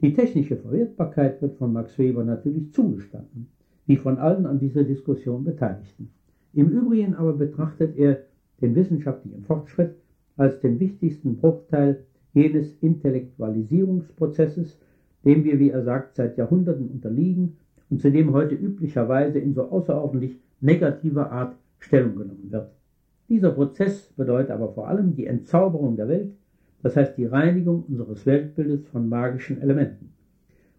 Die 0.00 0.14
technische 0.14 0.56
Verwertbarkeit 0.56 1.42
wird 1.42 1.56
von 1.56 1.72
Max 1.72 1.98
Weber 1.98 2.24
natürlich 2.24 2.72
zugestanden, 2.72 3.48
wie 3.86 3.96
von 3.96 4.18
allen 4.18 4.46
an 4.46 4.60
dieser 4.60 4.84
Diskussion 4.84 5.44
Beteiligten. 5.44 6.10
Im 6.52 6.68
Übrigen 6.68 7.14
aber 7.14 7.32
betrachtet 7.32 7.96
er 7.96 8.20
den 8.60 8.74
wissenschaftlichen 8.74 9.42
Fortschritt 9.42 9.96
als 10.36 10.60
den 10.60 10.78
wichtigsten 10.78 11.36
Bruchteil 11.36 12.04
jenes 12.32 12.74
Intellektualisierungsprozesses, 12.80 14.78
dem 15.24 15.44
wir, 15.44 15.58
wie 15.58 15.70
er 15.70 15.82
sagt, 15.82 16.16
seit 16.16 16.36
Jahrhunderten 16.38 16.88
unterliegen 16.88 17.56
und 17.90 18.00
zu 18.00 18.10
dem 18.10 18.32
heute 18.32 18.54
üblicherweise 18.54 19.38
in 19.38 19.54
so 19.54 19.70
außerordentlich 19.70 20.38
negativer 20.60 21.30
Art 21.30 21.56
Stellung 21.78 22.16
genommen 22.16 22.50
wird. 22.50 22.70
Dieser 23.28 23.50
Prozess 23.50 24.12
bedeutet 24.16 24.50
aber 24.50 24.72
vor 24.72 24.88
allem 24.88 25.14
die 25.14 25.26
Entzauberung 25.26 25.96
der 25.96 26.08
Welt, 26.08 26.32
das 26.82 26.96
heißt 26.96 27.16
die 27.16 27.26
Reinigung 27.26 27.84
unseres 27.88 28.26
Weltbildes 28.26 28.86
von 28.88 29.08
magischen 29.08 29.60
Elementen. 29.60 30.12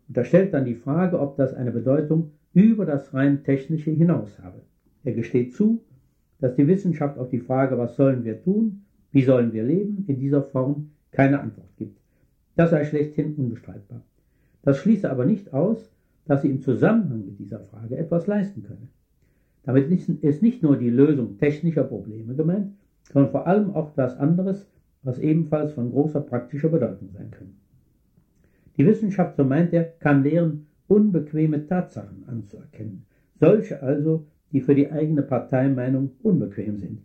Und 0.07 0.17
da 0.17 0.23
stellt 0.23 0.53
dann 0.53 0.65
die 0.65 0.75
Frage, 0.75 1.19
ob 1.19 1.37
das 1.37 1.53
eine 1.53 1.71
Bedeutung 1.71 2.31
über 2.53 2.85
das 2.85 3.13
rein 3.13 3.43
technische 3.43 3.91
hinaus 3.91 4.37
habe. 4.41 4.61
Er 5.03 5.13
gesteht 5.13 5.53
zu, 5.53 5.81
dass 6.39 6.55
die 6.55 6.67
Wissenschaft 6.67 7.17
auf 7.17 7.29
die 7.29 7.39
Frage, 7.39 7.77
was 7.77 7.95
sollen 7.95 8.23
wir 8.23 8.41
tun, 8.43 8.81
wie 9.11 9.23
sollen 9.23 9.53
wir 9.53 9.63
leben, 9.63 10.03
in 10.07 10.19
dieser 10.19 10.43
Form 10.43 10.91
keine 11.11 11.39
Antwort 11.39 11.75
gibt. 11.77 11.99
Das 12.55 12.71
sei 12.71 12.85
schlechthin 12.85 13.35
unbestreitbar. 13.35 14.01
Das 14.63 14.77
schließe 14.77 15.09
aber 15.09 15.25
nicht 15.25 15.53
aus, 15.53 15.91
dass 16.25 16.41
sie 16.41 16.49
im 16.49 16.61
Zusammenhang 16.61 17.25
mit 17.25 17.39
dieser 17.39 17.59
Frage 17.59 17.97
etwas 17.97 18.27
leisten 18.27 18.63
könne. 18.63 18.87
Damit 19.63 19.91
ist 19.91 20.41
nicht 20.41 20.63
nur 20.63 20.77
die 20.77 20.89
Lösung 20.89 21.37
technischer 21.37 21.83
Probleme 21.83 22.35
gemeint, 22.35 22.73
sondern 23.11 23.31
vor 23.31 23.47
allem 23.47 23.71
auch 23.75 23.93
das 23.93 24.17
anderes, 24.17 24.67
was 25.03 25.19
ebenfalls 25.19 25.73
von 25.73 25.91
großer 25.91 26.21
praktischer 26.21 26.69
Bedeutung 26.69 27.09
sein 27.11 27.31
kann. 27.31 27.53
Die 28.77 28.85
Wissenschaft, 28.85 29.35
so 29.35 29.43
meint 29.43 29.73
er, 29.73 29.83
kann 29.83 30.23
lehren, 30.23 30.67
unbequeme 30.87 31.67
Tatsachen 31.67 32.23
anzuerkennen, 32.27 33.05
solche 33.39 33.81
also, 33.81 34.27
die 34.51 34.61
für 34.61 34.75
die 34.75 34.91
eigene 34.91 35.23
Parteimeinung 35.23 36.11
unbequem 36.21 36.77
sind. 36.77 37.01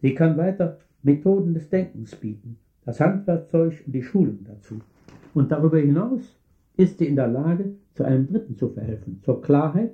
Sie 0.00 0.14
kann 0.14 0.36
weiter 0.36 0.78
Methoden 1.02 1.54
des 1.54 1.68
Denkens 1.68 2.16
bieten, 2.16 2.58
das 2.86 3.00
Handwerkzeug 3.00 3.82
und 3.84 3.92
die 3.92 4.02
Schulung 4.02 4.38
dazu. 4.44 4.76
Und 5.34 5.52
darüber 5.52 5.78
hinaus 5.78 6.38
ist 6.76 6.98
sie 6.98 7.06
in 7.06 7.16
der 7.16 7.28
Lage, 7.28 7.74
zu 7.94 8.04
einem 8.04 8.26
Dritten 8.26 8.56
zu 8.56 8.68
verhelfen, 8.68 9.20
zur 9.22 9.42
Klarheit, 9.42 9.92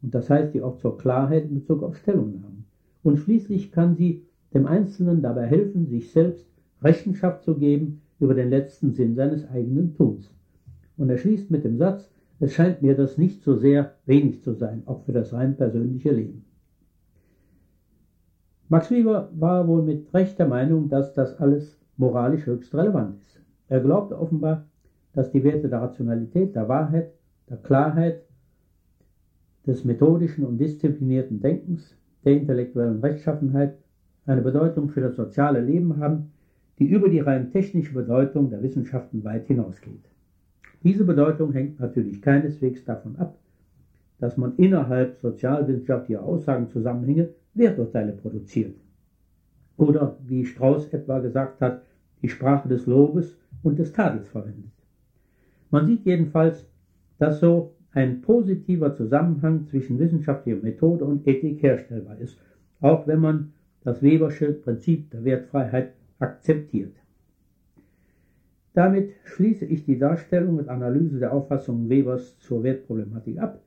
und 0.00 0.14
das 0.14 0.30
heißt 0.30 0.52
sie 0.52 0.62
auch 0.62 0.78
zur 0.78 0.96
Klarheit 0.96 1.44
in 1.44 1.56
Bezug 1.56 1.82
auf 1.82 1.96
Stellungnahmen. 1.96 2.64
Und 3.02 3.18
schließlich 3.18 3.72
kann 3.72 3.96
sie 3.96 4.24
dem 4.54 4.66
Einzelnen 4.66 5.20
dabei 5.20 5.46
helfen, 5.46 5.86
sich 5.86 6.12
selbst 6.12 6.46
Rechenschaft 6.80 7.42
zu 7.42 7.56
geben 7.56 8.02
über 8.20 8.34
den 8.34 8.50
letzten 8.50 8.92
Sinn 8.92 9.14
seines 9.14 9.48
eigenen 9.50 9.94
Tuns. 9.96 10.30
Und 10.96 11.10
er 11.10 11.18
schließt 11.18 11.50
mit 11.50 11.64
dem 11.64 11.76
Satz, 11.76 12.10
es 12.38 12.54
scheint 12.54 12.82
mir 12.82 12.94
das 12.94 13.18
nicht 13.18 13.42
so 13.42 13.56
sehr 13.56 13.94
wenig 14.06 14.42
zu 14.42 14.52
sein, 14.52 14.82
auch 14.86 15.02
für 15.04 15.12
das 15.12 15.32
rein 15.32 15.56
persönliche 15.56 16.12
Leben. 16.12 16.44
Max 18.68 18.90
Weber 18.90 19.30
war 19.34 19.66
wohl 19.66 19.82
mit 19.82 20.12
Recht 20.14 20.38
der 20.38 20.46
Meinung, 20.46 20.88
dass 20.88 21.14
das 21.14 21.40
alles 21.40 21.77
moralisch 21.98 22.46
höchst 22.46 22.74
relevant 22.74 23.20
ist. 23.20 23.40
Er 23.68 23.80
glaubte 23.80 24.18
offenbar, 24.18 24.64
dass 25.12 25.30
die 25.30 25.44
Werte 25.44 25.68
der 25.68 25.82
Rationalität, 25.82 26.54
der 26.54 26.68
Wahrheit, 26.68 27.12
der 27.50 27.58
Klarheit, 27.58 28.22
des 29.66 29.84
methodischen 29.84 30.46
und 30.46 30.58
disziplinierten 30.58 31.40
Denkens, 31.40 31.94
der 32.24 32.32
intellektuellen 32.32 33.00
Rechtschaffenheit 33.00 33.76
eine 34.24 34.40
Bedeutung 34.40 34.88
für 34.88 35.00
das 35.00 35.16
soziale 35.16 35.60
Leben 35.60 35.98
haben, 35.98 36.32
die 36.78 36.86
über 36.86 37.08
die 37.08 37.20
rein 37.20 37.50
technische 37.50 37.92
Bedeutung 37.92 38.50
der 38.50 38.62
Wissenschaften 38.62 39.24
weit 39.24 39.46
hinausgeht. 39.46 40.04
Diese 40.82 41.04
Bedeutung 41.04 41.52
hängt 41.52 41.80
natürlich 41.80 42.22
keineswegs 42.22 42.84
davon 42.84 43.16
ab, 43.16 43.36
dass 44.20 44.36
man 44.36 44.56
innerhalb 44.56 45.18
sozialwissenschaftlicher 45.18 46.22
Aussagenzusammenhänge 46.22 47.30
Werturteile 47.54 48.12
produziert. 48.12 48.76
Oder, 49.76 50.16
wie 50.26 50.44
Strauß 50.44 50.88
etwa 50.92 51.18
gesagt 51.18 51.60
hat, 51.60 51.82
die 52.22 52.28
Sprache 52.28 52.68
des 52.68 52.86
Lobes 52.86 53.36
und 53.62 53.78
des 53.78 53.92
Tadels 53.92 54.28
verwendet. 54.28 54.72
Man 55.70 55.86
sieht 55.86 56.04
jedenfalls, 56.04 56.66
dass 57.18 57.40
so 57.40 57.74
ein 57.92 58.20
positiver 58.20 58.94
Zusammenhang 58.94 59.66
zwischen 59.66 59.98
wissenschaftlicher 59.98 60.62
Methode 60.62 61.04
und 61.04 61.26
Ethik 61.26 61.62
herstellbar 61.62 62.18
ist, 62.18 62.38
auch 62.80 63.06
wenn 63.06 63.20
man 63.20 63.52
das 63.82 64.02
Webersche 64.02 64.52
Prinzip 64.52 65.10
der 65.10 65.24
Wertfreiheit 65.24 65.94
akzeptiert. 66.18 66.94
Damit 68.74 69.10
schließe 69.24 69.64
ich 69.64 69.84
die 69.84 69.98
Darstellung 69.98 70.58
und 70.58 70.68
Analyse 70.68 71.18
der 71.18 71.32
Auffassungen 71.32 71.88
Webers 71.88 72.38
zur 72.38 72.62
Wertproblematik 72.62 73.38
ab. 73.38 73.60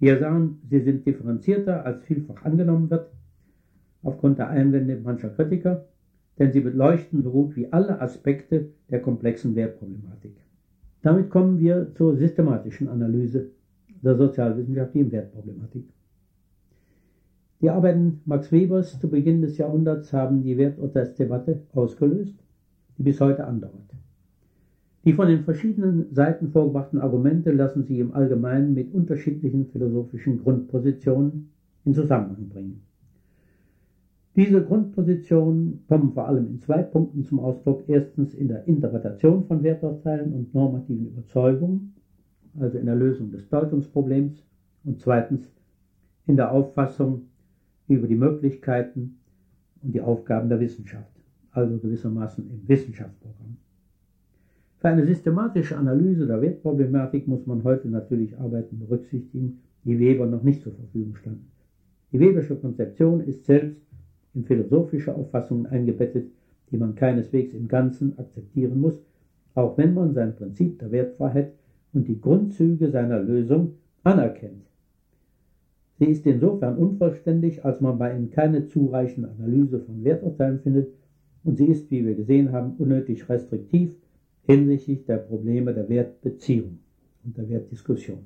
Wir 0.00 0.18
sahen, 0.18 0.60
sie 0.68 0.80
sind 0.80 1.06
differenzierter, 1.06 1.84
als 1.84 2.02
vielfach 2.04 2.44
angenommen 2.44 2.90
wird, 2.90 3.10
aufgrund 4.02 4.38
der 4.38 4.48
Einwände 4.48 4.96
mancher 4.96 5.28
Kritiker, 5.28 5.84
denn 6.40 6.52
sie 6.52 6.60
beleuchten 6.60 7.22
so 7.22 7.30
gut 7.30 7.54
wie 7.54 7.70
alle 7.70 8.00
Aspekte 8.00 8.70
der 8.90 9.00
komplexen 9.00 9.54
Wertproblematik. 9.54 10.32
Damit 11.02 11.28
kommen 11.30 11.60
wir 11.60 11.94
zur 11.94 12.16
systematischen 12.16 12.88
Analyse 12.88 13.50
der 14.02 14.16
sozialwissenschaftlichen 14.16 15.12
Wertproblematik. 15.12 15.84
Die 17.60 17.68
Arbeiten 17.68 18.22
Max 18.24 18.50
Webers 18.50 18.98
zu 18.98 19.10
Beginn 19.10 19.42
des 19.42 19.58
Jahrhunderts 19.58 20.14
haben 20.14 20.42
die 20.42 20.56
Werturteilsdebatte 20.56 21.60
ausgelöst, 21.74 22.34
die 22.96 23.02
bis 23.02 23.20
heute 23.20 23.46
andauert. 23.46 23.94
Die 25.04 25.12
von 25.12 25.28
den 25.28 25.44
verschiedenen 25.44 26.06
Seiten 26.14 26.48
vorgebrachten 26.48 27.00
Argumente 27.00 27.52
lassen 27.52 27.84
sich 27.84 27.98
im 27.98 28.14
Allgemeinen 28.14 28.72
mit 28.72 28.94
unterschiedlichen 28.94 29.66
philosophischen 29.66 30.42
Grundpositionen 30.42 31.50
in 31.84 31.94
Zusammenhang 31.94 32.48
bringen. 32.48 32.82
Diese 34.36 34.62
Grundpositionen 34.64 35.84
kommen 35.88 36.12
vor 36.12 36.28
allem 36.28 36.46
in 36.46 36.60
zwei 36.60 36.82
Punkten 36.82 37.24
zum 37.24 37.40
Ausdruck. 37.40 37.84
Erstens 37.88 38.32
in 38.32 38.48
der 38.48 38.66
Interpretation 38.68 39.44
von 39.44 39.62
Werturteilen 39.62 40.32
und 40.32 40.54
normativen 40.54 41.08
Überzeugungen, 41.08 41.94
also 42.58 42.78
in 42.78 42.86
der 42.86 42.94
Lösung 42.94 43.32
des 43.32 43.48
Deutungsproblems, 43.48 44.44
und 44.84 45.00
zweitens 45.00 45.52
in 46.26 46.36
der 46.36 46.52
Auffassung 46.52 47.22
über 47.88 48.06
die 48.06 48.14
Möglichkeiten 48.14 49.18
und 49.82 49.94
die 49.94 50.00
Aufgaben 50.00 50.48
der 50.48 50.60
Wissenschaft, 50.60 51.12
also 51.50 51.78
gewissermaßen 51.78 52.48
im 52.48 52.68
Wissenschaftsprogramm. 52.68 53.56
Für 54.78 54.88
eine 54.88 55.04
systematische 55.04 55.76
Analyse 55.76 56.26
der 56.26 56.40
Wertproblematik 56.40 57.26
muss 57.26 57.46
man 57.46 57.64
heute 57.64 57.88
natürlich 57.88 58.38
Arbeiten 58.38 58.78
berücksichtigen, 58.78 59.60
die 59.84 59.98
Weber 59.98 60.26
noch 60.26 60.42
nicht 60.42 60.62
zur 60.62 60.72
Verfügung 60.72 61.16
standen. 61.16 61.50
Die 62.12 62.20
Webersche 62.20 62.56
Konzeption 62.56 63.20
ist 63.20 63.44
selbst 63.44 63.89
in 64.34 64.44
philosophische 64.44 65.14
Auffassungen 65.14 65.66
eingebettet, 65.66 66.30
die 66.70 66.76
man 66.76 66.94
keineswegs 66.94 67.54
im 67.54 67.68
Ganzen 67.68 68.18
akzeptieren 68.18 68.80
muss, 68.80 68.94
auch 69.54 69.76
wenn 69.76 69.94
man 69.94 70.14
sein 70.14 70.36
Prinzip 70.36 70.78
der 70.78 70.92
Wertfreiheit 70.92 71.52
und 71.92 72.06
die 72.06 72.20
Grundzüge 72.20 72.90
seiner 72.90 73.20
Lösung 73.20 73.74
anerkennt. 74.04 74.66
Sie 75.98 76.06
ist 76.06 76.26
insofern 76.26 76.78
unvollständig, 76.78 77.64
als 77.64 77.80
man 77.80 77.98
bei 77.98 78.14
ihnen 78.14 78.30
keine 78.30 78.68
zureichende 78.68 79.28
Analyse 79.38 79.80
von 79.80 80.02
Werturteilen 80.02 80.60
findet 80.60 80.94
und 81.44 81.58
sie 81.58 81.66
ist, 81.66 81.90
wie 81.90 82.06
wir 82.06 82.14
gesehen 82.14 82.52
haben, 82.52 82.74
unnötig 82.78 83.28
restriktiv 83.28 83.96
hinsichtlich 84.44 85.04
der 85.04 85.18
Probleme 85.18 85.74
der 85.74 85.88
Wertbeziehung 85.88 86.78
und 87.24 87.36
der 87.36 87.48
Wertdiskussion. 87.48 88.20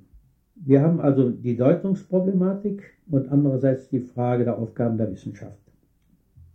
Wir 0.55 0.83
haben 0.83 1.01
also 1.01 1.31
die 1.31 1.57
Deutungsproblematik 1.57 2.83
und 3.11 3.29
andererseits 3.29 3.89
die 3.89 4.01
Frage 4.01 4.45
der 4.45 4.57
Aufgaben 4.57 4.97
der 4.97 5.11
Wissenschaft. 5.11 5.64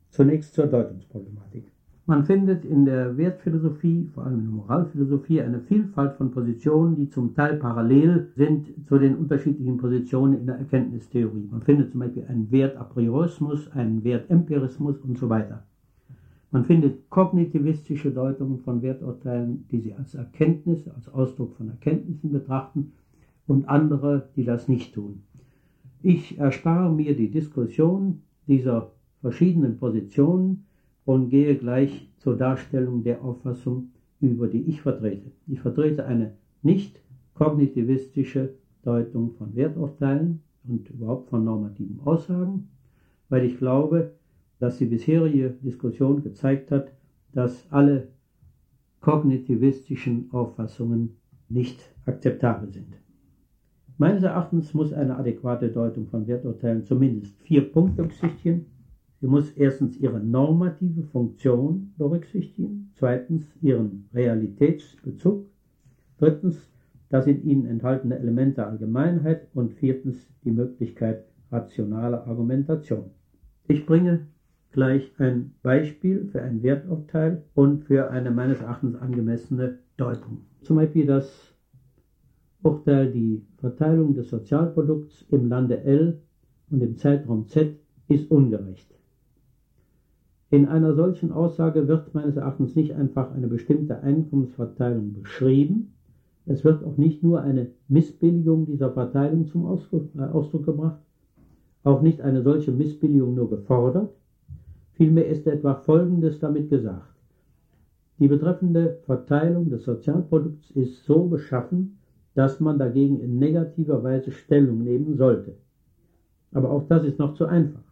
Zunächst 0.09 0.53
zur 0.53 0.67
Deutungsproblematik. 0.67 1.71
Man 2.05 2.25
findet 2.25 2.65
in 2.65 2.85
der 2.85 3.17
Wertphilosophie, 3.17 4.09
vor 4.15 4.25
allem 4.25 4.39
in 4.39 4.45
der 4.45 4.53
Moralphilosophie, 4.55 5.41
eine 5.41 5.59
Vielfalt 5.59 6.13
von 6.13 6.31
Positionen, 6.31 6.95
die 6.95 7.07
zum 7.07 7.35
Teil 7.35 7.57
parallel 7.57 8.31
sind 8.35 8.67
zu 8.87 8.97
den 8.97 9.15
unterschiedlichen 9.15 9.77
Positionen 9.77 10.39
in 10.39 10.47
der 10.47 10.57
Erkenntnistheorie. 10.57 11.47
Man 11.51 11.61
findet 11.61 11.91
zum 11.91 11.99
Beispiel 11.99 12.25
einen 12.27 12.51
Wertapriorismus, 12.51 13.71
einen 13.73 14.03
Wertempirismus 14.03 14.97
und 14.97 15.19
so 15.19 15.29
weiter. 15.29 15.65
Man 16.49 16.65
findet 16.65 17.11
kognitivistische 17.11 18.09
Deutungen 18.09 18.57
von 18.57 18.81
Werturteilen, 18.81 19.67
die 19.69 19.79
sie 19.79 19.93
als 19.93 20.15
Erkenntnis, 20.15 20.87
als 20.87 21.07
Ausdruck 21.13 21.53
von 21.53 21.69
Erkenntnissen 21.69 22.31
betrachten, 22.31 22.93
und 23.45 23.69
andere, 23.69 24.29
die 24.35 24.45
das 24.45 24.67
nicht 24.67 24.95
tun. 24.95 25.21
Ich 26.01 26.39
erspare 26.39 26.91
mir 26.91 27.15
die 27.15 27.29
Diskussion 27.29 28.21
dieser 28.47 28.91
verschiedenen 29.21 29.77
Positionen 29.77 30.65
und 31.05 31.29
gehe 31.29 31.55
gleich 31.55 32.09
zur 32.19 32.37
Darstellung 32.37 33.03
der 33.03 33.23
Auffassung 33.23 33.91
über, 34.21 34.47
die 34.47 34.61
ich 34.63 34.81
vertrete. 34.81 35.31
Ich 35.47 35.61
vertrete 35.61 36.05
eine 36.05 36.33
nicht 36.61 36.99
kognitivistische 37.33 38.53
Deutung 38.83 39.31
von 39.31 39.55
Werturteilen 39.55 40.41
und 40.67 40.89
überhaupt 40.89 41.29
von 41.29 41.43
normativen 41.43 41.99
Aussagen, 42.05 42.69
weil 43.29 43.45
ich 43.45 43.57
glaube, 43.57 44.11
dass 44.59 44.77
die 44.77 44.85
bisherige 44.85 45.51
Diskussion 45.61 46.21
gezeigt 46.21 46.71
hat, 46.71 46.91
dass 47.31 47.65
alle 47.71 48.09
kognitivistischen 49.01 50.29
Auffassungen 50.31 51.15
nicht 51.47 51.79
akzeptabel 52.05 52.71
sind. 52.71 52.97
Meines 53.97 54.23
Erachtens 54.23 54.73
muss 54.73 54.93
eine 54.93 55.17
adäquate 55.17 55.69
Deutung 55.69 56.07
von 56.07 56.27
Werturteilen 56.27 56.85
zumindest 56.85 57.41
vier 57.41 57.69
Punkte 57.71 58.03
berücksichtigen. 58.03 58.65
Sie 59.21 59.27
muss 59.27 59.51
erstens 59.51 59.97
ihre 59.97 60.21
normative 60.21 61.03
Funktion 61.03 61.93
berücksichtigen, 61.97 62.89
zweitens 62.93 63.57
ihren 63.61 64.07
Realitätsbezug, 64.13 65.45
drittens 66.17 66.71
das 67.09 67.27
in 67.27 67.43
ihnen 67.43 67.65
enthaltene 67.65 68.17
Element 68.17 68.57
der 68.57 68.67
Allgemeinheit 68.67 69.49
und 69.53 69.73
viertens 69.73 70.31
die 70.45 70.51
Möglichkeit 70.51 71.25
rationaler 71.51 72.27
Argumentation. 72.27 73.11
Ich 73.67 73.85
bringe 73.85 74.27
gleich 74.71 75.11
ein 75.17 75.53
Beispiel 75.63 76.25
für 76.25 76.41
ein 76.41 76.63
Werturteil 76.63 77.43
und 77.55 77.85
für 77.85 78.11
eine 78.11 78.31
meines 78.31 78.61
Erachtens 78.61 78.95
angemessene 78.95 79.79
Deutung. 79.97 80.45
Zum 80.61 80.77
Beispiel 80.77 81.05
das 81.05 81.53
Urteil, 82.61 83.11
die 83.11 83.45
Verteilung 83.57 84.13
des 84.13 84.29
Sozialprodukts 84.29 85.25
im 85.29 85.49
Lande 85.49 85.83
L 85.83 86.21
und 86.69 86.81
im 86.83 86.95
Zeitraum 86.95 87.47
Z 87.47 87.79
ist 88.07 88.29
ungerecht. 88.31 88.98
In 90.51 90.65
einer 90.65 90.95
solchen 90.95 91.31
Aussage 91.31 91.87
wird 91.87 92.13
meines 92.15 92.35
Erachtens 92.35 92.75
nicht 92.75 92.95
einfach 92.95 93.31
eine 93.33 93.47
bestimmte 93.47 94.01
Einkommensverteilung 94.01 95.13
beschrieben, 95.13 95.93
es 96.47 96.63
wird 96.63 96.83
auch 96.83 96.97
nicht 96.97 97.21
nur 97.21 97.41
eine 97.41 97.67
Missbilligung 97.87 98.65
dieser 98.65 98.91
Verteilung 98.91 99.45
zum 99.45 99.67
Ausdruck, 99.67 100.09
äh, 100.17 100.23
Ausdruck 100.23 100.65
gebracht, 100.65 100.99
auch 101.83 102.01
nicht 102.01 102.21
eine 102.21 102.41
solche 102.41 102.71
Missbilligung 102.71 103.35
nur 103.35 103.51
gefordert, 103.51 104.15
vielmehr 104.93 105.27
ist 105.27 105.45
etwa 105.45 105.75
Folgendes 105.75 106.39
damit 106.39 106.71
gesagt. 106.71 107.13
Die 108.17 108.27
betreffende 108.27 108.97
Verteilung 109.05 109.69
des 109.69 109.83
Sozialprodukts 109.83 110.71
ist 110.71 111.05
so 111.05 111.27
beschaffen, 111.27 111.99
dass 112.33 112.59
man 112.59 112.79
dagegen 112.79 113.19
in 113.19 113.37
negativer 113.37 114.03
Weise 114.03 114.31
Stellung 114.31 114.83
nehmen 114.83 115.15
sollte. 115.15 115.55
Aber 116.51 116.71
auch 116.71 116.87
das 116.87 117.03
ist 117.03 117.19
noch 117.19 117.35
zu 117.35 117.45
einfach. 117.45 117.88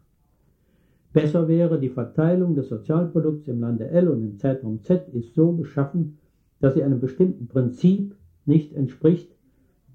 Besser 1.18 1.48
wäre, 1.48 1.80
die 1.80 1.90
Verteilung 1.90 2.54
des 2.54 2.70
Sozialprodukts 2.70 3.48
im 3.48 3.60
Lande 3.60 3.88
L 3.88 4.08
und 4.08 4.22
im 4.22 4.38
Zeitraum 4.38 4.84
Z 4.84 5.10
ist 5.16 5.34
so 5.34 5.52
beschaffen, 5.52 6.20
dass 6.60 6.76
sie 6.76 6.84
einem 6.84 7.00
bestimmten 7.00 7.48
Prinzip 7.48 8.16
nicht 8.46 8.72
entspricht, 8.74 9.36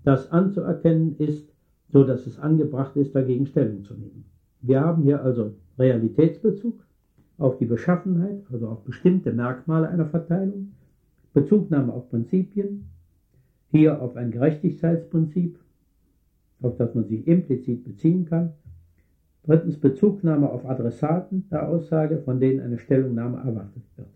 das 0.03 0.33
anzuerkennen 0.33 1.15
ist, 1.19 1.49
so 1.91 2.03
dass 2.03 2.27
es 2.27 2.41
angebracht 2.41 2.97
ist, 2.97 3.15
dagegen 3.15 3.47
Stellung 3.47 3.85
zu 3.85 3.95
nehmen. 3.95 4.25
Wir 4.63 4.81
haben 4.81 5.05
hier 5.05 5.23
also 5.23 5.55
Realitätsbezug 5.79 6.85
auf 7.39 7.57
die 7.57 7.67
Beschaffenheit, 7.67 8.43
also 8.51 8.67
auf 8.67 8.83
bestimmte 8.83 9.33
Merkmale 9.33 9.89
einer 9.91 10.07
Verteilung, 10.07 10.73
Bezugnahme 11.35 11.93
auf 11.93 12.11
Prinzipien, 12.11 12.89
hier 13.71 14.03
auf 14.03 14.17
ein 14.17 14.33
Gerechtigkeitsprinzip, 14.33 15.57
auf 16.63 16.77
das 16.79 16.97
man 16.97 17.07
sich 17.07 17.29
implizit 17.29 17.85
beziehen 17.85 18.25
kann, 18.25 18.55
Drittens 19.45 19.77
Bezugnahme 19.77 20.49
auf 20.49 20.65
Adressaten 20.69 21.49
der 21.51 21.69
Aussage, 21.69 22.19
von 22.19 22.39
denen 22.39 22.61
eine 22.61 22.79
Stellungnahme 22.79 23.39
erwartet 23.39 23.83
wird. 23.97 24.09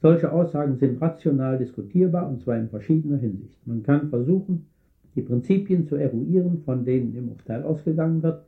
Solche 0.00 0.32
Aussagen 0.32 0.76
sind 0.76 1.02
rational 1.02 1.58
diskutierbar 1.58 2.28
und 2.28 2.40
zwar 2.40 2.56
in 2.56 2.68
verschiedener 2.68 3.18
Hinsicht. 3.18 3.58
Man 3.66 3.82
kann 3.82 4.08
versuchen, 4.08 4.66
die 5.16 5.22
Prinzipien 5.22 5.86
zu 5.86 5.96
eruieren, 5.96 6.62
von 6.64 6.84
denen 6.84 7.14
im 7.14 7.28
Urteil 7.28 7.62
ausgegangen 7.62 8.22
wird, 8.22 8.44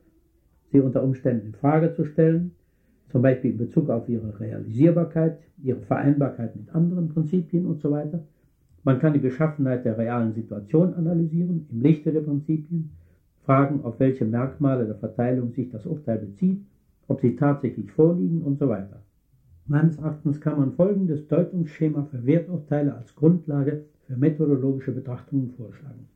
sie 0.70 0.80
unter 0.80 1.02
Umständen 1.02 1.48
in 1.48 1.54
Frage 1.54 1.92
zu 1.92 2.04
stellen, 2.04 2.52
zum 3.10 3.22
Beispiel 3.22 3.50
in 3.50 3.58
Bezug 3.58 3.90
auf 3.90 4.08
ihre 4.08 4.38
Realisierbarkeit, 4.38 5.38
ihre 5.62 5.80
Vereinbarkeit 5.80 6.56
mit 6.56 6.74
anderen 6.74 7.08
Prinzipien 7.08 7.66
und 7.66 7.80
so 7.80 7.90
weiter. 7.90 8.22
Man 8.84 9.00
kann 9.00 9.12
die 9.12 9.18
Beschaffenheit 9.18 9.84
der 9.84 9.98
realen 9.98 10.32
Situation 10.32 10.94
analysieren 10.94 11.66
im 11.70 11.82
Lichte 11.82 12.12
der 12.12 12.20
Prinzipien 12.20 12.90
fragen, 13.50 13.82
auf 13.82 13.98
welche 13.98 14.24
Merkmale 14.24 14.86
der 14.86 14.94
Verteilung 14.94 15.50
sich 15.50 15.70
das 15.70 15.84
Urteil 15.84 16.18
bezieht, 16.18 16.64
ob 17.08 17.20
sie 17.20 17.34
tatsächlich 17.34 17.90
vorliegen 17.90 18.42
und 18.42 18.60
so 18.60 18.68
weiter. 18.68 19.02
Meines 19.66 19.98
Erachtens 19.98 20.40
kann 20.40 20.60
man 20.60 20.70
folgendes 20.74 21.26
Deutungsschema 21.26 22.04
für 22.04 22.24
Werturteile 22.24 22.94
als 22.94 23.12
Grundlage 23.16 23.86
für 24.06 24.16
methodologische 24.16 24.92
Betrachtungen 24.92 25.50
vorschlagen. 25.56 26.06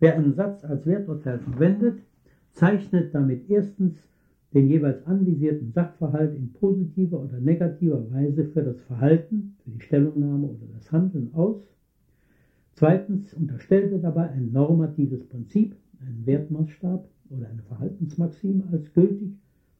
Wer 0.00 0.16
einen 0.16 0.34
Satz 0.34 0.64
als 0.64 0.84
Werturteil 0.84 1.38
verwendet, 1.38 2.00
zeichnet 2.54 3.14
damit 3.14 3.48
erstens 3.48 3.94
den 4.52 4.66
jeweils 4.66 5.06
anvisierten 5.06 5.70
Sachverhalt 5.70 6.34
in 6.34 6.52
positiver 6.54 7.20
oder 7.20 7.38
negativer 7.38 8.02
Weise 8.10 8.46
für 8.46 8.64
das 8.64 8.80
Verhalten, 8.80 9.54
für 9.62 9.70
die 9.70 9.80
Stellungnahme 9.80 10.48
oder 10.48 10.66
das 10.74 10.90
Handeln 10.90 11.30
aus. 11.34 11.72
Zweitens 12.72 13.32
unterstellt 13.32 13.92
er 13.92 14.00
dabei 14.00 14.30
ein 14.30 14.50
normatives 14.50 15.24
Prinzip, 15.28 15.76
einen 16.00 16.26
Wertmaßstab 16.26 17.08
oder 17.30 17.48
eine 17.48 17.62
Verhaltensmaxime 17.62 18.64
als 18.72 18.92
gültig, 18.92 19.32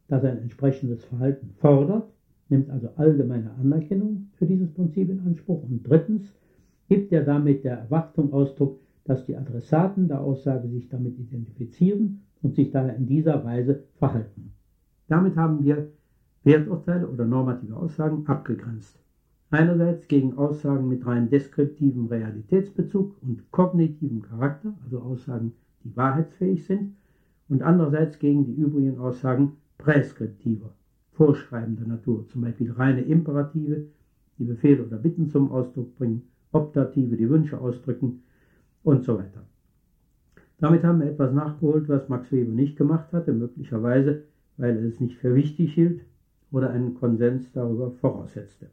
das 0.08 0.24
ein 0.24 0.38
entsprechendes 0.38 1.04
Verhalten 1.04 1.50
fordert, 1.58 2.10
nimmt 2.48 2.70
also 2.70 2.88
allgemeine 2.96 3.52
Anerkennung 3.54 4.28
für 4.36 4.46
dieses 4.46 4.70
Prinzip 4.72 5.08
in 5.08 5.20
Anspruch. 5.20 5.62
Und 5.62 5.86
drittens 5.86 6.34
gibt 6.88 7.12
er 7.12 7.22
damit 7.24 7.64
der 7.64 7.78
Erwartung 7.78 8.32
Ausdruck, 8.32 8.80
dass 9.04 9.24
die 9.26 9.36
Adressaten 9.36 10.08
der 10.08 10.20
Aussage 10.20 10.68
sich 10.68 10.88
damit 10.88 11.18
identifizieren 11.18 12.22
und 12.42 12.54
sich 12.54 12.70
daher 12.70 12.96
in 12.96 13.06
dieser 13.06 13.44
Weise 13.44 13.84
verhalten. 13.98 14.52
Damit 15.08 15.36
haben 15.36 15.64
wir 15.64 15.88
Werturteile 16.44 17.08
oder 17.08 17.24
normative 17.24 17.76
Aussagen 17.76 18.26
abgegrenzt. 18.26 18.98
Einerseits 19.50 20.06
gegen 20.06 20.38
Aussagen 20.38 20.88
mit 20.88 21.04
rein 21.06 21.28
deskriptivem 21.28 22.06
Realitätsbezug 22.06 23.16
und 23.22 23.50
kognitivem 23.50 24.22
Charakter, 24.22 24.74
also 24.84 25.00
Aussagen, 25.00 25.52
die 25.84 25.96
wahrheitsfähig 25.96 26.64
sind, 26.64 26.94
und 27.48 27.62
andererseits 27.62 28.18
gegen 28.18 28.44
die 28.44 28.54
übrigen 28.54 28.98
Aussagen 28.98 29.56
präskriptiver, 29.78 30.72
vorschreibender 31.12 31.86
Natur, 31.86 32.26
zum 32.28 32.42
Beispiel 32.42 32.70
reine 32.70 33.02
Imperative, 33.02 33.86
die 34.38 34.44
Befehle 34.44 34.84
oder 34.86 34.98
Bitten 34.98 35.28
zum 35.28 35.50
Ausdruck 35.50 35.96
bringen, 35.96 36.22
Optative, 36.52 37.16
die 37.16 37.28
Wünsche 37.28 37.60
ausdrücken 37.60 38.22
und 38.82 39.04
so 39.04 39.18
weiter. 39.18 39.44
Damit 40.58 40.84
haben 40.84 41.00
wir 41.00 41.10
etwas 41.10 41.32
nachgeholt, 41.32 41.88
was 41.88 42.08
Max 42.08 42.30
Weber 42.30 42.52
nicht 42.52 42.76
gemacht 42.76 43.12
hatte, 43.12 43.32
möglicherweise, 43.32 44.24
weil 44.56 44.76
er 44.76 44.84
es 44.84 45.00
nicht 45.00 45.16
für 45.16 45.34
wichtig 45.34 45.74
hielt 45.74 46.04
oder 46.52 46.70
einen 46.70 46.94
Konsens 46.94 47.50
darüber 47.52 47.90
voraussetzte. 47.92 48.70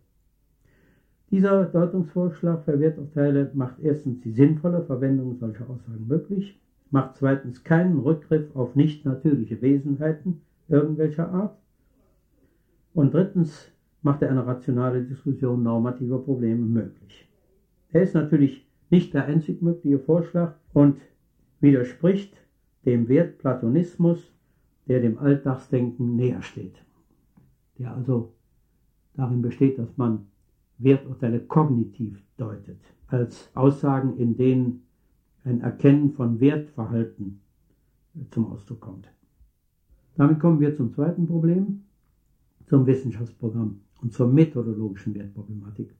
Dieser 1.32 1.66
Deutungsvorschlag 1.66 2.64
für 2.64 2.80
Werturteile 2.80 3.52
macht 3.54 3.80
erstens 3.80 4.22
die 4.22 4.32
sinnvolle 4.32 4.84
Verwendung 4.84 5.36
solcher 5.36 5.70
Aussagen 5.70 6.08
möglich, 6.08 6.60
macht 6.92 7.18
zweitens 7.18 7.64
keinen 7.64 8.00
Rückgriff 8.00 8.56
auf 8.56 8.76
nicht 8.76 9.06
natürliche 9.06 9.62
Wesenheiten 9.62 10.42
irgendwelcher 10.68 11.32
Art 11.32 11.58
und 12.94 13.14
drittens 13.14 13.72
macht 14.02 14.22
er 14.22 14.32
eine 14.32 14.46
rationale 14.46 15.04
Diskussion 15.04 15.64
normativer 15.64 16.20
Probleme 16.20 16.66
möglich. 16.66 17.28
Er 17.92 18.04
ist 18.04 18.16
natürlich 18.16 18.68
nicht 18.90 19.14
der 19.14 19.26
einzig 19.26 19.62
mögliche 19.62 20.00
Vorschlag 20.00 20.56
und 20.74 21.00
widerspricht 21.60 22.36
dem 22.86 23.10
Wertplatonismus, 23.10 24.34
der 24.88 25.02
dem 25.02 25.20
Alltagsdenken 25.20 26.16
näher 26.16 26.42
steht, 26.42 26.76
der 27.78 27.94
also 27.94 28.34
darin 29.14 29.42
besteht, 29.42 29.78
dass 29.78 29.98
man 29.98 30.28
Werturteile 30.78 31.42
kognitiv 31.42 32.22
deutet, 32.38 32.80
als 33.08 33.50
Aussagen, 33.54 34.18
in 34.18 34.38
denen 34.38 34.87
ein 35.48 35.62
Erkennen 35.62 36.12
von 36.12 36.40
Wertverhalten 36.40 37.40
zum 38.32 38.52
Ausdruck 38.52 38.82
kommt. 38.82 39.10
Damit 40.16 40.40
kommen 40.40 40.60
wir 40.60 40.76
zum 40.76 40.92
zweiten 40.92 41.28
Problem, 41.28 41.84
zum 42.68 42.86
Wissenschaftsprogramm 42.86 43.80
und 44.02 44.14
zur 44.14 44.28
methodologischen 44.28 45.16
Wertproblematik. 45.16 45.96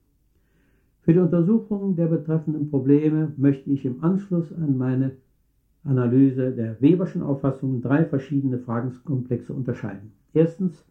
Für 1.00 1.14
die 1.14 1.20
Untersuchung 1.20 1.96
der 1.96 2.08
betreffenden 2.08 2.68
Probleme 2.68 3.32
möchte 3.36 3.70
ich 3.70 3.84
im 3.86 4.04
Anschluss 4.04 4.52
an 4.52 4.76
meine 4.76 5.12
Analyse 5.84 6.52
der 6.52 6.80
Weberschen 6.82 7.22
Auffassung 7.22 7.80
drei 7.80 8.04
verschiedene 8.04 8.58
Fragenkomplexe 8.58 9.54
unterscheiden. 9.54 10.12
Erstens 10.34 10.84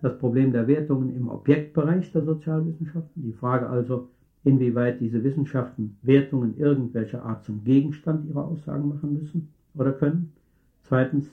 das 0.00 0.16
Problem 0.18 0.52
der 0.52 0.66
Wertungen 0.66 1.14
im 1.14 1.28
Objektbereich 1.28 2.10
der 2.12 2.22
Sozialwissenschaften, 2.22 3.22
die 3.22 3.34
Frage 3.34 3.68
also, 3.68 4.08
inwieweit 4.44 5.00
diese 5.00 5.22
Wissenschaften 5.22 5.96
Wertungen 6.02 6.56
irgendwelcher 6.58 7.24
Art 7.24 7.44
zum 7.44 7.64
Gegenstand 7.64 8.28
ihrer 8.28 8.46
Aussagen 8.46 8.88
machen 8.88 9.14
müssen 9.14 9.48
oder 9.74 9.92
können. 9.92 10.32
Zweitens 10.82 11.30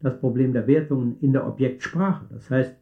das 0.00 0.18
Problem 0.18 0.52
der 0.52 0.66
Wertungen 0.66 1.16
in 1.20 1.32
der 1.32 1.46
Objektsprache, 1.46 2.26
das 2.30 2.50
heißt 2.50 2.74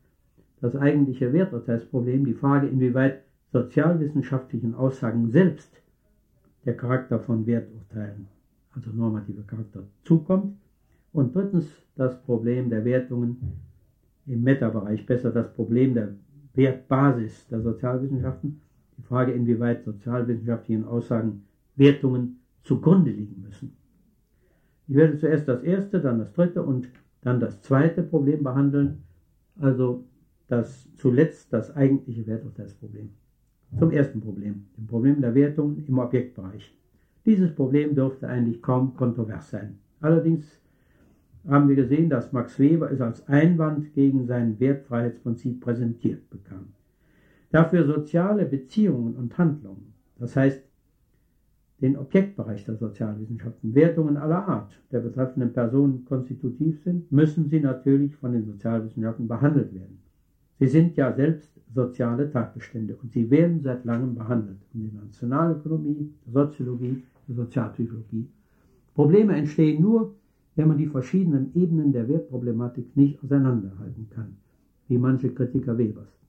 das 0.60 0.76
eigentliche 0.76 1.32
Werturteilsproblem, 1.32 2.24
die 2.24 2.34
Frage, 2.34 2.68
inwieweit 2.68 3.22
sozialwissenschaftlichen 3.52 4.74
Aussagen 4.74 5.30
selbst 5.30 5.70
der 6.64 6.76
Charakter 6.76 7.20
von 7.20 7.46
Werturteilen 7.46 8.28
also 8.74 8.90
normativer 8.90 9.42
Charakter, 9.42 9.84
zukommt. 10.04 10.56
Und 11.12 11.34
drittens 11.34 11.66
das 11.96 12.20
Problem 12.22 12.70
der 12.70 12.84
Wertungen 12.84 13.38
im 14.26 14.42
Meta-Bereich, 14.42 15.06
besser 15.06 15.30
das 15.30 15.52
Problem 15.52 15.94
der 15.94 16.14
Wertbasis 16.54 17.46
der 17.48 17.60
Sozialwissenschaften, 17.60 18.60
die 18.96 19.02
Frage, 19.02 19.32
inwieweit 19.32 19.84
sozialwissenschaftlichen 19.84 20.84
Aussagen 20.84 21.44
Wertungen 21.76 22.40
zugrunde 22.62 23.10
liegen 23.10 23.42
müssen. 23.42 23.76
Ich 24.86 24.94
werde 24.94 25.18
zuerst 25.18 25.48
das 25.48 25.62
erste, 25.62 26.00
dann 26.00 26.18
das 26.18 26.32
dritte 26.32 26.62
und 26.62 26.88
dann 27.22 27.40
das 27.40 27.62
zweite 27.62 28.02
Problem 28.02 28.42
behandeln, 28.42 29.02
also 29.58 30.04
das 30.48 30.88
zuletzt 30.96 31.52
das 31.52 31.74
eigentliche 31.74 32.26
Werturteilsproblem. 32.26 33.10
Zum 33.78 33.90
ersten 33.90 34.20
Problem, 34.20 34.66
dem 34.76 34.86
Problem 34.86 35.20
der 35.20 35.34
Wertungen 35.34 35.84
im 35.86 35.98
Objektbereich. 35.98 36.74
Dieses 37.24 37.54
Problem 37.54 37.94
dürfte 37.94 38.28
eigentlich 38.28 38.60
kaum 38.60 38.94
kontrovers 38.94 39.50
sein. 39.50 39.78
Allerdings 40.00 40.60
haben 41.48 41.68
wir 41.68 41.76
gesehen, 41.76 42.10
dass 42.10 42.32
Max 42.32 42.58
Weber 42.58 42.90
es 42.90 43.00
als 43.00 43.26
Einwand 43.26 43.94
gegen 43.94 44.26
sein 44.26 44.60
Wertfreiheitsprinzip 44.60 45.60
präsentiert 45.60 46.28
bekam. 46.30 46.68
Dafür 47.54 47.84
soziale 47.86 48.46
Beziehungen 48.46 49.14
und 49.14 49.38
Handlungen, 49.38 49.94
das 50.18 50.34
heißt 50.34 50.60
den 51.80 51.96
Objektbereich 51.96 52.64
der 52.64 52.74
Sozialwissenschaften, 52.74 53.76
Wertungen 53.76 54.16
aller 54.16 54.48
Art 54.48 54.76
der 54.90 54.98
betreffenden 54.98 55.52
Personen 55.52 56.04
konstitutiv 56.04 56.82
sind, 56.82 57.12
müssen 57.12 57.48
sie 57.48 57.60
natürlich 57.60 58.16
von 58.16 58.32
den 58.32 58.44
Sozialwissenschaften 58.44 59.28
behandelt 59.28 59.72
werden. 59.72 60.00
Sie 60.58 60.66
sind 60.66 60.96
ja 60.96 61.12
selbst 61.12 61.48
soziale 61.72 62.28
Tatbestände 62.28 62.96
und 63.00 63.12
sie 63.12 63.30
werden 63.30 63.62
seit 63.62 63.84
langem 63.84 64.16
behandelt 64.16 64.58
in 64.74 64.90
der 64.90 65.02
Nationalökonomie, 65.02 66.12
der 66.26 66.32
Soziologie, 66.32 67.04
der 67.28 67.36
Sozialpsychologie. 67.36 68.26
Probleme 68.96 69.36
entstehen 69.36 69.80
nur, 69.80 70.16
wenn 70.56 70.66
man 70.66 70.78
die 70.78 70.88
verschiedenen 70.88 71.54
Ebenen 71.54 71.92
der 71.92 72.08
Wertproblematik 72.08 72.96
nicht 72.96 73.22
auseinanderhalten 73.22 74.10
kann, 74.10 74.38
wie 74.88 74.98
manche 74.98 75.32
Kritiker 75.32 75.78
Webers. 75.78 76.23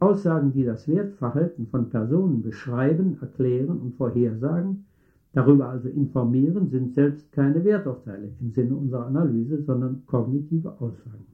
Aussagen, 0.00 0.52
die 0.52 0.64
das 0.64 0.86
Wertverhalten 0.88 1.66
von 1.66 1.90
Personen 1.90 2.42
beschreiben, 2.42 3.18
erklären 3.20 3.80
und 3.80 3.96
vorhersagen, 3.96 4.86
darüber 5.32 5.68
also 5.68 5.88
informieren, 5.88 6.68
sind 6.68 6.94
selbst 6.94 7.32
keine 7.32 7.64
Werturteile 7.64 8.30
im 8.40 8.52
Sinne 8.52 8.76
unserer 8.76 9.06
Analyse, 9.06 9.62
sondern 9.62 10.04
kognitive 10.06 10.80
Aussagen. 10.80 11.26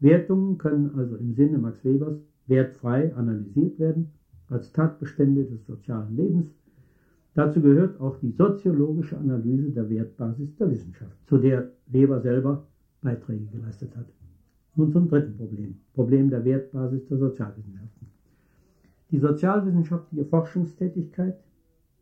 Wertungen 0.00 0.58
können 0.58 0.90
also 0.96 1.16
im 1.16 1.34
Sinne 1.34 1.58
Max 1.58 1.84
Webers 1.84 2.18
wertfrei 2.46 3.14
analysiert 3.14 3.78
werden 3.78 4.10
als 4.48 4.72
Tatbestände 4.72 5.44
des 5.44 5.64
sozialen 5.66 6.16
Lebens 6.16 6.52
Dazu 7.34 7.62
gehört 7.62 7.98
auch 7.98 8.18
die 8.18 8.32
soziologische 8.32 9.16
Analyse 9.16 9.70
der 9.70 9.88
Wertbasis 9.88 10.54
der 10.56 10.70
Wissenschaft, 10.70 11.16
zu 11.26 11.38
der 11.38 11.70
Weber 11.86 12.20
selber 12.20 12.66
Beiträge 13.00 13.46
geleistet 13.46 13.96
hat. 13.96 14.06
Nun 14.74 14.90
zum 14.90 15.08
dritten 15.08 15.36
Problem, 15.36 15.74
Problem 15.94 16.30
der 16.30 16.44
Wertbasis 16.44 17.06
der 17.06 17.18
Sozialwissenschaften. 17.18 18.06
Die 19.10 19.18
sozialwissenschaftliche 19.18 20.24
Forschungstätigkeit, 20.24 21.36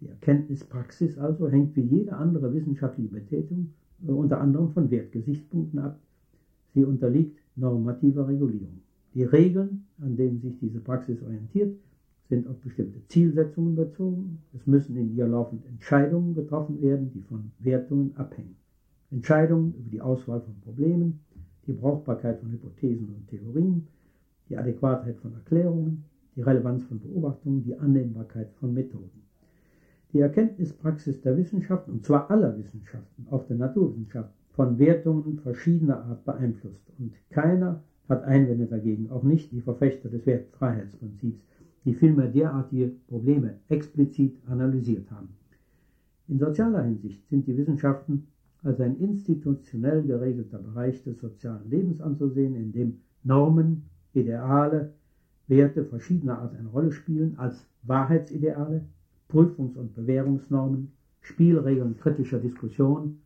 die 0.01 0.09
Erkenntnispraxis 0.09 1.19
also, 1.19 1.49
hängt 1.49 1.75
wie 1.75 1.83
jede 1.83 2.13
andere 2.13 2.55
wissenschaftliche 2.55 3.11
Betätigung 3.11 3.71
äh, 4.07 4.13
unter 4.13 4.41
anderem 4.41 4.71
von 4.71 4.91
Wertgesichtspunkten 4.91 5.81
ab. 5.81 5.99
Sie 6.73 6.85
unterliegt 6.85 7.41
normativer 7.57 8.29
Regulierung. 8.29 8.81
Die 9.15 9.25
Regeln, 9.25 9.87
an 10.01 10.17
denen 10.17 10.41
sich 10.41 10.57
diese 10.61 10.79
Praxis 10.79 11.21
orientiert, 11.23 11.77
sind 12.29 12.47
auf 12.47 12.61
bestimmte 12.61 13.05
Zielsetzungen 13.09 13.75
bezogen. 13.75 14.39
Es 14.55 14.65
müssen 14.69 14.97
in 14.97 15.17
ihr 15.17 15.27
laufend 15.27 15.67
Entscheidungen 15.67 16.37
getroffen 16.37 16.81
werden, 16.81 17.11
die 17.13 17.23
von 17.23 17.51
Wertungen 17.59 18.17
abhängen. 18.17 18.55
Entscheidungen 19.11 19.75
über 19.75 19.91
die 19.91 20.01
Auswahl 20.01 20.41
von 20.41 20.55
Problemen, 20.61 21.19
die 21.71 21.77
Brauchbarkeit 21.77 22.41
von 22.41 22.51
Hypothesen 22.51 23.15
und 23.15 23.29
Theorien, 23.29 23.87
die 24.49 24.57
Adäquatheit 24.57 25.17
von 25.19 25.33
Erklärungen, 25.35 26.05
die 26.35 26.43
Relevanz 26.43 26.83
von 26.83 26.99
Beobachtungen, 26.99 27.63
die 27.63 27.77
Annehmbarkeit 27.77 28.51
von 28.59 28.75
Methoden. 28.75 29.23
Die 30.13 30.19
Erkenntnispraxis 30.19 31.21
der 31.21 31.37
Wissenschaften, 31.37 31.93
und 31.93 32.05
zwar 32.05 32.29
aller 32.29 32.59
Wissenschaften, 32.59 33.29
auch 33.31 33.47
der 33.47 33.57
Naturwissenschaft, 33.57 34.31
von 34.51 34.81
Wertungen 34.81 35.39
verschiedener 35.39 36.05
Art 36.07 36.25
beeinflusst. 36.25 36.83
Und 36.99 37.13
keiner 37.31 37.85
hat 38.09 38.25
Einwände 38.25 38.67
dagegen, 38.67 39.09
auch 39.11 39.23
nicht 39.23 39.53
die 39.53 39.61
Verfechter 39.61 40.09
des 40.09 40.27
Wertfreiheitsprinzips, 40.27 41.41
die 41.85 41.95
vielmehr 41.95 42.27
derartige 42.27 42.89
Probleme 43.07 43.61
explizit 43.69 44.37
analysiert 44.49 45.09
haben. 45.13 45.29
In 46.27 46.41
sozialer 46.41 46.83
Hinsicht 46.83 47.29
sind 47.29 47.47
die 47.47 47.57
Wissenschaften 47.57 48.27
als 48.63 48.81
ein 48.81 48.99
institutionell 48.99 50.03
geregelter 50.03 50.59
Bereich 50.59 51.03
des 51.03 51.19
sozialen 51.21 51.69
Lebens 51.71 52.01
anzusehen, 52.01 52.55
in 52.57 52.73
dem 52.73 53.01
Normen, 53.23 53.85
Ideale, 54.13 54.93
Werte 55.47 55.85
verschiedener 55.85 56.39
Art 56.39 56.55
eine 56.55 56.69
Rolle 56.69 56.93
spielen, 56.93 57.39
als 57.39 57.67
Wahrheitsideale, 57.83 58.85
Prüfungs- 59.29 59.77
und 59.77 59.95
Bewährungsnormen, 59.95 60.93
Spielregeln 61.23 61.97
kritischer 61.97 62.39
Diskussion, 62.39 63.19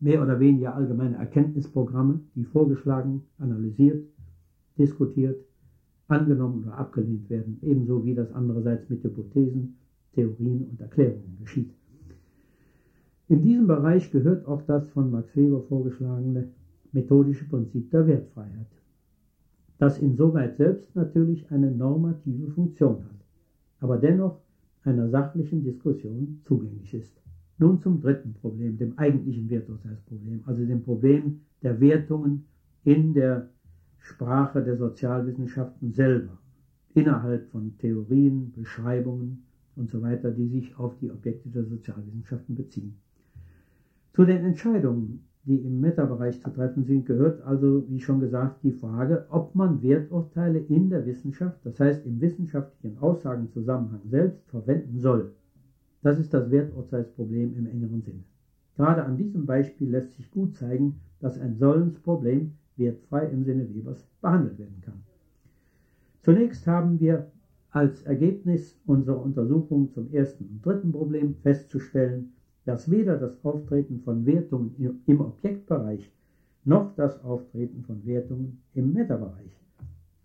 mehr 0.00 0.22
oder 0.22 0.38
weniger 0.38 0.74
allgemeine 0.74 1.16
Erkenntnisprogramme, 1.16 2.20
die 2.34 2.44
vorgeschlagen, 2.44 3.22
analysiert, 3.38 4.04
diskutiert 4.78 5.38
angenommen 6.08 6.64
oder 6.64 6.78
abgelehnt 6.78 7.28
werden, 7.30 7.58
ebenso 7.62 8.04
wie 8.04 8.14
das 8.14 8.32
andererseits 8.32 8.88
mit 8.88 9.02
Hypothesen, 9.02 9.76
Theorien 10.14 10.66
und 10.70 10.80
Erklärungen 10.80 11.38
geschieht. 11.40 11.70
In 13.28 13.42
diesem 13.42 13.66
Bereich 13.66 14.12
gehört 14.12 14.46
auch 14.46 14.62
das 14.62 14.88
von 14.90 15.10
Max 15.10 15.34
Weber 15.36 15.60
vorgeschlagene 15.62 16.48
methodische 16.92 17.48
Prinzip 17.48 17.90
der 17.90 18.06
Wertfreiheit, 18.06 18.68
das 19.78 19.98
insoweit 19.98 20.56
selbst 20.56 20.94
natürlich 20.94 21.50
eine 21.50 21.70
normative 21.70 22.52
Funktion 22.52 23.04
hat. 23.04 23.16
aber 23.80 23.98
dennoch 23.98 24.40
einer 24.84 25.08
sachlichen 25.08 25.64
Diskussion 25.64 26.40
zugänglich 26.44 26.94
ist. 26.94 27.20
Nun 27.58 27.80
zum 27.80 28.00
dritten 28.00 28.34
Problem, 28.34 28.78
dem 28.78 28.96
eigentlichen 28.98 29.48
Werturteilsproblem, 29.50 30.42
also 30.46 30.64
dem 30.64 30.82
Problem 30.82 31.40
der 31.62 31.80
Wertungen 31.80 32.44
in 32.84 33.14
der 33.14 33.48
Sprache 33.98 34.62
der 34.62 34.76
Sozialwissenschaften 34.76 35.92
selber, 35.92 36.38
innerhalb 36.94 37.48
von 37.50 37.76
Theorien, 37.78 38.52
Beschreibungen 38.52 39.44
und 39.74 39.90
so 39.90 40.00
weiter, 40.02 40.30
die 40.30 40.48
sich 40.48 40.78
auf 40.78 40.96
die 40.98 41.10
Objekte 41.10 41.48
der 41.48 41.64
Sozialwissenschaften 41.64 42.54
beziehen. 42.54 42.96
Zu 44.16 44.24
den 44.24 44.46
Entscheidungen, 44.46 45.26
die 45.44 45.56
im 45.56 45.78
Metabereich 45.78 46.40
zu 46.40 46.48
treffen 46.48 46.84
sind, 46.84 47.04
gehört 47.04 47.42
also, 47.42 47.84
wie 47.90 48.00
schon 48.00 48.18
gesagt, 48.18 48.62
die 48.62 48.72
Frage, 48.72 49.26
ob 49.28 49.54
man 49.54 49.82
Werturteile 49.82 50.58
in 50.58 50.88
der 50.88 51.04
Wissenschaft, 51.04 51.58
das 51.64 51.78
heißt 51.78 52.06
im 52.06 52.18
wissenschaftlichen 52.18 52.96
Aussagenzusammenhang 52.96 54.00
selbst, 54.06 54.48
verwenden 54.48 54.98
soll. 55.00 55.32
Das 56.00 56.18
ist 56.18 56.32
das 56.32 56.50
Werturteilsproblem 56.50 57.58
im 57.58 57.66
engeren 57.66 58.00
Sinne. 58.00 58.24
Gerade 58.74 59.04
an 59.04 59.18
diesem 59.18 59.44
Beispiel 59.44 59.90
lässt 59.90 60.14
sich 60.14 60.30
gut 60.30 60.56
zeigen, 60.56 60.98
dass 61.20 61.38
ein 61.38 61.58
Sollensproblem 61.58 62.52
wertfrei 62.78 63.26
im 63.26 63.44
Sinne 63.44 63.68
Webers 63.68 64.08
behandelt 64.22 64.58
werden 64.58 64.80
kann. 64.80 65.02
Zunächst 66.22 66.66
haben 66.66 67.00
wir 67.00 67.26
als 67.68 68.00
Ergebnis 68.04 68.80
unserer 68.86 69.20
Untersuchung 69.20 69.92
zum 69.92 70.10
ersten 70.10 70.44
und 70.46 70.64
dritten 70.64 70.92
Problem 70.92 71.34
festzustellen, 71.42 72.32
dass 72.66 72.90
weder 72.90 73.16
das 73.16 73.42
Auftreten 73.44 74.00
von 74.00 74.26
Wertungen 74.26 75.00
im 75.06 75.20
Objektbereich 75.20 76.12
noch 76.64 76.94
das 76.96 77.22
Auftreten 77.22 77.84
von 77.84 78.04
Wertungen 78.04 78.60
im 78.74 78.92
Metabereich, 78.92 79.64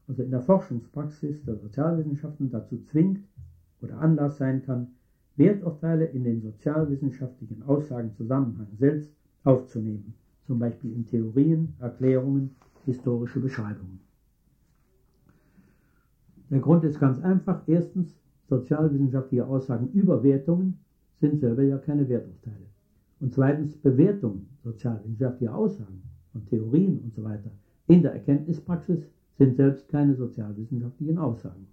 also 0.07 0.23
in 0.23 0.31
der 0.31 0.41
Forschungspraxis 0.41 1.43
der 1.45 1.55
Sozialwissenschaften, 1.55 2.49
dazu 2.49 2.81
zwingt 2.81 3.23
oder 3.81 3.99
Anlass 3.99 4.37
sein 4.37 4.63
kann, 4.63 4.87
Werturteile 5.35 6.05
in 6.05 6.23
den 6.23 6.41
sozialwissenschaftlichen 6.41 7.61
Aussagenzusammenhang 7.63 8.67
selbst 8.75 9.13
aufzunehmen, 9.43 10.15
zum 10.47 10.57
Beispiel 10.57 10.93
in 10.93 11.05
Theorien, 11.05 11.75
Erklärungen, 11.79 12.55
historische 12.85 13.39
Beschreibungen. 13.39 13.99
Der 16.49 16.59
Grund 16.59 16.83
ist 16.83 16.99
ganz 16.99 17.19
einfach. 17.19 17.61
Erstens, 17.67 18.19
sozialwissenschaftliche 18.49 19.45
Aussagen 19.45 19.89
über 19.93 20.23
Wertungen 20.23 20.79
sind 21.21 21.39
selber 21.39 21.63
ja 21.63 21.77
keine 21.77 22.09
Werturteile. 22.09 22.65
Und 23.19 23.33
zweitens, 23.33 23.77
Bewertungen 23.77 24.49
sozialwissenschaftlicher 24.63 25.55
Aussagen 25.55 26.01
und 26.33 26.49
Theorien 26.49 26.99
und 26.99 27.13
so 27.13 27.23
weiter 27.23 27.51
in 27.87 28.01
der 28.01 28.13
Erkenntnispraxis 28.13 29.09
sind 29.37 29.55
selbst 29.55 29.89
keine 29.89 30.15
sozialwissenschaftlichen 30.15 31.17
Aussagen. 31.17 31.67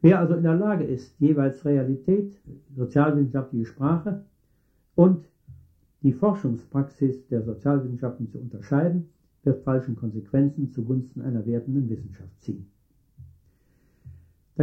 Wer 0.00 0.18
also 0.18 0.34
in 0.34 0.42
der 0.42 0.56
Lage 0.56 0.84
ist, 0.84 1.14
jeweils 1.20 1.64
Realität, 1.64 2.36
sozialwissenschaftliche 2.74 3.66
Sprache 3.66 4.24
und 4.94 5.24
die 6.02 6.12
Forschungspraxis 6.12 7.28
der 7.28 7.42
Sozialwissenschaften 7.42 8.28
zu 8.28 8.40
unterscheiden, 8.40 9.08
wird 9.44 9.62
falschen 9.62 9.96
Konsequenzen 9.96 10.70
zugunsten 10.70 11.20
einer 11.20 11.46
wertenden 11.46 11.88
Wissenschaft 11.88 12.40
ziehen. 12.40 12.66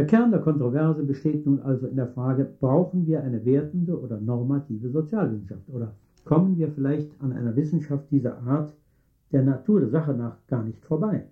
Der 0.00 0.06
Kern 0.06 0.30
der 0.30 0.40
Kontroverse 0.40 1.02
besteht 1.02 1.44
nun 1.44 1.60
also 1.60 1.86
in 1.86 1.96
der 1.96 2.06
Frage, 2.06 2.48
brauchen 2.58 3.06
wir 3.06 3.22
eine 3.22 3.44
wertende 3.44 4.00
oder 4.00 4.18
normative 4.18 4.88
Sozialwissenschaft 4.88 5.68
oder 5.68 5.92
kommen 6.24 6.56
wir 6.56 6.70
vielleicht 6.70 7.10
an 7.20 7.34
einer 7.34 7.54
Wissenschaft 7.54 8.10
dieser 8.10 8.38
Art 8.38 8.74
der 9.30 9.42
Natur 9.42 9.80
der 9.80 9.90
Sache 9.90 10.14
nach 10.14 10.38
gar 10.46 10.64
nicht 10.64 10.82
vorbei? 10.86 11.26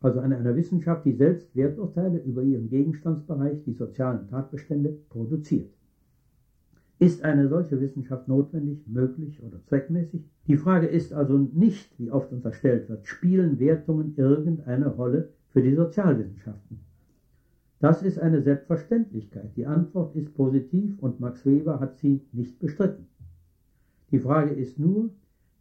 also 0.00 0.20
an 0.20 0.32
einer 0.32 0.54
Wissenschaft, 0.54 1.04
die 1.04 1.14
selbst 1.14 1.56
Werturteile 1.56 2.18
über 2.18 2.44
ihren 2.44 2.68
Gegenstandsbereich, 2.68 3.64
die 3.64 3.72
sozialen 3.72 4.28
Tatbestände, 4.28 4.90
produziert. 5.08 5.72
Ist 7.00 7.24
eine 7.24 7.48
solche 7.48 7.80
Wissenschaft 7.80 8.28
notwendig, 8.28 8.86
möglich 8.86 9.42
oder 9.42 9.60
zweckmäßig? 9.64 10.22
Die 10.46 10.56
Frage 10.56 10.86
ist 10.86 11.12
also 11.12 11.36
nicht, 11.38 11.98
wie 11.98 12.12
oft 12.12 12.30
unterstellt 12.30 12.88
wird, 12.88 13.04
spielen 13.08 13.58
Wertungen 13.58 14.14
irgendeine 14.16 14.86
Rolle 14.86 15.30
für 15.52 15.62
die 15.62 15.74
Sozialwissenschaften? 15.74 16.85
Das 17.78 18.02
ist 18.02 18.18
eine 18.18 18.40
Selbstverständlichkeit. 18.40 19.56
Die 19.56 19.66
Antwort 19.66 20.16
ist 20.16 20.34
positiv 20.34 20.98
und 20.98 21.20
Max 21.20 21.44
Weber 21.44 21.78
hat 21.78 21.98
sie 21.98 22.22
nicht 22.32 22.58
bestritten. 22.58 23.06
Die 24.10 24.18
Frage 24.18 24.54
ist 24.54 24.78
nur, 24.78 25.10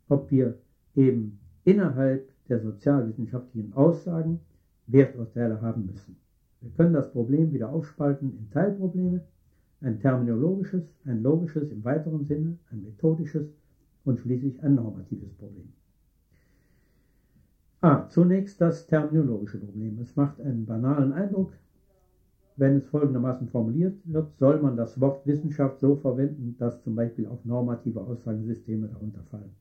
ob 0.07 0.31
wir 0.31 0.57
eben 0.95 1.39
innerhalb 1.65 2.29
der 2.47 2.59
sozialwissenschaftlichen 2.59 3.73
Aussagen 3.73 4.39
Werturteile 4.87 5.61
haben 5.61 5.87
müssen. 5.87 6.15
Wir 6.61 6.71
können 6.71 6.93
das 6.93 7.11
Problem 7.11 7.51
wieder 7.51 7.69
aufspalten 7.69 8.37
in 8.37 8.49
Teilprobleme, 8.49 9.21
ein 9.81 9.99
terminologisches, 9.99 10.83
ein 11.05 11.21
logisches 11.21 11.71
im 11.71 11.83
weiteren 11.83 12.25
Sinne, 12.25 12.57
ein 12.71 12.83
methodisches 12.83 13.47
und 14.05 14.19
schließlich 14.19 14.63
ein 14.63 14.75
normatives 14.75 15.33
Problem. 15.33 15.73
Ah, 17.81 18.07
zunächst 18.09 18.61
das 18.61 18.87
terminologische 18.87 19.59
Problem. 19.59 19.99
Es 19.99 20.15
macht 20.15 20.39
einen 20.39 20.65
banalen 20.65 21.13
Eindruck, 21.13 21.53
wenn 22.57 22.77
es 22.77 22.85
folgendermaßen 22.87 23.49
formuliert 23.49 23.95
wird, 24.05 24.37
soll 24.37 24.61
man 24.61 24.77
das 24.77 24.99
Wort 25.01 25.25
Wissenschaft 25.27 25.79
so 25.79 25.95
verwenden, 25.95 26.55
dass 26.57 26.81
zum 26.83 26.95
Beispiel 26.95 27.27
auch 27.27 27.43
normative 27.43 28.01
Aussagensysteme 28.01 28.87
darunter 28.87 29.23
fallen. 29.29 29.51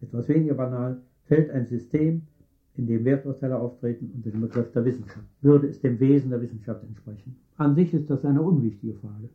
Etwas 0.00 0.28
weniger 0.28 0.54
banal, 0.54 1.00
fällt 1.24 1.50
ein 1.50 1.66
System, 1.66 2.22
in 2.76 2.86
dem 2.86 3.04
Werturteile 3.04 3.58
auftreten 3.58 4.12
unter 4.14 4.30
dem 4.30 4.40
Begriff 4.42 4.70
der 4.72 4.84
Wissenschaft. 4.84 5.26
Würde 5.42 5.66
es 5.66 5.80
dem 5.80 5.98
Wesen 5.98 6.30
der 6.30 6.40
Wissenschaft 6.40 6.84
entsprechen? 6.84 7.36
An 7.56 7.74
sich 7.74 7.92
ist 7.92 8.08
das 8.08 8.24
eine 8.24 8.40
unwichtige 8.40 8.94
Frage. 8.94 9.28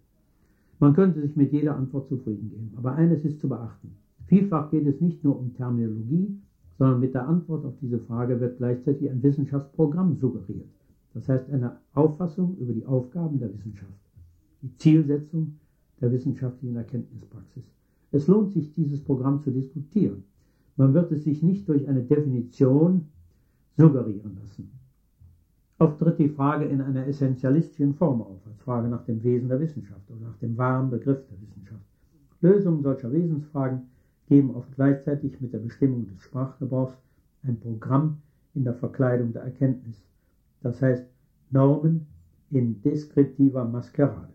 Man 0.79 0.93
könnte 0.93 1.21
sich 1.21 1.35
mit 1.35 1.51
jeder 1.51 1.75
Antwort 1.75 2.07
zufrieden 2.07 2.49
geben. 2.49 2.73
Aber 2.77 2.95
eines 2.95 3.25
ist 3.25 3.41
zu 3.41 3.49
beachten. 3.49 3.95
Vielfach 4.27 4.71
geht 4.71 4.87
es 4.87 5.01
nicht 5.01 5.23
nur 5.23 5.37
um 5.37 5.53
Terminologie, 5.53 6.39
sondern 6.77 7.01
mit 7.01 7.13
der 7.13 7.27
Antwort 7.27 7.65
auf 7.65 7.73
diese 7.81 7.99
Frage 7.99 8.39
wird 8.39 8.57
gleichzeitig 8.57 9.09
ein 9.09 9.21
Wissenschaftsprogramm 9.21 10.15
suggeriert. 10.15 10.69
Das 11.13 11.29
heißt 11.29 11.49
eine 11.49 11.77
Auffassung 11.93 12.57
über 12.57 12.73
die 12.73 12.85
Aufgaben 12.85 13.39
der 13.39 13.53
Wissenschaft, 13.53 13.99
die 14.61 14.75
Zielsetzung 14.75 15.59
der 16.01 16.11
wissenschaftlichen 16.11 16.75
Erkenntnispraxis. 16.75 17.63
Es 18.11 18.27
lohnt 18.27 18.51
sich, 18.51 18.73
dieses 18.73 19.03
Programm 19.03 19.41
zu 19.41 19.51
diskutieren. 19.51 20.23
Man 20.75 20.93
wird 20.93 21.11
es 21.11 21.23
sich 21.23 21.43
nicht 21.43 21.67
durch 21.69 21.87
eine 21.87 22.03
Definition 22.03 23.05
suggerieren 23.77 24.37
lassen. 24.41 24.71
Oft 25.79 25.99
tritt 25.99 26.19
die 26.19 26.29
Frage 26.29 26.65
in 26.65 26.81
einer 26.81 27.07
essentialistischen 27.07 27.93
Form 27.93 28.21
auf, 28.21 28.45
als 28.47 28.61
Frage 28.61 28.87
nach 28.87 29.03
dem 29.05 29.23
Wesen 29.23 29.49
der 29.49 29.59
Wissenschaft 29.59 30.09
oder 30.09 30.27
nach 30.27 30.37
dem 30.37 30.57
wahren 30.57 30.89
Begriff 30.89 31.25
der 31.27 31.41
Wissenschaft. 31.41 31.83
Lösungen 32.41 32.83
solcher 32.83 33.11
Wesensfragen 33.11 33.83
geben 34.27 34.51
oft 34.55 34.73
gleichzeitig 34.75 35.41
mit 35.41 35.53
der 35.53 35.59
Bestimmung 35.59 36.07
des 36.07 36.21
Sprachgebrauchs 36.21 36.97
ein 37.43 37.59
Programm 37.59 38.19
in 38.53 38.63
der 38.63 38.75
Verkleidung 38.75 39.33
der 39.33 39.43
Erkenntnis, 39.43 40.03
das 40.63 40.81
heißt 40.81 41.05
Normen 41.51 42.07
in 42.49 42.81
deskriptiver 42.81 43.65
Maskerade. 43.65 44.33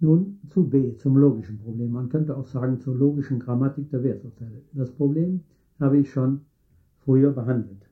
Nun 0.00 0.40
zu 0.48 0.68
B, 0.68 0.96
zum 0.96 1.16
logischen 1.16 1.58
Problem. 1.58 1.92
Man 1.92 2.08
könnte 2.08 2.36
auch 2.36 2.46
sagen 2.46 2.80
zur 2.80 2.96
logischen 2.96 3.38
Grammatik 3.38 3.90
der 3.90 4.02
Werturteile. 4.02 4.62
Das 4.72 4.90
Problem 4.90 5.40
habe 5.78 5.98
ich 5.98 6.10
schon 6.10 6.40
früher 7.04 7.32
behandelt. 7.32 7.88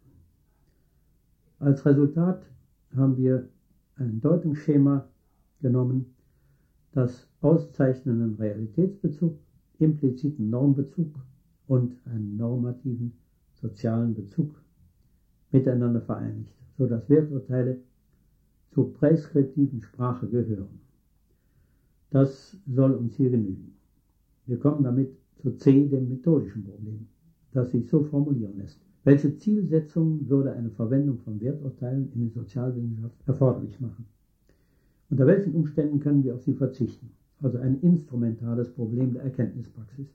Als 1.59 1.85
Resultat 1.85 2.43
haben 2.97 3.17
wir 3.17 3.49
ein 3.97 4.21
Deutungsschema 4.21 5.07
genommen, 5.61 6.07
das 6.93 7.29
auszeichnenden 7.43 8.35
Realitätsbezug, 8.37 9.39
impliziten 9.79 10.51
Normbezug 10.51 11.15
und 11.69 11.95
einen 12.07 12.37
normativen 12.37 13.13
sozialen 13.55 14.15
Bezug 14.15 14.61
miteinander 15.53 16.01
vereinigt, 16.01 16.55
sodass 16.81 17.11
Werturteile 17.11 17.77
zur 18.71 18.95
präskriptiven 18.95 19.83
Sprache 19.83 20.27
gehören. 20.27 20.81
Das 22.09 22.57
soll 22.67 22.93
uns 22.93 23.17
hier 23.17 23.29
genügen. 23.29 23.75
Wir 24.47 24.59
kommen 24.59 24.83
damit 24.83 25.11
zu 25.43 25.51
C, 25.57 25.89
dem 25.89 26.09
methodischen 26.09 26.65
Problem, 26.65 27.07
das 27.53 27.71
sich 27.71 27.87
so 27.87 28.03
formulieren 28.05 28.57
lässt. 28.57 28.81
Welche 29.05 29.37
Zielsetzung 29.37 30.27
würde 30.31 30.55
eine 30.55 30.71
Verwendung 30.71 31.19
von 31.19 31.39
Werturteilen 31.43 32.11
in 32.15 32.21
der 32.23 32.31
Sozialwissenschaft 32.31 33.17
erforderlich 33.27 33.79
machen? 33.79 34.07
Unter 35.11 35.27
welchen 35.27 35.55
Umständen 35.55 36.01
können 36.01 36.25
wir 36.25 36.35
auf 36.35 36.43
sie 36.45 36.55
verzichten? 36.55 37.11
Also 37.43 37.59
ein 37.59 37.79
instrumentales 37.83 38.73
Problem 38.73 39.13
der 39.13 39.25
Erkenntnispraxis. 39.25 40.09